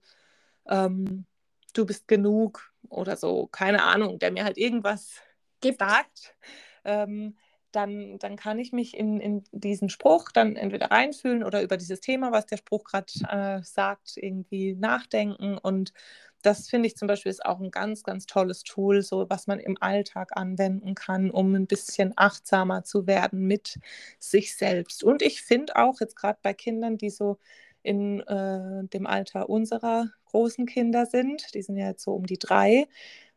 ähm, 0.67 1.25
du 1.73 1.85
bist 1.85 2.07
genug 2.07 2.73
oder 2.89 3.15
so, 3.15 3.47
keine 3.47 3.83
Ahnung, 3.83 4.19
der 4.19 4.31
mir 4.31 4.43
halt 4.43 4.57
irgendwas 4.57 5.21
Gibt. 5.61 5.79
sagt. 5.79 6.35
Ähm, 6.83 7.37
dann, 7.77 8.17
dann 8.17 8.35
kann 8.37 8.57
ich 8.57 8.73
mich 8.73 8.97
in, 8.97 9.19
in 9.19 9.43
diesen 9.51 9.89
Spruch 9.89 10.31
dann 10.31 10.55
entweder 10.55 10.89
reinfühlen 10.89 11.43
oder 11.43 11.61
über 11.61 11.77
dieses 11.77 12.01
Thema, 12.01 12.31
was 12.31 12.47
der 12.47 12.57
Spruch 12.57 12.83
gerade 12.83 13.13
äh, 13.29 13.63
sagt, 13.63 14.17
irgendwie 14.17 14.73
nachdenken 14.73 15.57
und 15.59 15.93
das 16.41 16.69
finde 16.69 16.87
ich 16.87 16.95
zum 16.95 17.07
Beispiel 17.07 17.29
ist 17.29 17.45
auch 17.45 17.59
ein 17.59 17.71
ganz, 17.71 18.03
ganz 18.03 18.25
tolles 18.25 18.63
Tool, 18.63 19.01
so 19.01 19.29
was 19.29 19.47
man 19.47 19.59
im 19.59 19.77
Alltag 19.79 20.31
anwenden 20.35 20.95
kann, 20.95 21.29
um 21.29 21.53
ein 21.55 21.67
bisschen 21.67 22.13
achtsamer 22.15 22.83
zu 22.83 23.05
werden 23.07 23.41
mit 23.47 23.79
sich 24.19 24.55
selbst. 24.55 25.03
Und 25.03 25.21
ich 25.21 25.41
finde 25.41 25.75
auch 25.75 25.99
jetzt 25.99 26.15
gerade 26.15 26.39
bei 26.41 26.53
Kindern, 26.53 26.97
die 26.97 27.09
so 27.09 27.37
in 27.83 28.21
äh, 28.21 28.85
dem 28.87 29.07
Alter 29.07 29.49
unserer 29.49 30.09
großen 30.25 30.65
Kinder 30.65 31.05
sind, 31.05 31.53
die 31.53 31.61
sind 31.61 31.77
ja 31.77 31.87
jetzt 31.87 32.03
so 32.03 32.13
um 32.13 32.25
die 32.25 32.39
drei, 32.39 32.87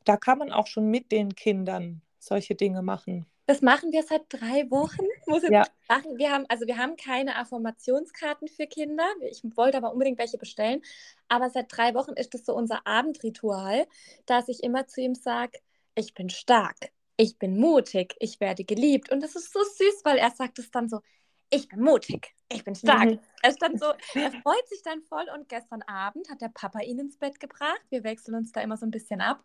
da 0.05 0.17
kann 0.17 0.39
man 0.39 0.53
auch 0.53 0.67
schon 0.67 0.87
mit 0.91 1.11
den 1.13 1.35
Kindern 1.35 2.03
solche 2.19 2.55
Dinge 2.55 2.83
machen. 2.83 3.27
Das 3.51 3.63
machen 3.63 3.91
wir 3.91 4.05
seit 4.05 4.27
drei 4.29 4.71
Wochen. 4.71 5.05
Muss 5.27 5.43
ich 5.43 5.51
ja. 5.51 5.67
machen. 5.89 6.19
Wir 6.19 6.31
haben, 6.31 6.47
also 6.49 6.69
wir 6.69 6.79
haben 6.79 6.95
keine 6.95 7.35
Affirmationskarten 7.35 8.47
für 8.47 8.69
Kinder. 8.69 9.09
Ich 9.29 9.43
wollte 9.57 9.77
aber 9.77 9.91
unbedingt 9.91 10.21
welche 10.21 10.39
bestellen. 10.39 10.83
Aber 11.27 11.51
seit 11.51 11.67
drei 11.69 11.95
Wochen 11.95 12.13
ist 12.13 12.33
das 12.33 12.47
so 12.47 12.55
unser 12.55 12.87
Abendritual, 12.87 13.89
dass 14.25 14.47
ich 14.47 14.63
immer 14.63 14.87
zu 14.87 15.01
ihm 15.01 15.17
sage, 15.17 15.59
ich 15.97 16.15
bin 16.15 16.31
stark, 16.31 16.77
ich 17.17 17.41
bin 17.41 17.59
mutig, 17.59 18.15
ich 18.21 18.39
werde 18.39 18.63
geliebt. 18.63 19.11
Und 19.11 19.21
das 19.21 19.35
ist 19.35 19.53
so 19.53 19.65
süß, 19.65 20.03
weil 20.05 20.19
er 20.19 20.31
sagt 20.31 20.61
es 20.61 20.71
dann 20.71 20.89
so, 20.89 21.01
ich 21.51 21.67
bin 21.67 21.81
mutig, 21.81 22.37
ich 22.53 22.63
bin 22.63 22.77
stark. 22.77 23.11
Mhm. 23.11 23.19
Er, 23.43 23.53
dann 23.55 23.77
so, 23.77 23.87
er 24.15 24.31
freut 24.31 24.69
sich 24.69 24.83
dann 24.85 25.03
voll 25.03 25.27
und 25.35 25.49
gestern 25.49 25.83
Abend 25.83 26.31
hat 26.31 26.41
der 26.41 26.51
Papa 26.55 26.83
ihn 26.83 27.01
ins 27.01 27.17
Bett 27.17 27.41
gebracht. 27.41 27.83
Wir 27.89 28.05
wechseln 28.05 28.37
uns 28.37 28.53
da 28.53 28.61
immer 28.61 28.77
so 28.77 28.87
ein 28.87 28.93
bisschen 28.93 29.21
ab. 29.21 29.43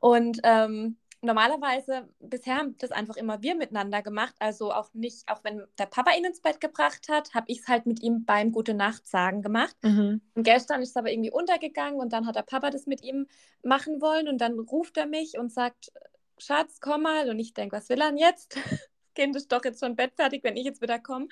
Und 0.00 0.40
ähm, 0.42 0.96
normalerweise, 1.20 2.08
bisher 2.20 2.56
haben 2.56 2.76
das 2.78 2.92
einfach 2.92 3.16
immer 3.16 3.42
wir 3.42 3.54
miteinander 3.54 4.02
gemacht. 4.02 4.34
Also 4.38 4.72
auch 4.72 4.92
nicht, 4.94 5.28
auch 5.28 5.42
wenn 5.44 5.64
der 5.78 5.86
Papa 5.86 6.12
ihn 6.16 6.24
ins 6.24 6.40
Bett 6.40 6.60
gebracht 6.60 7.08
hat, 7.08 7.34
habe 7.34 7.46
ich 7.48 7.60
es 7.60 7.68
halt 7.68 7.86
mit 7.86 8.02
ihm 8.02 8.24
beim 8.24 8.52
Gute 8.52 8.74
Nacht 8.74 9.06
sagen 9.06 9.42
gemacht. 9.42 9.76
Mhm. 9.82 10.20
Und 10.34 10.42
gestern 10.42 10.82
ist 10.82 10.90
es 10.90 10.96
aber 10.96 11.10
irgendwie 11.10 11.30
untergegangen 11.30 12.00
und 12.00 12.12
dann 12.12 12.26
hat 12.26 12.36
der 12.36 12.42
Papa 12.42 12.70
das 12.70 12.86
mit 12.86 13.02
ihm 13.02 13.26
machen 13.62 14.00
wollen 14.00 14.28
und 14.28 14.38
dann 14.40 14.58
ruft 14.58 14.96
er 14.96 15.06
mich 15.06 15.38
und 15.38 15.52
sagt, 15.52 15.92
Schatz, 16.38 16.80
komm 16.80 17.02
mal. 17.02 17.30
Und 17.30 17.38
ich 17.38 17.54
denke, 17.54 17.76
was 17.76 17.88
will 17.88 18.00
er 18.00 18.08
denn 18.08 18.18
jetzt? 18.18 18.56
Das 18.56 18.64
Kind 19.14 19.36
ist 19.36 19.50
doch 19.50 19.64
jetzt 19.64 19.80
schon 19.80 19.96
bettfertig, 19.96 20.44
wenn 20.44 20.56
ich 20.56 20.64
jetzt 20.64 20.82
wieder 20.82 20.98
komme. 20.98 21.28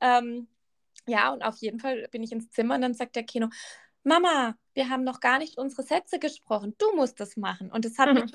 Ähm, 0.00 0.48
ja, 1.06 1.32
und 1.32 1.42
auf 1.42 1.56
jeden 1.56 1.80
Fall 1.80 2.06
bin 2.10 2.22
ich 2.22 2.32
ins 2.32 2.50
Zimmer 2.50 2.76
und 2.76 2.82
dann 2.82 2.94
sagt 2.94 3.16
der 3.16 3.24
Kino, 3.24 3.48
Mama, 4.04 4.56
wir 4.74 4.88
haben 4.88 5.04
noch 5.04 5.20
gar 5.20 5.38
nicht 5.38 5.58
unsere 5.58 5.82
Sätze 5.82 6.18
gesprochen. 6.18 6.74
Du 6.78 6.94
musst 6.94 7.20
das 7.20 7.36
machen. 7.36 7.70
Und 7.70 7.84
das 7.84 7.98
hat 7.98 8.08
mhm. 8.08 8.14
mich 8.22 8.32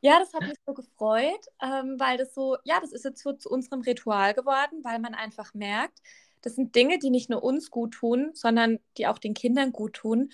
ja, 0.00 0.18
das 0.18 0.32
hat 0.32 0.42
mich 0.42 0.58
so 0.64 0.74
gefreut, 0.74 1.46
ähm, 1.60 1.96
weil 1.98 2.18
das 2.18 2.34
so, 2.34 2.56
ja, 2.64 2.80
das 2.80 2.92
ist 2.92 3.04
jetzt 3.04 3.22
so 3.22 3.32
zu 3.32 3.50
unserem 3.50 3.80
Ritual 3.80 4.34
geworden, 4.34 4.84
weil 4.84 5.00
man 5.00 5.14
einfach 5.14 5.54
merkt, 5.54 6.00
das 6.42 6.54
sind 6.54 6.76
Dinge, 6.76 6.98
die 6.98 7.10
nicht 7.10 7.30
nur 7.30 7.42
uns 7.42 7.70
gut 7.70 7.94
tun, 7.94 8.30
sondern 8.34 8.78
die 8.96 9.08
auch 9.08 9.18
den 9.18 9.34
Kindern 9.34 9.72
gut 9.72 9.94
tun. 9.94 10.30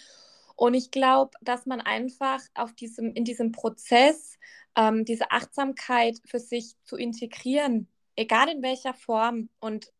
Und 0.56 0.74
ich 0.74 0.90
glaube, 0.90 1.32
dass 1.40 1.66
man 1.66 1.80
einfach 1.80 2.40
auf 2.54 2.74
diesem, 2.74 3.12
in 3.14 3.24
diesem 3.24 3.52
Prozess 3.52 4.38
ähm, 4.76 5.04
diese 5.04 5.30
Achtsamkeit 5.30 6.20
für 6.26 6.38
sich 6.38 6.74
zu 6.84 6.96
integrieren, 6.96 7.88
egal 8.16 8.48
in 8.50 8.62
welcher 8.62 8.94
Form 8.94 9.48
und 9.60 9.92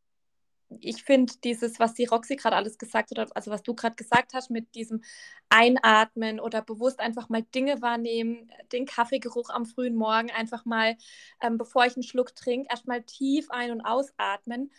ich 0.80 1.04
finde 1.04 1.32
dieses, 1.44 1.78
was 1.78 1.94
die 1.94 2.06
Roxy 2.06 2.36
gerade 2.36 2.56
alles 2.56 2.78
gesagt 2.78 3.10
hat, 3.16 3.36
also 3.36 3.50
was 3.50 3.62
du 3.62 3.74
gerade 3.74 3.96
gesagt 3.96 4.34
hast 4.34 4.50
mit 4.50 4.74
diesem 4.74 5.02
Einatmen 5.48 6.40
oder 6.40 6.62
bewusst 6.62 7.00
einfach 7.00 7.28
mal 7.28 7.42
Dinge 7.42 7.82
wahrnehmen, 7.82 8.50
den 8.72 8.86
Kaffeegeruch 8.86 9.50
am 9.50 9.66
frühen 9.66 9.94
Morgen 9.94 10.30
einfach 10.30 10.64
mal, 10.64 10.96
ähm, 11.42 11.58
bevor 11.58 11.84
ich 11.86 11.96
einen 11.96 12.02
Schluck 12.02 12.34
trinke, 12.34 12.68
erstmal 12.70 13.02
tief 13.02 13.50
ein- 13.50 13.70
und 13.72 13.80
ausatmen. 13.82 14.72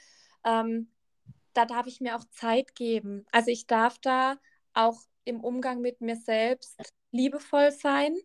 Ähm, 0.44 0.90
da 1.54 1.66
darf 1.66 1.88
ich 1.88 2.02
mir 2.02 2.16
auch 2.18 2.26
Zeit 2.32 2.76
geben. 2.76 3.26
Also 3.32 3.52
ich 3.52 3.68
darf 3.68 3.98
da 4.00 4.38
auch 4.74 5.00
im 5.24 5.44
Umgang 5.44 5.82
mit 5.82 6.02
mir 6.02 6.16
selbst 6.18 6.80
liebevoll 7.12 7.72
sein. 7.72 8.16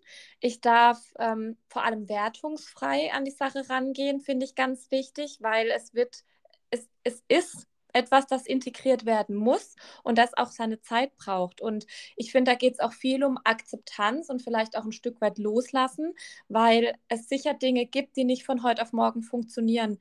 Ich 0.41 0.61
darf 0.61 1.15
ähm, 1.19 1.57
vor 1.69 1.85
allem 1.85 2.09
wertungsfrei 2.09 3.13
an 3.13 3.25
die 3.25 3.31
Sache 3.31 3.69
rangehen, 3.71 4.21
finde 4.21 4.45
ich 4.45 4.55
ganz 4.55 4.91
wichtig, 4.91 5.39
weil 5.41 5.71
es 5.71 5.95
wird 5.95 6.25
es, 6.71 6.89
es 7.05 7.23
ist 7.29 7.67
etwas, 7.93 8.27
das 8.27 8.47
integriert 8.47 9.05
werden 9.05 9.37
muss 9.37 9.75
und 10.03 10.19
das 10.19 10.37
auch 10.37 10.51
seine 10.51 10.81
Zeit 10.81 11.17
braucht. 11.17 11.61
Und 11.61 11.87
ich 12.17 12.33
finde, 12.33 12.53
da 12.53 12.57
geht 12.57 12.75
es 12.75 12.81
auch 12.81 12.93
viel 12.93 13.25
um 13.25 13.39
Akzeptanz 13.45 14.29
und 14.29 14.43
vielleicht 14.43 14.77
auch 14.77 14.85
ein 14.85 14.93
Stück 14.93 15.21
weit 15.21 15.39
loslassen, 15.39 16.15
weil 16.49 16.95
es 17.09 17.29
sicher 17.29 17.55
Dinge 17.55 17.87
gibt, 17.87 18.17
die 18.17 18.25
nicht 18.25 18.45
von 18.45 18.63
heute 18.63 18.83
auf 18.83 18.93
morgen 18.93 19.23
funktionieren. 19.23 19.99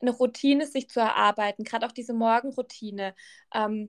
Eine 0.00 0.10
Routine 0.10 0.66
sich 0.66 0.88
zu 0.88 1.00
erarbeiten, 1.00 1.64
gerade 1.64 1.86
auch 1.86 1.92
diese 1.92 2.12
Morgenroutine. 2.12 3.14
Ähm, 3.54 3.88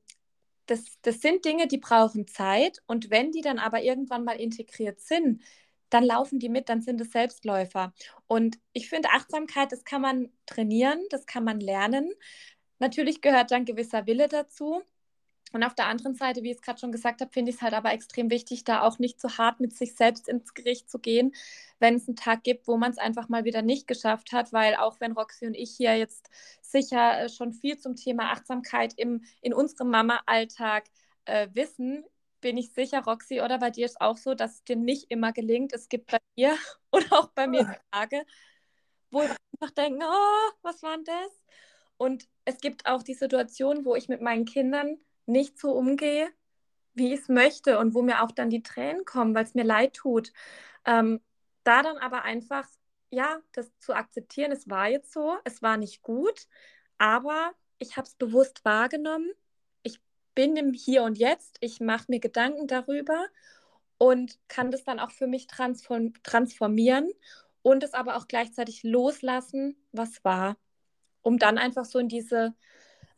das, 0.67 0.85
das 1.01 1.19
sind 1.19 1.43
Dinge, 1.43 1.67
die 1.67 1.77
brauchen 1.77 2.27
Zeit 2.27 2.81
und 2.87 3.09
wenn 3.09 3.31
die 3.31 3.41
dann 3.41 3.59
aber 3.59 3.81
irgendwann 3.81 4.23
mal 4.23 4.39
integriert 4.39 5.01
sind, 5.01 5.41
dann 5.93 6.03
laufen 6.03 6.39
die 6.39 6.49
mit, 6.49 6.69
dann 6.69 6.81
sind 6.81 6.99
es 7.01 7.11
Selbstläufer. 7.11 7.93
Und 8.27 8.57
ich 8.73 8.89
finde, 8.89 9.09
Achtsamkeit, 9.11 9.71
das 9.71 9.83
kann 9.83 10.01
man 10.01 10.29
trainieren, 10.45 10.99
das 11.09 11.25
kann 11.25 11.43
man 11.43 11.59
lernen. 11.59 12.11
Natürlich 12.79 13.21
gehört 13.21 13.51
dann 13.51 13.65
gewisser 13.65 14.07
Wille 14.07 14.27
dazu. 14.27 14.81
Und 15.53 15.63
auf 15.63 15.75
der 15.75 15.85
anderen 15.85 16.15
Seite, 16.15 16.41
wie 16.41 16.49
ich 16.49 16.57
es 16.57 16.61
gerade 16.63 16.79
schon 16.79 16.91
gesagt 16.91 17.21
habe, 17.21 17.31
finde 17.31 17.51
ich 17.51 17.57
es 17.57 17.61
halt 17.61 17.75
aber 17.75 17.93
extrem 17.93 18.31
wichtig, 18.31 18.63
da 18.63 18.81
auch 18.81 18.97
nicht 18.97 19.21
zu 19.21 19.37
hart 19.37 19.59
mit 19.59 19.77
sich 19.77 19.95
selbst 19.95 20.27
ins 20.27 20.55
Gericht 20.55 20.89
zu 20.89 20.97
gehen, 20.97 21.33
wenn 21.79 21.95
es 21.95 22.07
einen 22.07 22.15
Tag 22.15 22.43
gibt, 22.43 22.67
wo 22.67 22.75
man 22.75 22.91
es 22.91 22.97
einfach 22.97 23.29
mal 23.29 23.45
wieder 23.45 23.61
nicht 23.61 23.87
geschafft 23.87 24.31
hat, 24.31 24.51
weil 24.51 24.75
auch 24.75 24.99
wenn 24.99 25.11
Roxy 25.11 25.45
und 25.45 25.53
ich 25.53 25.75
hier 25.77 25.95
jetzt 25.95 26.29
sicher 26.61 27.21
äh, 27.21 27.29
schon 27.29 27.53
viel 27.53 27.77
zum 27.77 27.95
Thema 27.95 28.31
Achtsamkeit 28.31 28.93
im, 28.97 29.23
in 29.41 29.53
unserem 29.53 29.91
Mama-Alltag 29.91 30.85
äh, 31.25 31.49
wissen, 31.53 32.03
bin 32.43 32.57
ich 32.57 32.73
sicher, 32.73 33.03
Roxy, 33.03 33.41
oder 33.41 33.57
bei 33.57 33.71
dir 33.71 33.85
ist 33.85 34.01
auch 34.01 34.17
so, 34.17 34.35
dass 34.35 34.55
es 34.55 34.63
dir 34.65 34.75
nicht 34.75 35.09
immer 35.09 35.31
gelingt. 35.31 35.73
Es 35.73 35.89
gibt 35.89 36.11
bei 36.11 36.19
dir 36.37 36.55
oder 36.91 37.05
auch 37.11 37.29
bei 37.29 37.47
mir 37.47 37.77
Tage, 37.91 38.25
wo 39.09 39.23
ich 39.23 39.31
einfach 39.59 39.73
denke, 39.73 40.05
oh, 40.05 40.51
was 40.61 40.83
war 40.83 40.95
denn 40.97 41.05
das? 41.05 41.43
Und 41.97 42.27
es 42.45 42.59
gibt 42.59 42.85
auch 42.85 43.01
die 43.01 43.13
Situation, 43.13 43.85
wo 43.85 43.95
ich 43.95 44.09
mit 44.09 44.21
meinen 44.21 44.45
Kindern 44.45 44.97
nicht 45.25 45.57
so 45.57 45.71
umgehe, 45.71 46.29
wie 46.93 47.13
ich 47.13 47.21
es 47.21 47.29
möchte 47.29 47.79
und 47.79 47.93
wo 47.93 48.01
mir 48.01 48.21
auch 48.21 48.31
dann 48.31 48.49
die 48.49 48.61
Tränen 48.61 49.05
kommen, 49.05 49.33
weil 49.33 49.45
es 49.45 49.55
mir 49.55 49.63
leid 49.63 49.93
tut. 49.93 50.33
Ähm, 50.85 51.21
da 51.63 51.81
dann 51.81 51.97
aber 51.97 52.23
einfach, 52.23 52.67
ja, 53.09 53.39
das 53.53 53.71
zu 53.79 53.93
akzeptieren, 53.93 54.51
es 54.51 54.69
war 54.69 54.89
jetzt 54.89 55.13
so, 55.13 55.37
es 55.45 55.61
war 55.61 55.77
nicht 55.77 56.01
gut, 56.01 56.47
aber 56.97 57.53
ich 57.79 57.95
habe 57.95 58.07
es 58.07 58.15
bewusst 58.15 58.65
wahrgenommen. 58.65 59.31
Bin 60.35 60.55
im 60.55 60.73
Hier 60.73 61.03
und 61.03 61.17
Jetzt, 61.17 61.57
ich 61.61 61.79
mache 61.79 62.05
mir 62.07 62.19
Gedanken 62.19 62.67
darüber 62.67 63.25
und 63.97 64.39
kann 64.47 64.71
das 64.71 64.83
dann 64.83 64.99
auch 64.99 65.11
für 65.11 65.27
mich 65.27 65.47
transform 65.47 66.13
transformieren 66.23 67.09
und 67.61 67.83
es 67.83 67.93
aber 67.93 68.17
auch 68.17 68.27
gleichzeitig 68.27 68.83
loslassen, 68.83 69.77
was 69.91 70.23
war, 70.23 70.57
um 71.21 71.39
dann 71.39 71.57
einfach 71.57 71.85
so 71.85 71.99
in 71.99 72.09
diese, 72.09 72.53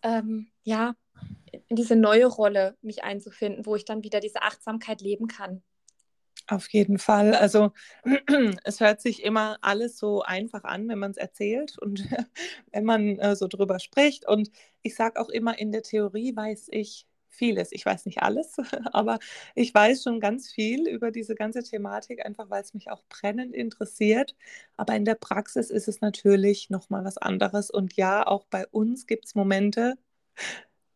ähm, 0.04 0.52
ja, 0.64 0.96
in 1.68 1.76
diese 1.76 1.96
neue 1.96 2.26
Rolle 2.26 2.78
mich 2.82 3.04
einzufinden, 3.04 3.66
wo 3.66 3.76
ich 3.76 3.86
dann 3.86 4.04
wieder 4.04 4.20
diese 4.20 4.42
Achtsamkeit 4.42 5.02
leben 5.02 5.28
kann. 5.28 5.64
Auf 6.48 6.68
jeden 6.70 7.00
Fall. 7.00 7.34
Also 7.34 7.72
es 8.64 8.80
hört 8.80 9.02
sich 9.02 9.24
immer 9.24 9.58
alles 9.62 9.98
so 9.98 10.22
einfach 10.22 10.64
an, 10.64 10.88
wenn 10.88 11.00
man 11.00 11.12
es 11.12 11.18
erzählt 11.18 11.78
und 11.80 12.06
wenn 12.72 12.86
man 12.86 13.18
äh, 13.20 13.36
so 13.36 13.48
drüber 13.48 13.80
spricht. 13.80 14.28
Und 14.28 14.52
ich 14.84 14.96
sage 14.96 15.20
auch 15.20 15.30
immer, 15.30 15.58
in 15.58 15.72
der 15.72 15.82
Theorie 15.82 16.36
weiß 16.36 16.68
ich 16.72 17.08
vieles. 17.30 17.72
Ich 17.72 17.86
weiß 17.86 18.06
nicht 18.06 18.22
alles, 18.22 18.58
aber 18.94 19.20
ich 19.56 19.74
weiß 19.74 20.04
schon 20.04 20.20
ganz 20.20 20.50
viel 20.52 20.88
über 20.88 21.12
diese 21.12 21.36
ganze 21.36 21.64
Thematik, 21.64 22.24
einfach 22.26 22.50
weil 22.50 22.62
es 22.62 22.74
mich 22.76 22.92
auch 22.92 23.04
brennend 23.10 23.56
interessiert. 23.56 24.36
Aber 24.78 24.96
in 24.96 25.06
der 25.06 25.16
Praxis 25.16 25.72
ist 25.72 25.88
es 25.88 26.00
natürlich 26.02 26.70
nochmal 26.70 27.04
was 27.06 27.18
anderes. 27.18 27.72
Und 27.72 27.96
ja, 27.96 28.26
auch 28.26 28.46
bei 28.46 28.68
uns 28.68 29.08
gibt 29.08 29.26
es 29.26 29.36
Momente, 29.36 29.98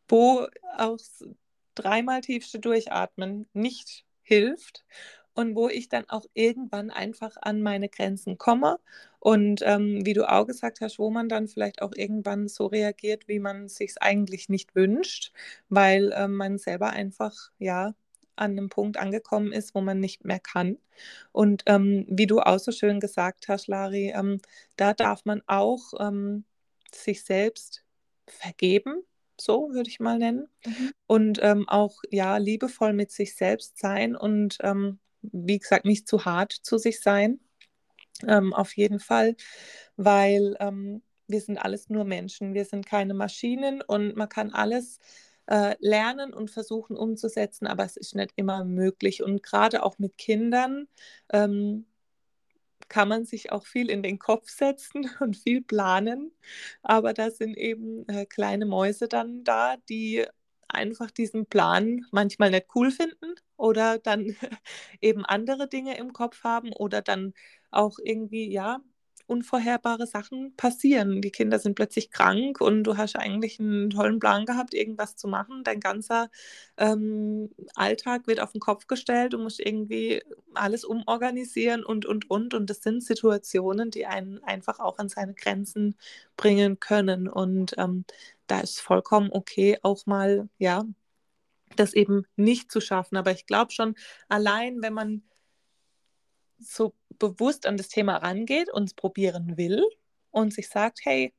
wo 0.08 0.48
auch 0.78 0.98
dreimal 1.76 2.22
tiefste 2.22 2.60
Durchatmen 2.60 3.48
nicht 3.54 4.06
hilft 4.22 4.86
und 5.40 5.56
wo 5.56 5.70
ich 5.70 5.88
dann 5.88 6.04
auch 6.10 6.26
irgendwann 6.34 6.92
einfach 6.92 7.38
an 7.42 7.62
meine 7.62 7.88
Grenzen 7.88 8.38
komme. 8.38 8.78
Und 9.20 9.62
ähm, 9.64 10.06
wie 10.06 10.12
du 10.12 10.30
auch 10.30 10.46
gesagt 10.46 10.82
hast, 10.82 11.00
wo 11.00 11.12
man 11.12 11.30
dann 11.30 11.48
vielleicht 11.48 11.82
auch 11.82 11.94
irgendwann 11.96 12.50
so 12.50 12.66
reagiert, 12.66 13.30
wie 13.30 13.40
man 13.40 13.70
sich 13.70 13.92
es 13.92 13.98
eigentlich 13.98 14.50
nicht 14.50 14.76
wünscht, 14.76 15.32
weil 15.70 16.14
ähm, 16.14 16.36
man 16.36 16.58
selber 16.58 16.90
einfach, 16.90 17.52
ja, 17.58 17.96
an 18.36 18.52
einem 18.52 18.68
Punkt 18.68 18.98
angekommen 18.98 19.54
ist, 19.54 19.74
wo 19.76 19.80
man 19.80 20.02
nicht 20.02 20.26
mehr 20.26 20.42
kann. 20.42 20.78
Und 21.32 21.64
ähm, 21.68 22.06
wie 22.10 22.28
du 22.28 22.42
auch 22.42 22.60
so 22.60 22.74
schön 22.74 23.00
gesagt 23.00 23.48
hast, 23.48 23.68
Lari, 23.68 24.12
ähm, 24.14 24.42
da 24.76 24.94
darf 24.94 25.24
man 25.24 25.42
auch 25.48 25.94
ähm, 26.00 26.44
sich 26.94 27.24
selbst 27.24 27.86
vergeben, 28.28 29.04
so 29.40 29.70
würde 29.72 29.90
ich 29.90 30.02
mal 30.02 30.18
nennen. 30.18 30.50
Mhm. 30.66 30.92
Und 31.08 31.40
ähm, 31.42 31.70
auch 31.70 31.96
ja 32.12 32.36
liebevoll 32.36 32.92
mit 32.92 33.12
sich 33.12 33.38
selbst 33.38 33.78
sein 33.78 34.18
und 34.18 34.58
ähm, 34.64 35.00
wie 35.22 35.60
gesagt, 35.60 35.86
nicht 35.86 36.08
zu 36.08 36.26
hart 36.26 36.52
zu 36.54 36.78
sich 36.78 37.02
sein. 37.02 37.40
Ähm, 38.28 38.54
auf 38.54 38.76
jeden 38.76 39.00
Fall, 39.00 39.36
weil 39.96 40.56
ähm, 40.60 41.02
wir 41.28 41.42
sind 41.42 41.58
alles 41.58 41.90
nur 41.90 42.04
Menschen, 42.04 42.54
wir 42.54 42.66
sind 42.66 42.86
keine 42.86 43.14
Maschinen 43.14 43.82
und 43.82 44.16
man 44.18 44.28
kann 44.30 44.52
alles 44.52 45.00
äh, 45.48 45.76
lernen 45.80 46.34
und 46.34 46.52
versuchen 46.52 46.98
umzusetzen, 46.98 47.68
aber 47.68 47.86
es 47.86 47.98
ist 47.98 48.16
nicht 48.16 48.32
immer 48.36 48.66
möglich. 48.66 49.24
Und 49.24 49.44
gerade 49.44 49.84
auch 49.84 50.00
mit 50.00 50.18
Kindern 50.18 50.88
ähm, 51.32 51.86
kann 52.90 53.08
man 53.08 53.26
sich 53.26 53.52
auch 53.52 53.66
viel 53.66 53.90
in 53.90 54.04
den 54.04 54.20
Kopf 54.20 54.50
setzen 54.50 55.10
und 55.20 55.38
viel 55.38 55.62
planen, 55.62 56.32
aber 56.82 57.14
da 57.14 57.32
sind 57.32 57.58
eben 57.58 58.08
äh, 58.08 58.26
kleine 58.26 58.66
Mäuse 58.66 59.08
dann 59.08 59.44
da, 59.44 59.78
die 59.90 60.26
einfach 60.70 61.12
diesen 61.12 61.46
Plan 61.48 62.06
manchmal 62.12 62.52
nicht 62.52 62.68
cool 62.76 62.92
finden 62.92 63.36
oder 63.58 64.00
dann 64.00 64.36
eben 65.02 65.26
andere 65.26 65.68
Dinge 65.70 65.98
im 65.98 66.14
Kopf 66.14 66.44
haben 66.44 66.72
oder 66.74 67.02
dann 67.02 67.34
auch 67.72 67.98
irgendwie, 68.04 68.52
ja, 68.52 68.80
unvorherbare 69.30 70.08
Sachen 70.08 70.56
passieren. 70.56 71.22
Die 71.22 71.32
Kinder 71.32 71.60
sind 71.60 71.76
plötzlich 71.76 72.12
krank 72.12 72.60
und 72.62 72.84
du 72.84 72.98
hast 72.98 73.16
eigentlich 73.16 73.60
einen 73.60 73.90
tollen 73.90 74.20
Plan 74.20 74.46
gehabt, 74.46 74.74
irgendwas 74.74 75.16
zu 75.16 75.28
machen. 75.28 75.64
Dein 75.64 75.80
ganzer 75.80 76.30
ähm, 76.78 77.50
Alltag 77.76 78.28
wird 78.28 78.40
auf 78.42 78.52
den 78.52 78.62
Kopf 78.62 78.88
gestellt. 78.88 79.34
Du 79.34 79.38
musst 79.38 79.60
irgendwie 79.60 80.24
alles 80.54 80.84
umorganisieren 80.84 81.84
und, 81.86 82.06
und, 82.06 82.30
und. 82.30 82.54
Und 82.54 82.70
das 82.70 82.82
sind 82.82 83.04
Situationen, 83.04 83.92
die 83.92 84.06
einen 84.06 84.44
einfach 84.44 84.80
auch 84.80 84.98
an 84.98 85.10
seine 85.10 85.34
Grenzen 85.34 85.96
bringen 86.38 86.80
können. 86.80 87.28
Und 87.28 87.76
ähm, 87.78 88.06
da 88.48 88.62
ist 88.62 88.82
vollkommen 88.82 89.30
okay, 89.32 89.78
auch 89.84 90.06
mal, 90.06 90.50
ja, 90.58 90.86
das 91.76 91.94
eben 91.94 92.26
nicht 92.36 92.72
zu 92.72 92.82
schaffen. 92.82 93.18
Aber 93.18 93.32
ich 93.32 93.46
glaube 93.46 93.72
schon, 93.72 93.96
allein 94.28 94.82
wenn 94.82 94.94
man 94.94 95.24
so 96.60 96.94
bewusst 97.20 97.66
an 97.66 97.78
das 97.78 97.90
Thema 97.90 98.18
rangeht 98.18 98.72
und 98.72 98.86
es 98.86 98.94
probieren 98.94 99.58
will 99.58 99.84
und 100.32 100.54
sich 100.54 100.70
sagt, 100.70 101.00
hey, 101.04 101.34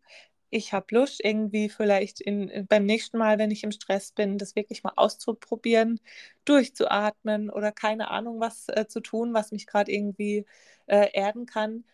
ich 0.50 0.72
habe 0.72 0.86
Lust, 0.90 1.20
irgendwie 1.24 1.68
vielleicht 1.68 2.20
in, 2.20 2.66
beim 2.68 2.84
nächsten 2.84 3.18
Mal, 3.18 3.38
wenn 3.38 3.52
ich 3.52 3.62
im 3.64 3.70
Stress 3.72 4.12
bin, 4.12 4.36
das 4.38 4.56
wirklich 4.56 4.82
mal 4.82 4.92
auszuprobieren, 4.96 6.00
durchzuatmen 6.44 7.50
oder 7.50 7.72
keine 7.72 8.10
Ahnung 8.10 8.40
was 8.40 8.68
äh, 8.68 8.86
zu 8.88 9.00
tun, 9.00 9.32
was 9.32 9.52
mich 9.52 9.66
gerade 9.66 9.92
irgendwie 9.92 10.44
äh, 10.86 11.08
erden 11.12 11.46
kann, 11.46 11.84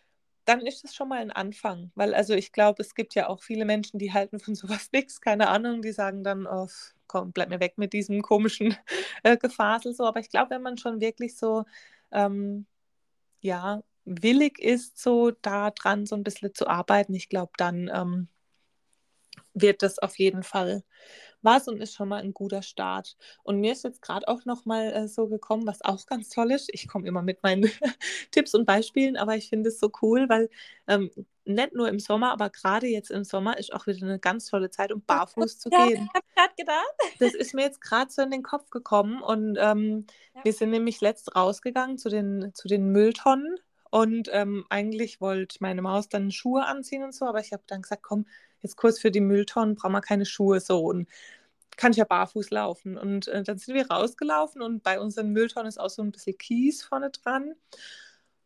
dann 0.45 0.61
ist 0.61 0.83
das 0.83 0.95
schon 0.95 1.09
mal 1.09 1.19
ein 1.19 1.31
Anfang. 1.31 1.91
Weil 1.95 2.15
also 2.15 2.33
ich 2.33 2.51
glaube, 2.51 2.81
es 2.81 2.95
gibt 2.95 3.15
ja 3.15 3.27
auch 3.29 3.43
viele 3.43 3.65
Menschen, 3.65 3.99
die 3.99 4.13
halten 4.13 4.39
von 4.39 4.55
sowas 4.55 4.89
nichts, 4.91 5.21
keine 5.21 5.49
Ahnung, 5.49 5.81
die 5.81 5.91
sagen 5.91 6.23
dann, 6.23 6.47
oh, 6.47 6.67
komm, 7.07 7.31
bleib 7.31 7.49
mir 7.49 7.59
weg 7.59 7.77
mit 7.77 7.93
diesem 7.93 8.21
komischen 8.21 8.75
äh, 9.23 9.37
Gefasel 9.37 9.93
so. 9.93 10.05
Aber 10.05 10.19
ich 10.19 10.29
glaube, 10.29 10.51
wenn 10.51 10.61
man 10.63 10.77
schon 10.77 10.99
wirklich 11.01 11.37
so 11.37 11.65
ähm, 12.11 12.65
ja, 13.41 13.83
willig 14.05 14.59
ist, 14.59 14.99
so 14.99 15.31
da 15.31 15.71
dran 15.71 16.05
so 16.05 16.15
ein 16.15 16.23
bisschen 16.23 16.53
zu 16.53 16.67
arbeiten, 16.67 17.13
ich 17.13 17.29
glaube, 17.29 17.51
dann 17.57 17.89
ähm, 17.93 18.27
wird 19.53 19.81
das 19.83 19.99
auf 19.99 20.17
jeden 20.17 20.43
Fall 20.43 20.83
was 21.41 21.67
und 21.67 21.81
ist 21.81 21.95
schon 21.95 22.09
mal 22.09 22.21
ein 22.21 22.33
guter 22.33 22.61
Start. 22.61 23.17
Und 23.43 23.59
mir 23.59 23.71
ist 23.71 23.83
jetzt 23.83 24.01
gerade 24.01 24.27
auch 24.27 24.45
noch 24.45 24.65
mal 24.65 24.91
äh, 24.93 25.07
so 25.07 25.27
gekommen, 25.27 25.67
was 25.67 25.81
auch 25.83 26.05
ganz 26.05 26.29
toll 26.29 26.51
ist. 26.51 26.69
Ich 26.73 26.87
komme 26.87 27.07
immer 27.07 27.21
mit 27.21 27.43
meinen 27.43 27.69
Tipps 28.31 28.53
und 28.55 28.65
Beispielen, 28.65 29.17
aber 29.17 29.35
ich 29.35 29.49
finde 29.49 29.69
es 29.69 29.79
so 29.79 29.91
cool, 30.01 30.27
weil 30.29 30.49
ähm, 30.87 31.11
nicht 31.47 31.73
nur 31.73 31.87
im 31.89 31.99
Sommer, 31.99 32.31
aber 32.31 32.49
gerade 32.49 32.87
jetzt 32.87 33.11
im 33.11 33.23
Sommer 33.23 33.57
ist 33.57 33.73
auch 33.73 33.87
wieder 33.87 34.05
eine 34.05 34.19
ganz 34.19 34.47
tolle 34.47 34.69
Zeit, 34.69 34.91
um 34.91 35.01
barfuß 35.01 35.59
zu 35.59 35.69
ja, 35.71 35.87
gehen. 35.87 36.03
Ich 36.03 36.13
habe 36.13 36.25
gerade 36.35 36.53
gedacht. 36.57 37.19
Das 37.19 37.33
ist 37.33 37.53
mir 37.53 37.63
jetzt 37.63 37.81
gerade 37.81 38.11
so 38.11 38.21
in 38.21 38.31
den 38.31 38.43
Kopf 38.43 38.69
gekommen 38.69 39.21
und 39.21 39.57
ähm, 39.59 40.05
ja. 40.35 40.43
wir 40.43 40.53
sind 40.53 40.69
nämlich 40.69 41.01
letzt 41.01 41.35
rausgegangen 41.35 41.97
zu 41.97 42.09
den, 42.09 42.51
zu 42.53 42.67
den 42.67 42.91
Mülltonnen 42.91 43.57
und 43.89 44.29
ähm, 44.31 44.65
eigentlich 44.69 45.21
wollte 45.21 45.57
meine 45.61 45.81
Maus 45.81 46.09
dann 46.09 46.31
Schuhe 46.31 46.65
anziehen 46.65 47.03
und 47.03 47.13
so, 47.13 47.25
aber 47.25 47.39
ich 47.39 47.53
habe 47.53 47.63
dann 47.67 47.81
gesagt, 47.81 48.03
komm, 48.03 48.25
jetzt 48.61 48.75
kurz 48.75 48.99
für 48.99 49.11
die 49.11 49.21
Mülltonnen 49.21 49.75
brauchen 49.75 49.93
wir 49.93 50.01
keine 50.01 50.25
Schuhe 50.25 50.59
so 50.59 50.79
und 50.79 51.07
kann 51.77 51.91
ich 51.91 51.97
ja 51.97 52.05
barfuß 52.05 52.49
laufen. 52.49 52.97
Und 52.97 53.27
äh, 53.27 53.43
dann 53.43 53.57
sind 53.57 53.75
wir 53.75 53.89
rausgelaufen 53.89 54.61
und 54.61 54.83
bei 54.83 54.99
unseren 54.99 55.29
Mülltonnen 55.29 55.69
ist 55.69 55.79
auch 55.79 55.89
so 55.89 56.01
ein 56.01 56.11
bisschen 56.11 56.37
Kies 56.37 56.83
vorne 56.83 57.11
dran. 57.11 57.53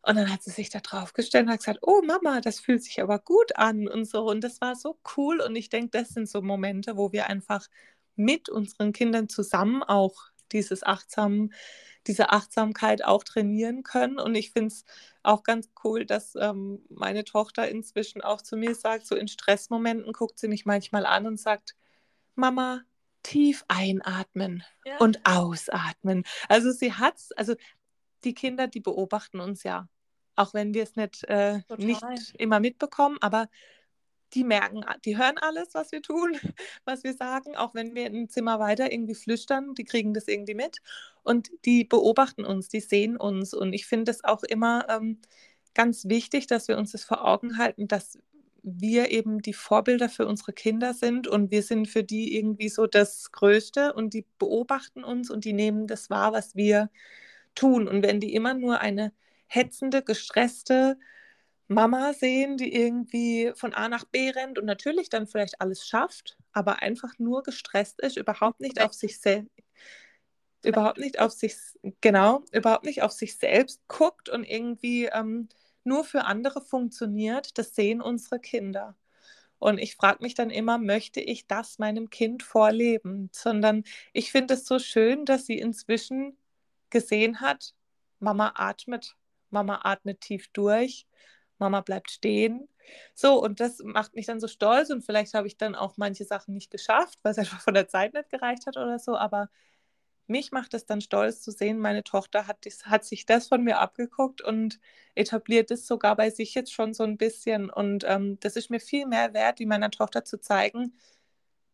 Und 0.02 0.16
dann 0.16 0.32
hat 0.32 0.42
sie 0.42 0.50
sich 0.50 0.68
da 0.68 0.80
drauf 0.80 1.12
gestellt 1.12 1.46
und 1.46 1.52
hat 1.52 1.60
gesagt, 1.60 1.78
oh 1.82 2.02
Mama, 2.02 2.40
das 2.40 2.58
fühlt 2.58 2.82
sich 2.82 3.00
aber 3.00 3.20
gut 3.20 3.56
an 3.56 3.86
und 3.86 4.04
so. 4.04 4.28
Und 4.28 4.42
das 4.42 4.60
war 4.60 4.74
so 4.74 4.98
cool. 5.16 5.40
Und 5.40 5.54
ich 5.54 5.68
denke, 5.68 5.90
das 5.90 6.10
sind 6.10 6.28
so 6.28 6.42
Momente, 6.42 6.96
wo 6.96 7.12
wir 7.12 7.28
einfach 7.28 7.68
mit 8.16 8.48
unseren 8.48 8.92
Kindern 8.92 9.28
zusammen 9.28 9.82
auch 9.82 10.32
dieses 10.50 10.82
achtsam, 10.82 11.50
diese 12.06 12.30
Achtsamkeit 12.30 13.04
auch 13.04 13.22
trainieren 13.24 13.84
können. 13.84 14.18
Und 14.18 14.34
ich 14.34 14.50
finde 14.50 14.68
es 14.68 14.84
auch 15.22 15.44
ganz 15.44 15.70
cool, 15.84 16.04
dass 16.04 16.34
ähm, 16.34 16.84
meine 16.88 17.24
Tochter 17.24 17.68
inzwischen 17.68 18.22
auch 18.22 18.42
zu 18.42 18.56
mir 18.56 18.74
sagt, 18.74 19.06
so 19.06 19.14
in 19.14 19.28
Stressmomenten 19.28 20.12
guckt 20.12 20.38
sie 20.38 20.48
mich 20.48 20.66
manchmal 20.66 21.06
an 21.06 21.26
und 21.26 21.38
sagt, 21.38 21.76
Mama, 22.34 22.82
tief 23.22 23.64
einatmen 23.68 24.64
ja. 24.84 24.96
und 24.98 25.20
ausatmen. 25.24 26.24
Also 26.48 26.72
sie 26.72 26.92
hat 26.92 27.16
es, 27.16 27.32
also 27.32 27.54
die 28.24 28.34
Kinder, 28.34 28.66
die 28.66 28.80
beobachten 28.80 29.40
uns 29.40 29.62
ja, 29.62 29.88
auch 30.36 30.54
wenn 30.54 30.74
wir 30.74 30.82
es 30.82 30.96
nicht, 30.96 31.24
äh, 31.24 31.60
nicht 31.76 32.34
immer 32.38 32.60
mitbekommen, 32.60 33.18
aber 33.20 33.48
die 34.34 34.44
merken, 34.44 34.84
die 35.04 35.18
hören 35.18 35.38
alles, 35.38 35.74
was 35.74 35.92
wir 35.92 36.02
tun, 36.02 36.36
was 36.84 37.04
wir 37.04 37.14
sagen, 37.14 37.56
auch 37.56 37.74
wenn 37.74 37.94
wir 37.94 38.06
ein 38.06 38.28
Zimmer 38.28 38.58
weiter 38.58 38.92
irgendwie 38.92 39.14
flüstern, 39.14 39.74
die 39.74 39.84
kriegen 39.84 40.14
das 40.14 40.28
irgendwie 40.28 40.54
mit. 40.54 40.78
Und 41.22 41.50
die 41.64 41.84
beobachten 41.84 42.44
uns, 42.44 42.68
die 42.68 42.80
sehen 42.80 43.16
uns. 43.16 43.54
Und 43.54 43.72
ich 43.72 43.86
finde 43.86 44.10
es 44.10 44.24
auch 44.24 44.42
immer 44.42 44.86
ähm, 44.88 45.18
ganz 45.74 46.08
wichtig, 46.08 46.46
dass 46.46 46.68
wir 46.68 46.78
uns 46.78 46.92
das 46.92 47.04
vor 47.04 47.24
Augen 47.26 47.58
halten, 47.58 47.88
dass 47.88 48.18
wir 48.62 49.10
eben 49.10 49.42
die 49.42 49.54
Vorbilder 49.54 50.08
für 50.08 50.26
unsere 50.26 50.52
Kinder 50.52 50.94
sind. 50.94 51.28
Und 51.28 51.50
wir 51.50 51.62
sind 51.62 51.88
für 51.88 52.02
die 52.02 52.36
irgendwie 52.36 52.68
so 52.68 52.86
das 52.86 53.32
Größte. 53.32 53.92
Und 53.92 54.14
die 54.14 54.24
beobachten 54.38 55.04
uns 55.04 55.30
und 55.30 55.44
die 55.44 55.52
nehmen 55.52 55.86
das 55.86 56.10
wahr, 56.10 56.32
was 56.32 56.56
wir 56.56 56.90
tun. 57.54 57.86
Und 57.86 58.02
wenn 58.02 58.20
die 58.20 58.34
immer 58.34 58.54
nur 58.54 58.80
eine 58.80 59.12
hetzende, 59.54 60.02
gestresste 60.02 60.98
Mama 61.68 62.12
sehen, 62.12 62.56
die 62.56 62.74
irgendwie 62.74 63.52
von 63.54 63.72
A 63.72 63.88
nach 63.88 64.04
B 64.04 64.30
rennt 64.30 64.58
und 64.58 64.66
natürlich 64.66 65.08
dann 65.08 65.26
vielleicht 65.26 65.60
alles 65.60 65.86
schafft, 65.86 66.36
aber 66.52 66.82
einfach 66.82 67.18
nur 67.18 67.42
gestresst 67.42 68.00
ist, 68.00 68.16
überhaupt 68.16 68.60
nicht 68.60 68.80
auf 68.80 68.92
sich 68.92 69.20
selbst 69.20 69.50
überhaupt 70.64 70.98
nicht 70.98 71.18
auf 71.18 71.32
sich, 71.32 71.56
genau, 72.00 72.44
überhaupt 72.52 72.84
nicht 72.84 73.02
auf 73.02 73.12
sich 73.12 73.36
selbst 73.36 73.80
guckt 73.88 74.28
und 74.28 74.44
irgendwie 74.44 75.06
ähm, 75.06 75.48
nur 75.84 76.04
für 76.04 76.24
andere 76.24 76.60
funktioniert, 76.60 77.58
das 77.58 77.74
sehen 77.74 78.00
unsere 78.00 78.38
Kinder. 78.38 78.96
Und 79.58 79.78
ich 79.78 79.94
frage 79.94 80.22
mich 80.22 80.34
dann 80.34 80.50
immer, 80.50 80.78
möchte 80.78 81.20
ich 81.20 81.46
das 81.46 81.78
meinem 81.78 82.10
Kind 82.10 82.42
vorleben? 82.42 83.30
Sondern 83.32 83.84
ich 84.12 84.32
finde 84.32 84.54
es 84.54 84.66
so 84.66 84.78
schön, 84.78 85.24
dass 85.24 85.46
sie 85.46 85.58
inzwischen 85.58 86.36
gesehen 86.90 87.40
hat, 87.40 87.74
Mama 88.18 88.52
atmet, 88.56 89.16
Mama 89.52 89.80
atmet 89.84 90.20
tief 90.20 90.48
durch, 90.52 91.06
Mama 91.58 91.80
bleibt 91.80 92.10
stehen. 92.10 92.68
So, 93.14 93.42
und 93.42 93.60
das 93.60 93.78
macht 93.84 94.14
mich 94.14 94.26
dann 94.26 94.40
so 94.40 94.48
stolz 94.48 94.90
und 94.90 95.02
vielleicht 95.02 95.34
habe 95.34 95.46
ich 95.46 95.56
dann 95.56 95.74
auch 95.74 95.96
manche 95.96 96.24
Sachen 96.24 96.54
nicht 96.54 96.70
geschafft, 96.70 97.18
weil 97.22 97.32
es 97.32 97.38
einfach 97.38 97.60
von 97.60 97.74
der 97.74 97.88
Zeit 97.88 98.14
nicht 98.14 98.30
gereicht 98.30 98.66
hat 98.66 98.76
oder 98.76 98.98
so, 98.98 99.16
aber 99.16 99.48
mich 100.26 100.52
macht 100.52 100.74
es 100.74 100.86
dann 100.86 101.00
stolz 101.00 101.42
zu 101.42 101.50
sehen, 101.50 101.78
meine 101.78 102.04
Tochter 102.04 102.46
hat, 102.46 102.66
hat 102.84 103.04
sich 103.04 103.26
das 103.26 103.48
von 103.48 103.62
mir 103.62 103.78
abgeguckt 103.78 104.40
und 104.42 104.80
etabliert 105.14 105.70
es 105.70 105.86
sogar 105.86 106.16
bei 106.16 106.30
sich 106.30 106.54
jetzt 106.54 106.72
schon 106.72 106.94
so 106.94 107.04
ein 107.04 107.18
bisschen. 107.18 107.70
Und 107.70 108.04
ähm, 108.06 108.38
das 108.40 108.56
ist 108.56 108.70
mir 108.70 108.80
viel 108.80 109.06
mehr 109.06 109.34
wert, 109.34 109.58
wie 109.58 109.66
meiner 109.66 109.90
Tochter 109.90 110.24
zu 110.24 110.40
zeigen, 110.40 110.94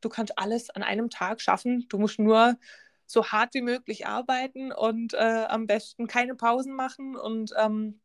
du 0.00 0.08
kannst 0.08 0.38
alles 0.38 0.70
an 0.70 0.82
einem 0.82 1.10
Tag 1.10 1.40
schaffen. 1.40 1.86
Du 1.88 1.98
musst 1.98 2.18
nur 2.18 2.56
so 3.08 3.26
hart 3.26 3.54
wie 3.54 3.62
möglich 3.62 4.06
arbeiten 4.06 4.70
und 4.70 5.14
äh, 5.14 5.46
am 5.48 5.66
besten 5.66 6.06
keine 6.06 6.34
Pausen 6.34 6.74
machen 6.74 7.16
und 7.16 7.52
ähm, 7.58 8.00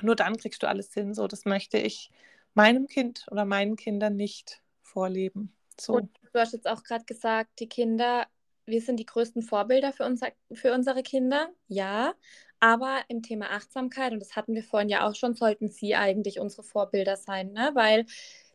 nur 0.00 0.16
dann 0.16 0.36
kriegst 0.36 0.62
du 0.62 0.68
alles 0.68 0.94
hin. 0.94 1.12
So, 1.12 1.26
das 1.26 1.44
möchte 1.44 1.76
ich 1.76 2.10
meinem 2.54 2.86
Kind 2.86 3.26
oder 3.30 3.44
meinen 3.44 3.76
Kindern 3.76 4.16
nicht 4.16 4.62
vorleben. 4.80 5.52
So. 5.78 5.94
Und 5.94 6.10
du 6.32 6.38
hast 6.38 6.52
jetzt 6.52 6.68
auch 6.68 6.84
gerade 6.84 7.04
gesagt, 7.04 7.58
die 7.58 7.68
Kinder 7.68 8.26
wir 8.66 8.80
sind 8.80 8.98
die 8.98 9.06
größten 9.06 9.42
Vorbilder 9.42 9.92
für, 9.92 10.04
unser, 10.04 10.28
für 10.52 10.72
unsere 10.72 11.02
Kinder, 11.02 11.50
ja. 11.68 12.14
Aber 12.60 13.02
im 13.08 13.22
Thema 13.22 13.50
Achtsamkeit, 13.50 14.12
und 14.12 14.20
das 14.20 14.36
hatten 14.36 14.54
wir 14.54 14.64
vorhin 14.64 14.88
ja 14.88 15.06
auch 15.06 15.14
schon, 15.14 15.34
sollten 15.34 15.68
sie 15.68 15.94
eigentlich 15.94 16.40
unsere 16.40 16.62
Vorbilder 16.62 17.16
sein, 17.16 17.52
ne? 17.52 17.70
Weil 17.74 18.06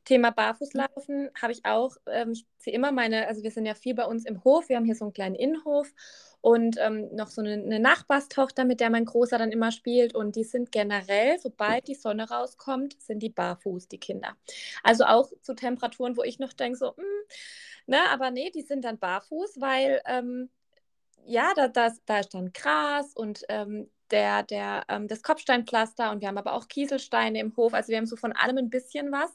Thema 0.06 0.32
Barfußlaufen 0.32 1.30
habe 1.42 1.54
ich 1.54 1.66
auch, 1.66 1.96
ähm, 2.08 2.32
ich 2.32 2.46
sehe 2.58 2.74
immer 2.74 2.92
meine, 2.92 3.28
also 3.28 3.44
wir 3.44 3.52
sind 3.52 3.66
ja 3.66 3.76
viel 3.76 3.96
bei 3.96 4.06
uns 4.06 4.26
im 4.26 4.44
Hof, 4.44 4.70
wir 4.70 4.78
haben 4.78 4.86
hier 4.86 4.96
so 4.96 5.06
einen 5.06 5.14
kleinen 5.14 5.36
Innenhof 5.36 5.94
und 6.42 6.78
ähm, 6.80 7.14
noch 7.14 7.30
so 7.30 7.42
eine, 7.42 7.54
eine, 7.54 7.80
Nachbarstochter, 7.80 8.64
mit 8.64 8.80
der 8.80 8.90
mein 8.90 9.06
Großer 9.06 9.38
dann 9.38 9.52
immer 9.52 9.72
spielt. 9.72 10.16
Und 10.16 10.36
die 10.36 10.46
sind 10.46 10.72
generell, 10.72 11.38
sobald 11.40 11.88
die 11.88 11.96
Sonne 11.96 12.30
rauskommt, 12.30 12.96
sind 13.02 13.20
die 13.20 13.30
barfuß, 13.30 13.90
die 13.90 14.00
Kinder. 14.00 14.38
Also 14.84 15.04
auch 15.04 15.32
zu 15.42 15.54
Temperaturen, 15.54 16.16
wo 16.16 16.24
ich 16.24 16.40
noch 16.40 16.54
denke, 16.54 16.78
so, 16.78 16.88
mh, 16.88 16.96
hm, 16.96 17.06
ne, 17.88 18.00
aber 18.10 18.32
nee, 18.32 18.52
die 18.52 18.62
sind 18.62 18.86
dann 18.86 19.00
barfuß, 19.00 19.60
weil 19.60 20.02
ähm, 20.06 20.50
ja, 21.26 21.54
da, 21.56 21.68
das, 21.68 22.04
da 22.06 22.20
ist 22.20 22.34
dann 22.34 22.54
Gras 22.54 23.14
und 23.14 23.44
ähm, 23.50 23.90
der, 24.12 24.44
der, 24.44 24.86
ähm, 24.90 25.08
das 25.08 25.22
Kopfsteinpflaster 25.22 26.12
und 26.12 26.22
wir 26.22 26.28
haben 26.28 26.38
aber 26.38 26.54
auch 26.54 26.68
Kieselsteine 26.68 27.40
im 27.40 27.56
Hof. 27.58 27.74
Also 27.74 27.90
wir 27.90 27.98
haben 27.98 28.06
so 28.06 28.16
von 28.16 28.34
allem 28.34 28.58
ein 28.58 28.70
bisschen 28.70 29.12
was. 29.12 29.32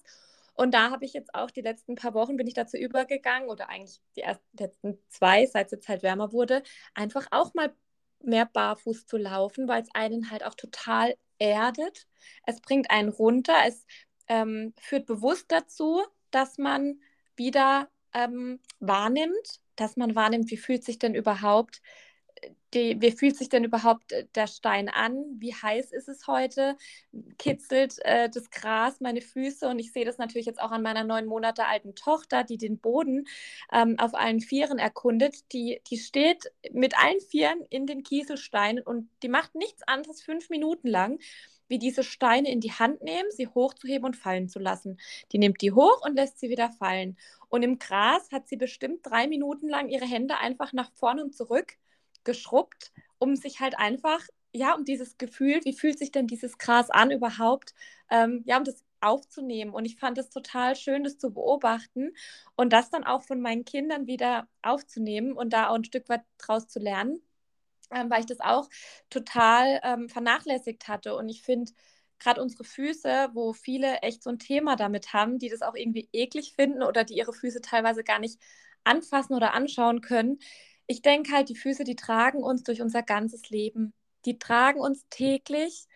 Und 0.54 0.72
da 0.72 0.90
habe 0.90 1.04
ich 1.04 1.12
jetzt 1.12 1.34
auch 1.34 1.50
die 1.50 1.60
letzten 1.60 1.96
paar 1.96 2.14
Wochen 2.14 2.36
bin 2.36 2.46
ich 2.46 2.54
dazu 2.54 2.76
übergegangen 2.76 3.48
oder 3.48 3.68
eigentlich 3.68 4.00
die 4.16 4.22
ersten 4.22 4.56
letzten 4.56 4.98
zwei, 5.08 5.46
seit 5.46 5.66
es 5.66 5.72
jetzt 5.72 5.88
halt 5.88 6.02
wärmer 6.02 6.32
wurde, 6.32 6.62
einfach 6.94 7.26
auch 7.30 7.54
mal 7.54 7.74
mehr 8.22 8.46
barfuß 8.46 9.06
zu 9.06 9.16
laufen, 9.16 9.68
weil 9.68 9.82
es 9.82 9.88
einen 9.94 10.30
halt 10.30 10.44
auch 10.44 10.54
total 10.54 11.16
erdet. 11.38 12.06
Es 12.46 12.60
bringt 12.60 12.90
einen 12.90 13.08
runter, 13.08 13.54
es 13.66 13.84
ähm, 14.28 14.74
führt 14.80 15.06
bewusst 15.06 15.46
dazu, 15.48 16.02
dass 16.30 16.58
man 16.58 17.00
wieder 17.36 17.90
ähm, 18.14 18.60
wahrnimmt, 18.80 19.60
dass 19.76 19.96
man 19.96 20.14
wahrnimmt, 20.14 20.50
wie 20.50 20.56
fühlt 20.56 20.84
sich 20.84 20.98
denn 20.98 21.14
überhaupt 21.14 21.82
die, 22.74 23.00
wie 23.00 23.12
fühlt 23.12 23.36
sich 23.36 23.48
denn 23.48 23.64
überhaupt 23.64 24.12
äh, 24.12 24.26
der 24.34 24.46
Stein 24.46 24.88
an? 24.88 25.24
Wie 25.38 25.54
heiß 25.54 25.92
ist 25.92 26.08
es 26.08 26.26
heute? 26.26 26.76
Kitzelt 27.38 27.98
äh, 28.04 28.28
das 28.28 28.50
Gras 28.50 29.00
meine 29.00 29.20
Füße? 29.20 29.68
Und 29.68 29.78
ich 29.78 29.92
sehe 29.92 30.04
das 30.04 30.18
natürlich 30.18 30.46
jetzt 30.46 30.60
auch 30.60 30.72
an 30.72 30.82
meiner 30.82 31.04
neun 31.04 31.26
Monate 31.26 31.66
alten 31.66 31.94
Tochter, 31.94 32.44
die 32.44 32.58
den 32.58 32.78
Boden 32.78 33.26
ähm, 33.72 33.96
auf 33.98 34.14
allen 34.14 34.40
Vieren 34.40 34.78
erkundet. 34.78 35.52
Die, 35.52 35.80
die 35.88 35.98
steht 35.98 36.52
mit 36.72 36.98
allen 36.98 37.20
Vieren 37.20 37.60
in 37.70 37.86
den 37.86 38.02
Kieselsteinen 38.02 38.82
und 38.82 39.08
die 39.22 39.28
macht 39.28 39.54
nichts 39.54 39.82
anderes 39.84 40.22
fünf 40.22 40.50
Minuten 40.50 40.88
lang 40.88 41.18
wie 41.68 41.78
diese 41.78 42.04
Steine 42.04 42.50
in 42.50 42.60
die 42.60 42.72
Hand 42.72 43.02
nehmen, 43.02 43.30
sie 43.30 43.48
hochzuheben 43.48 44.04
und 44.04 44.16
fallen 44.16 44.48
zu 44.50 44.58
lassen. 44.58 44.98
Die 45.32 45.38
nimmt 45.38 45.62
die 45.62 45.72
hoch 45.72 46.04
und 46.04 46.14
lässt 46.14 46.38
sie 46.38 46.50
wieder 46.50 46.70
fallen. 46.70 47.16
Und 47.48 47.62
im 47.62 47.78
Gras 47.78 48.30
hat 48.32 48.48
sie 48.48 48.56
bestimmt 48.56 49.00
drei 49.02 49.26
Minuten 49.28 49.68
lang 49.68 49.88
ihre 49.88 50.04
Hände 50.04 50.36
einfach 50.38 50.72
nach 50.74 50.92
vorne 50.92 51.24
und 51.24 51.34
zurück 51.34 51.78
geschrubbt, 52.24 52.92
um 53.18 53.36
sich 53.36 53.60
halt 53.60 53.78
einfach, 53.78 54.20
ja, 54.52 54.74
um 54.74 54.84
dieses 54.84 55.18
Gefühl, 55.18 55.60
wie 55.64 55.72
fühlt 55.72 55.98
sich 55.98 56.12
denn 56.12 56.26
dieses 56.26 56.58
Gras 56.58 56.90
an 56.90 57.10
überhaupt, 57.10 57.74
ähm, 58.10 58.42
ja, 58.46 58.58
um 58.58 58.64
das 58.64 58.84
aufzunehmen. 59.00 59.72
Und 59.72 59.84
ich 59.84 59.96
fand 59.98 60.18
es 60.18 60.30
total 60.30 60.76
schön, 60.76 61.04
das 61.04 61.18
zu 61.18 61.32
beobachten 61.32 62.12
und 62.56 62.72
das 62.72 62.90
dann 62.90 63.04
auch 63.04 63.22
von 63.22 63.40
meinen 63.40 63.64
Kindern 63.64 64.06
wieder 64.06 64.48
aufzunehmen 64.62 65.32
und 65.32 65.52
da 65.52 65.68
auch 65.68 65.74
ein 65.74 65.84
Stück 65.84 66.08
weit 66.08 66.22
draus 66.38 66.66
zu 66.68 66.80
lernen, 66.80 67.20
ähm, 67.92 68.10
weil 68.10 68.20
ich 68.20 68.26
das 68.26 68.40
auch 68.40 68.68
total 69.10 69.80
ähm, 69.84 70.08
vernachlässigt 70.08 70.88
hatte. 70.88 71.16
Und 71.16 71.28
ich 71.28 71.42
finde, 71.42 71.72
gerade 72.18 72.42
unsere 72.42 72.64
Füße, 72.64 73.30
wo 73.34 73.52
viele 73.52 73.98
echt 73.98 74.22
so 74.22 74.30
ein 74.30 74.38
Thema 74.38 74.76
damit 74.76 75.12
haben, 75.12 75.38
die 75.38 75.50
das 75.50 75.62
auch 75.62 75.74
irgendwie 75.74 76.08
eklig 76.12 76.54
finden 76.54 76.82
oder 76.82 77.04
die 77.04 77.14
ihre 77.14 77.32
Füße 77.32 77.60
teilweise 77.60 78.04
gar 78.04 78.18
nicht 78.18 78.40
anfassen 78.84 79.34
oder 79.34 79.54
anschauen 79.54 80.00
können, 80.00 80.38
ich 80.86 81.02
denke 81.02 81.32
halt, 81.32 81.48
die 81.48 81.56
Füße, 81.56 81.84
die 81.84 81.96
tragen 81.96 82.42
uns 82.42 82.62
durch 82.62 82.82
unser 82.82 83.02
ganzes 83.02 83.50
Leben. 83.50 83.92
Die 84.24 84.38
tragen 84.38 84.80
uns 84.80 85.06
täglich 85.10 85.86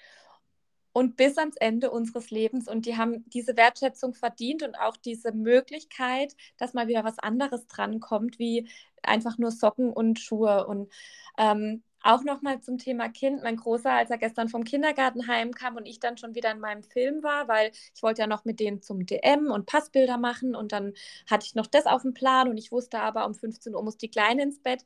und 0.93 1.17
bis 1.17 1.39
ans 1.39 1.57
Ende 1.57 1.91
unseres 1.91 2.31
Lebens. 2.31 2.69
Und 2.69 2.87
die 2.87 2.97
haben 2.97 3.25
diese 3.31 3.57
Wertschätzung 3.57 4.15
verdient 4.15 4.63
und 4.63 4.75
auch 4.75 4.97
diese 4.97 5.33
Möglichkeit, 5.33 6.35
dass 6.57 6.75
mal 6.75 6.89
wieder 6.89 7.05
was 7.05 7.19
anderes 7.19 7.67
drankommt, 7.67 8.39
wie 8.39 8.69
einfach 9.03 9.39
nur 9.39 9.51
Socken 9.51 9.93
und 9.93 10.19
Schuhe. 10.19 10.67
Und 10.67 10.93
ähm, 11.39 11.83
auch 12.03 12.23
nochmal 12.23 12.61
zum 12.61 12.79
Thema 12.79 13.09
Kind. 13.09 13.43
Mein 13.43 13.57
Großer, 13.57 13.91
als 13.91 14.11
er 14.11 14.19
gestern 14.19 14.49
vom 14.49 14.65
Kindergarten 14.65 15.27
heimkam 15.27 15.77
und 15.77 15.87
ich 15.87 16.01
dann 16.01 16.17
schon 16.17 16.35
wieder 16.35 16.51
in 16.53 16.61
meinem 16.61 16.83
Film 16.83 17.23
war, 17.23 17.49
weil 17.49 17.73
ich 17.95 18.03
wollte 18.03 18.23
ja 18.23 18.27
noch 18.27 18.45
mit 18.45 18.61
denen 18.61 18.83
zum 18.83 19.05
DM 19.07 19.51
und 19.51 19.67
Passbilder 19.67 20.19
machen 20.19 20.55
und 20.55 20.73
dann 20.73 20.95
hatte 21.29 21.47
ich 21.47 21.55
noch 21.55 21.67
das 21.67 21.87
auf 21.87 22.03
dem 22.03 22.15
Plan 22.15 22.49
und 22.49 22.57
ich 22.59 22.73
wusste 22.73 23.01
aber, 23.01 23.27
um 23.27 23.35
15 23.35 23.75
Uhr 23.75 23.83
muss 23.83 23.99
die 23.99 24.11
Kleine 24.11 24.43
ins 24.43 24.61
Bett. 24.63 24.85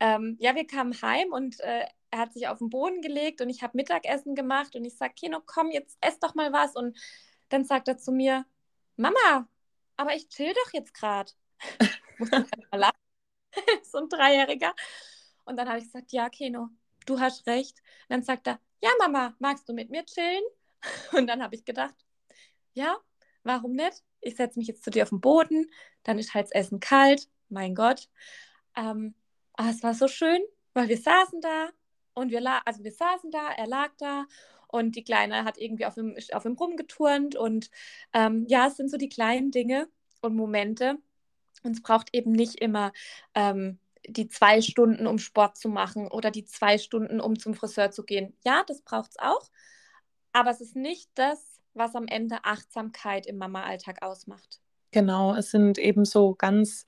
Ähm, 0.00 0.36
ja, 0.40 0.54
wir 0.54 0.66
kamen 0.66 1.00
heim 1.02 1.32
und 1.32 1.60
äh, 1.60 1.84
er 2.10 2.18
hat 2.18 2.32
sich 2.32 2.48
auf 2.48 2.58
den 2.58 2.70
Boden 2.70 3.02
gelegt 3.02 3.40
und 3.40 3.50
ich 3.50 3.62
habe 3.62 3.76
Mittagessen 3.76 4.34
gemacht 4.34 4.76
und 4.76 4.84
ich 4.84 4.96
sage, 4.96 5.14
Kino, 5.14 5.40
komm, 5.44 5.70
jetzt 5.70 5.98
ess 6.00 6.18
doch 6.20 6.34
mal 6.34 6.52
was. 6.52 6.76
Und 6.76 6.96
dann 7.48 7.64
sagt 7.64 7.88
er 7.88 7.98
zu 7.98 8.12
mir, 8.12 8.46
Mama, 8.96 9.48
aber 9.96 10.14
ich 10.14 10.28
chill 10.28 10.52
doch 10.54 10.72
jetzt 10.72 10.94
gerade. 10.94 11.32
so 13.84 13.98
ein 13.98 14.08
Dreijähriger. 14.08 14.74
Und 15.48 15.56
dann 15.56 15.68
habe 15.68 15.78
ich 15.78 15.84
gesagt, 15.84 16.12
ja, 16.12 16.28
Keno, 16.28 16.68
du 17.06 17.18
hast 17.18 17.46
recht. 17.46 17.78
Und 18.08 18.14
dann 18.16 18.22
sagt 18.22 18.46
er, 18.46 18.60
ja, 18.82 18.90
Mama, 18.98 19.34
magst 19.38 19.68
du 19.68 19.72
mit 19.72 19.90
mir 19.90 20.04
chillen? 20.04 20.42
Und 21.12 21.26
dann 21.26 21.42
habe 21.42 21.54
ich 21.54 21.64
gedacht, 21.64 21.94
ja, 22.74 22.96
warum 23.42 23.72
nicht? 23.72 24.04
Ich 24.20 24.36
setze 24.36 24.58
mich 24.58 24.68
jetzt 24.68 24.84
zu 24.84 24.90
dir 24.90 25.04
auf 25.04 25.08
den 25.08 25.20
Boden, 25.20 25.70
dann 26.02 26.18
ist 26.18 26.34
halt 26.34 26.46
das 26.46 26.52
Essen 26.52 26.80
kalt, 26.80 27.28
mein 27.48 27.74
Gott. 27.74 28.08
Ähm, 28.76 29.14
aber 29.54 29.70
es 29.70 29.82
war 29.82 29.94
so 29.94 30.06
schön, 30.06 30.40
weil 30.74 30.88
wir 30.88 30.98
saßen 30.98 31.40
da 31.40 31.70
und 32.14 32.30
wir, 32.30 32.42
also 32.66 32.84
wir 32.84 32.92
saßen 32.92 33.30
da, 33.30 33.50
er 33.52 33.66
lag 33.66 33.90
da 33.98 34.26
und 34.68 34.96
die 34.96 35.04
Kleine 35.04 35.44
hat 35.44 35.58
irgendwie 35.58 35.86
auf 35.86 35.96
ihm, 35.96 36.16
auf 36.32 36.44
ihm 36.44 36.52
rumgeturnt 36.52 37.36
und 37.36 37.70
ähm, 38.12 38.44
ja, 38.48 38.66
es 38.66 38.76
sind 38.76 38.90
so 38.90 38.96
die 38.96 39.08
kleinen 39.08 39.50
Dinge 39.50 39.88
und 40.20 40.36
Momente 40.36 40.98
und 41.62 41.72
es 41.72 41.82
braucht 41.82 42.14
eben 42.14 42.32
nicht 42.32 42.56
immer 42.56 42.92
ähm, 43.34 43.78
die 44.08 44.28
zwei 44.28 44.60
Stunden, 44.60 45.06
um 45.06 45.18
Sport 45.18 45.56
zu 45.56 45.68
machen 45.68 46.08
oder 46.08 46.30
die 46.30 46.44
zwei 46.44 46.78
Stunden, 46.78 47.20
um 47.20 47.38
zum 47.38 47.54
Friseur 47.54 47.90
zu 47.90 48.04
gehen. 48.04 48.34
Ja, 48.44 48.64
das 48.66 48.82
braucht 48.82 49.10
es 49.10 49.18
auch, 49.18 49.50
aber 50.32 50.50
es 50.50 50.60
ist 50.60 50.76
nicht 50.76 51.10
das, 51.14 51.60
was 51.74 51.94
am 51.94 52.06
Ende 52.06 52.44
Achtsamkeit 52.44 53.26
im 53.26 53.38
Mama-Alltag 53.38 54.02
ausmacht. 54.02 54.60
Genau, 54.90 55.34
es 55.34 55.50
sind 55.50 55.78
eben 55.78 56.04
so 56.04 56.34
ganz 56.34 56.86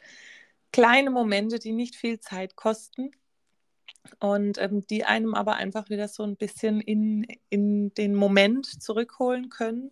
kleine 0.73 1.11
Momente, 1.11 1.59
die 1.59 1.73
nicht 1.73 1.97
viel 1.97 2.19
Zeit 2.21 2.57
kosten 2.57 3.11
und 4.19 4.59
ähm, 4.59 4.87
die 4.87 5.05
einem 5.05 5.35
aber 5.35 5.57
einfach 5.57 5.91
wieder 5.91 6.09
so 6.09 6.23
ein 6.23 6.37
bisschen 6.37 6.81
in, 6.81 7.27
in 7.51 7.93
den 7.95 8.15
Moment 8.15 8.83
zurückholen 8.83 9.51
können. 9.51 9.91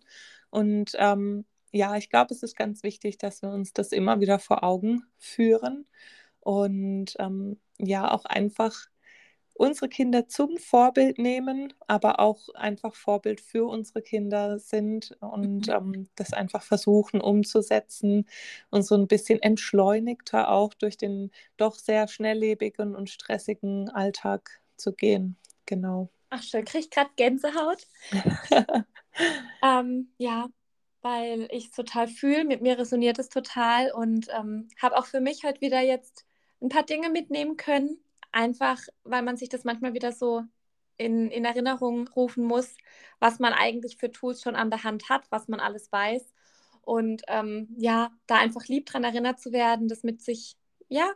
Und 0.49 0.91
ähm, 0.95 1.45
ja, 1.71 1.95
ich 1.97 2.09
glaube, 2.09 2.33
es 2.33 2.41
ist 2.41 2.55
ganz 2.55 2.81
wichtig, 2.81 3.19
dass 3.19 3.41
wir 3.43 3.51
uns 3.51 3.73
das 3.73 3.91
immer 3.91 4.19
wieder 4.19 4.39
vor 4.39 4.63
Augen 4.63 5.03
führen 5.17 5.85
und 6.49 7.13
ähm, 7.19 7.59
ja 7.77 8.11
auch 8.11 8.25
einfach 8.25 8.87
unsere 9.53 9.87
Kinder 9.87 10.27
zum 10.27 10.57
Vorbild 10.57 11.19
nehmen, 11.19 11.71
aber 11.85 12.19
auch 12.19 12.49
einfach 12.55 12.95
Vorbild 12.95 13.39
für 13.39 13.65
unsere 13.65 14.01
Kinder 14.01 14.57
sind 14.57 15.15
und 15.19 15.67
mhm. 15.67 15.73
ähm, 15.73 16.09
das 16.15 16.33
einfach 16.33 16.63
versuchen 16.63 17.21
umzusetzen 17.21 18.25
und 18.71 18.81
so 18.81 18.95
ein 18.95 19.07
bisschen 19.07 19.39
entschleunigter 19.43 20.49
auch 20.49 20.73
durch 20.73 20.97
den 20.97 21.29
doch 21.57 21.75
sehr 21.75 22.07
schnelllebigen 22.07 22.95
und 22.95 23.11
stressigen 23.11 23.89
Alltag 23.89 24.59
zu 24.75 24.91
gehen. 24.91 25.37
Genau. 25.67 26.09
Ach 26.31 26.41
schön, 26.41 26.65
kriege 26.65 26.85
ich 26.85 26.89
gerade 26.89 27.11
Gänsehaut. 27.15 27.85
ähm, 29.63 30.11
ja, 30.17 30.47
weil 31.03 31.47
ich 31.51 31.65
es 31.65 31.71
total 31.73 32.07
fühle, 32.07 32.43
mit 32.43 32.63
mir 32.63 32.79
resoniert 32.79 33.19
es 33.19 33.29
total 33.29 33.91
und 33.91 34.29
ähm, 34.35 34.67
habe 34.81 34.97
auch 34.97 35.05
für 35.05 35.21
mich 35.21 35.43
halt 35.43 35.61
wieder 35.61 35.81
jetzt 35.81 36.25
ein 36.61 36.69
paar 36.69 36.83
Dinge 36.83 37.09
mitnehmen 37.09 37.57
können, 37.57 37.99
einfach 38.31 38.79
weil 39.03 39.21
man 39.23 39.37
sich 39.37 39.49
das 39.49 39.63
manchmal 39.63 39.93
wieder 39.93 40.11
so 40.11 40.43
in, 40.97 41.31
in 41.31 41.45
Erinnerung 41.45 42.07
rufen 42.09 42.43
muss, 42.43 42.75
was 43.19 43.39
man 43.39 43.53
eigentlich 43.53 43.97
für 43.97 44.11
Tools 44.11 44.41
schon 44.41 44.55
an 44.55 44.69
der 44.69 44.83
Hand 44.83 45.09
hat, 45.09 45.23
was 45.31 45.47
man 45.47 45.59
alles 45.59 45.91
weiß. 45.91 46.33
Und 46.81 47.23
ähm, 47.27 47.69
ja, 47.77 48.11
da 48.27 48.37
einfach 48.37 48.65
lieb 48.67 48.87
dran 48.87 49.03
erinnert 49.03 49.39
zu 49.39 49.51
werden, 49.51 49.87
das 49.87 50.03
mit 50.03 50.21
sich, 50.21 50.57
ja, 50.89 51.11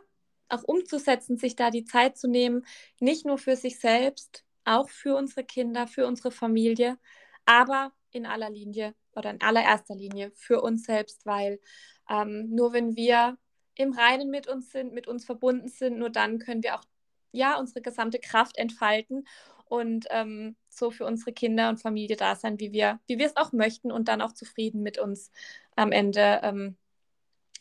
auch 0.48 0.62
umzusetzen, 0.64 1.36
sich 1.36 1.56
da 1.56 1.70
die 1.70 1.84
Zeit 1.84 2.16
zu 2.16 2.28
nehmen, 2.28 2.64
nicht 3.00 3.26
nur 3.26 3.38
für 3.38 3.56
sich 3.56 3.78
selbst, 3.78 4.44
auch 4.64 4.88
für 4.88 5.16
unsere 5.16 5.44
Kinder, 5.44 5.86
für 5.86 6.06
unsere 6.06 6.30
Familie, 6.30 6.98
aber 7.44 7.92
in 8.10 8.26
aller 8.26 8.50
Linie 8.50 8.94
oder 9.14 9.30
in 9.30 9.40
allererster 9.40 9.94
Linie 9.94 10.32
für 10.34 10.62
uns 10.62 10.84
selbst, 10.84 11.26
weil 11.26 11.60
ähm, 12.08 12.50
nur 12.50 12.72
wenn 12.72 12.96
wir 12.96 13.36
im 13.76 13.92
Reinen 13.92 14.30
mit 14.30 14.46
uns 14.46 14.70
sind, 14.70 14.92
mit 14.92 15.06
uns 15.06 15.24
verbunden 15.24 15.68
sind, 15.68 15.98
nur 15.98 16.10
dann 16.10 16.38
können 16.38 16.62
wir 16.62 16.76
auch 16.76 16.84
ja 17.32 17.58
unsere 17.58 17.82
gesamte 17.82 18.18
Kraft 18.18 18.56
entfalten 18.56 19.26
und 19.66 20.06
ähm, 20.10 20.56
so 20.68 20.90
für 20.90 21.04
unsere 21.04 21.32
Kinder 21.32 21.68
und 21.68 21.80
Familie 21.80 22.16
da 22.16 22.36
sein, 22.36 22.60
wie 22.60 22.72
wir, 22.72 23.00
wie 23.06 23.18
wir 23.18 23.26
es 23.26 23.36
auch 23.36 23.52
möchten 23.52 23.90
und 23.90 24.08
dann 24.08 24.20
auch 24.20 24.32
zufrieden 24.32 24.82
mit 24.82 24.98
uns 24.98 25.30
am 25.76 25.92
Ende 25.92 26.40
ähm, 26.42 26.76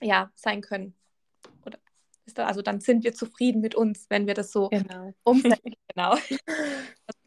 ja 0.01 0.31
sein 0.35 0.61
können. 0.61 0.93
Oder 1.65 1.79
also 2.35 2.61
dann 2.61 2.79
sind 2.81 3.03
wir 3.03 3.13
zufrieden 3.13 3.61
mit 3.61 3.75
uns, 3.75 4.05
wenn 4.09 4.27
wir 4.27 4.33
das 4.33 4.51
so 4.51 4.69
genau. 4.69 5.13
umsetzen. 5.23 5.73
genau. 5.95 6.15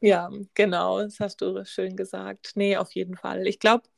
Ja, 0.00 0.30
genau, 0.54 1.02
das 1.02 1.20
hast 1.20 1.40
du 1.40 1.64
schön 1.64 1.96
gesagt. 1.96 2.52
Nee, 2.54 2.76
auf 2.76 2.92
jeden 2.92 3.16
Fall. 3.16 3.46
Ich 3.46 3.58
glaube, 3.58 3.88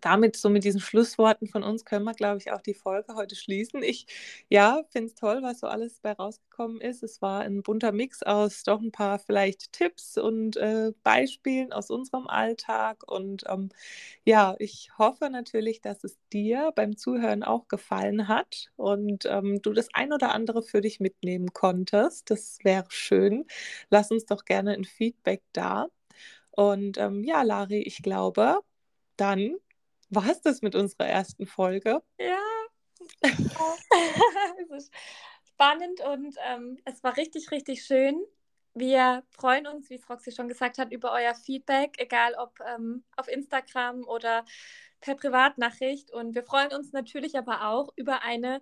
damit, 0.00 0.36
so 0.36 0.48
mit 0.50 0.64
diesen 0.64 0.80
Schlussworten 0.80 1.48
von 1.48 1.62
uns, 1.62 1.84
können 1.84 2.04
wir, 2.04 2.14
glaube 2.14 2.38
ich, 2.38 2.52
auch 2.52 2.60
die 2.60 2.74
Folge 2.74 3.14
heute 3.14 3.36
schließen. 3.36 3.82
Ich, 3.82 4.06
ja, 4.48 4.82
finde 4.90 5.08
es 5.08 5.14
toll, 5.14 5.40
was 5.42 5.60
so 5.60 5.66
alles 5.66 6.00
bei 6.00 6.12
rausgekommen 6.12 6.80
ist. 6.80 7.02
Es 7.02 7.22
war 7.22 7.40
ein 7.40 7.62
bunter 7.62 7.92
Mix 7.92 8.22
aus 8.22 8.62
doch 8.64 8.80
ein 8.80 8.92
paar 8.92 9.18
vielleicht 9.18 9.72
Tipps 9.72 10.18
und 10.18 10.56
äh, 10.56 10.92
Beispielen 11.02 11.72
aus 11.72 11.90
unserem 11.90 12.26
Alltag. 12.26 13.02
Und 13.06 13.44
ähm, 13.48 13.70
ja, 14.24 14.54
ich 14.58 14.90
hoffe 14.98 15.30
natürlich, 15.30 15.80
dass 15.80 16.04
es 16.04 16.18
dir 16.32 16.72
beim 16.74 16.96
Zuhören 16.96 17.42
auch 17.42 17.68
gefallen 17.68 18.28
hat 18.28 18.70
und 18.76 19.26
ähm, 19.26 19.62
du 19.62 19.72
das 19.72 19.88
ein 19.94 20.12
oder 20.12 20.34
andere 20.34 20.62
für 20.62 20.80
dich 20.80 21.00
mitnehmen 21.00 21.52
konntest. 21.52 22.30
Das 22.30 22.58
wäre 22.62 22.86
schön. 22.90 23.46
Lass 23.90 24.10
uns 24.10 24.26
doch 24.26 24.44
gerne 24.44 24.72
ein 24.72 24.84
Feedback 24.84 25.42
da. 25.52 25.88
Und 26.50 26.98
ähm, 26.98 27.24
ja, 27.24 27.42
Lari, 27.42 27.82
ich 27.82 28.02
glaube, 28.02 28.60
dann 29.16 29.56
war 30.10 30.28
es 30.28 30.40
das 30.40 30.62
mit 30.62 30.74
unserer 30.74 31.06
ersten 31.06 31.46
Folge. 31.46 32.02
Ja. 32.18 32.40
es 33.20 34.70
ist 34.70 34.92
spannend 35.44 36.00
und 36.00 36.36
ähm, 36.46 36.78
es 36.84 37.02
war 37.02 37.16
richtig, 37.16 37.50
richtig 37.50 37.84
schön. 37.84 38.20
Wir 38.74 39.24
freuen 39.30 39.66
uns, 39.66 39.90
wie 39.90 39.94
es 39.94 40.08
Roxy 40.08 40.30
schon 40.30 40.48
gesagt 40.48 40.78
hat, 40.78 40.92
über 40.92 41.12
euer 41.12 41.34
Feedback, 41.34 41.94
egal 41.98 42.34
ob 42.34 42.58
ähm, 42.60 43.02
auf 43.16 43.26
Instagram 43.26 44.04
oder 44.06 44.44
per 45.00 45.16
Privatnachricht. 45.16 46.12
Und 46.12 46.34
wir 46.34 46.44
freuen 46.44 46.72
uns 46.72 46.92
natürlich 46.92 47.36
aber 47.36 47.68
auch 47.68 47.88
über 47.96 48.22
eine 48.22 48.60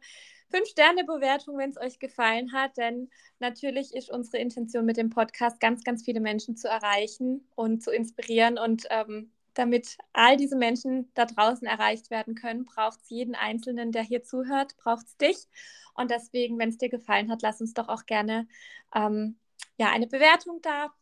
5-Sterne-Bewertung, 0.53 1.59
wenn 1.59 1.70
es 1.70 1.76
euch 1.76 1.99
gefallen 1.99 2.53
hat. 2.53 2.76
Denn 2.76 3.11
natürlich 3.40 3.94
ist 3.94 4.11
unsere 4.11 4.38
Intention 4.38 4.86
mit 4.86 4.97
dem 4.97 5.11
Podcast, 5.11 5.61
ganz, 5.61 5.84
ganz 5.84 6.05
viele 6.05 6.20
Menschen 6.20 6.57
zu 6.57 6.68
erreichen 6.68 7.47
und 7.55 7.82
zu 7.82 7.90
inspirieren. 7.90 8.59
Und 8.59 8.86
ähm, 8.90 9.32
damit 9.57 9.97
all 10.13 10.37
diese 10.37 10.57
Menschen 10.57 11.11
da 11.15 11.25
draußen 11.25 11.67
erreicht 11.67 12.11
werden 12.11 12.35
können, 12.35 12.65
braucht 12.65 13.01
es 13.03 13.11
jeden 13.11 13.35
Einzelnen, 13.35 13.91
der 13.91 14.03
hier 14.03 14.23
zuhört, 14.23 14.77
braucht 14.77 15.07
es 15.07 15.17
dich. 15.17 15.49
Und 15.95 16.11
deswegen, 16.11 16.59
wenn 16.59 16.69
es 16.69 16.79
dir 16.79 16.91
gefallen 16.91 17.31
hat, 17.31 17.43
lass 17.43 17.61
uns 17.61 17.75
doch 17.75 17.89
auch 17.89 18.07
gerne 18.07 18.47
ähm, 18.95 19.37
ja, 19.79 19.91
eine 19.91 20.07
Bewertung 20.07 20.61
da. 20.63 20.93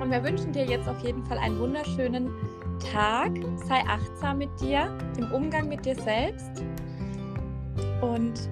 Und 0.00 0.10
wir 0.10 0.22
wünschen 0.22 0.52
dir 0.52 0.64
jetzt 0.64 0.88
auf 0.88 1.02
jeden 1.04 1.24
Fall 1.26 1.38
einen 1.38 1.58
wunderschönen 1.58 2.30
Tag. 2.92 3.32
Sei 3.66 3.80
achtsam 3.86 4.38
mit 4.38 4.50
dir, 4.60 4.96
im 5.16 5.32
Umgang 5.32 5.68
mit 5.68 5.84
dir 5.84 5.94
selbst. 5.94 6.62
Und 8.02 8.48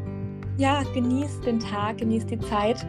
ja, 0.57 0.83
genieß 0.95 1.41
den 1.43 1.61
Tag, 1.61 1.99
genieß 1.99 2.27
die 2.27 2.39
Zeit. 2.39 2.87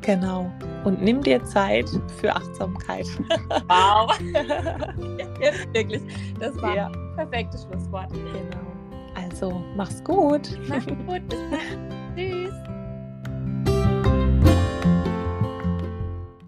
Genau. 0.00 0.50
Und 0.84 1.02
nimm 1.02 1.22
dir 1.22 1.42
Zeit 1.44 1.88
für 2.20 2.34
Achtsamkeit. 2.34 3.06
Wow. 3.68 4.18
Jetzt 5.40 5.72
wirklich. 5.74 6.02
Das 6.38 6.60
war 6.62 6.76
ja. 6.76 6.86
ein 6.86 7.14
perfektes 7.16 7.64
Schlusswort. 7.64 8.10
Genau. 8.12 8.70
Also, 9.14 9.62
mach's 9.76 10.02
gut. 10.04 10.58
Mach's 10.68 10.86
gut. 10.86 11.28
Bis 11.28 11.38
dann. 11.50 12.14
Tschüss. 12.16 12.79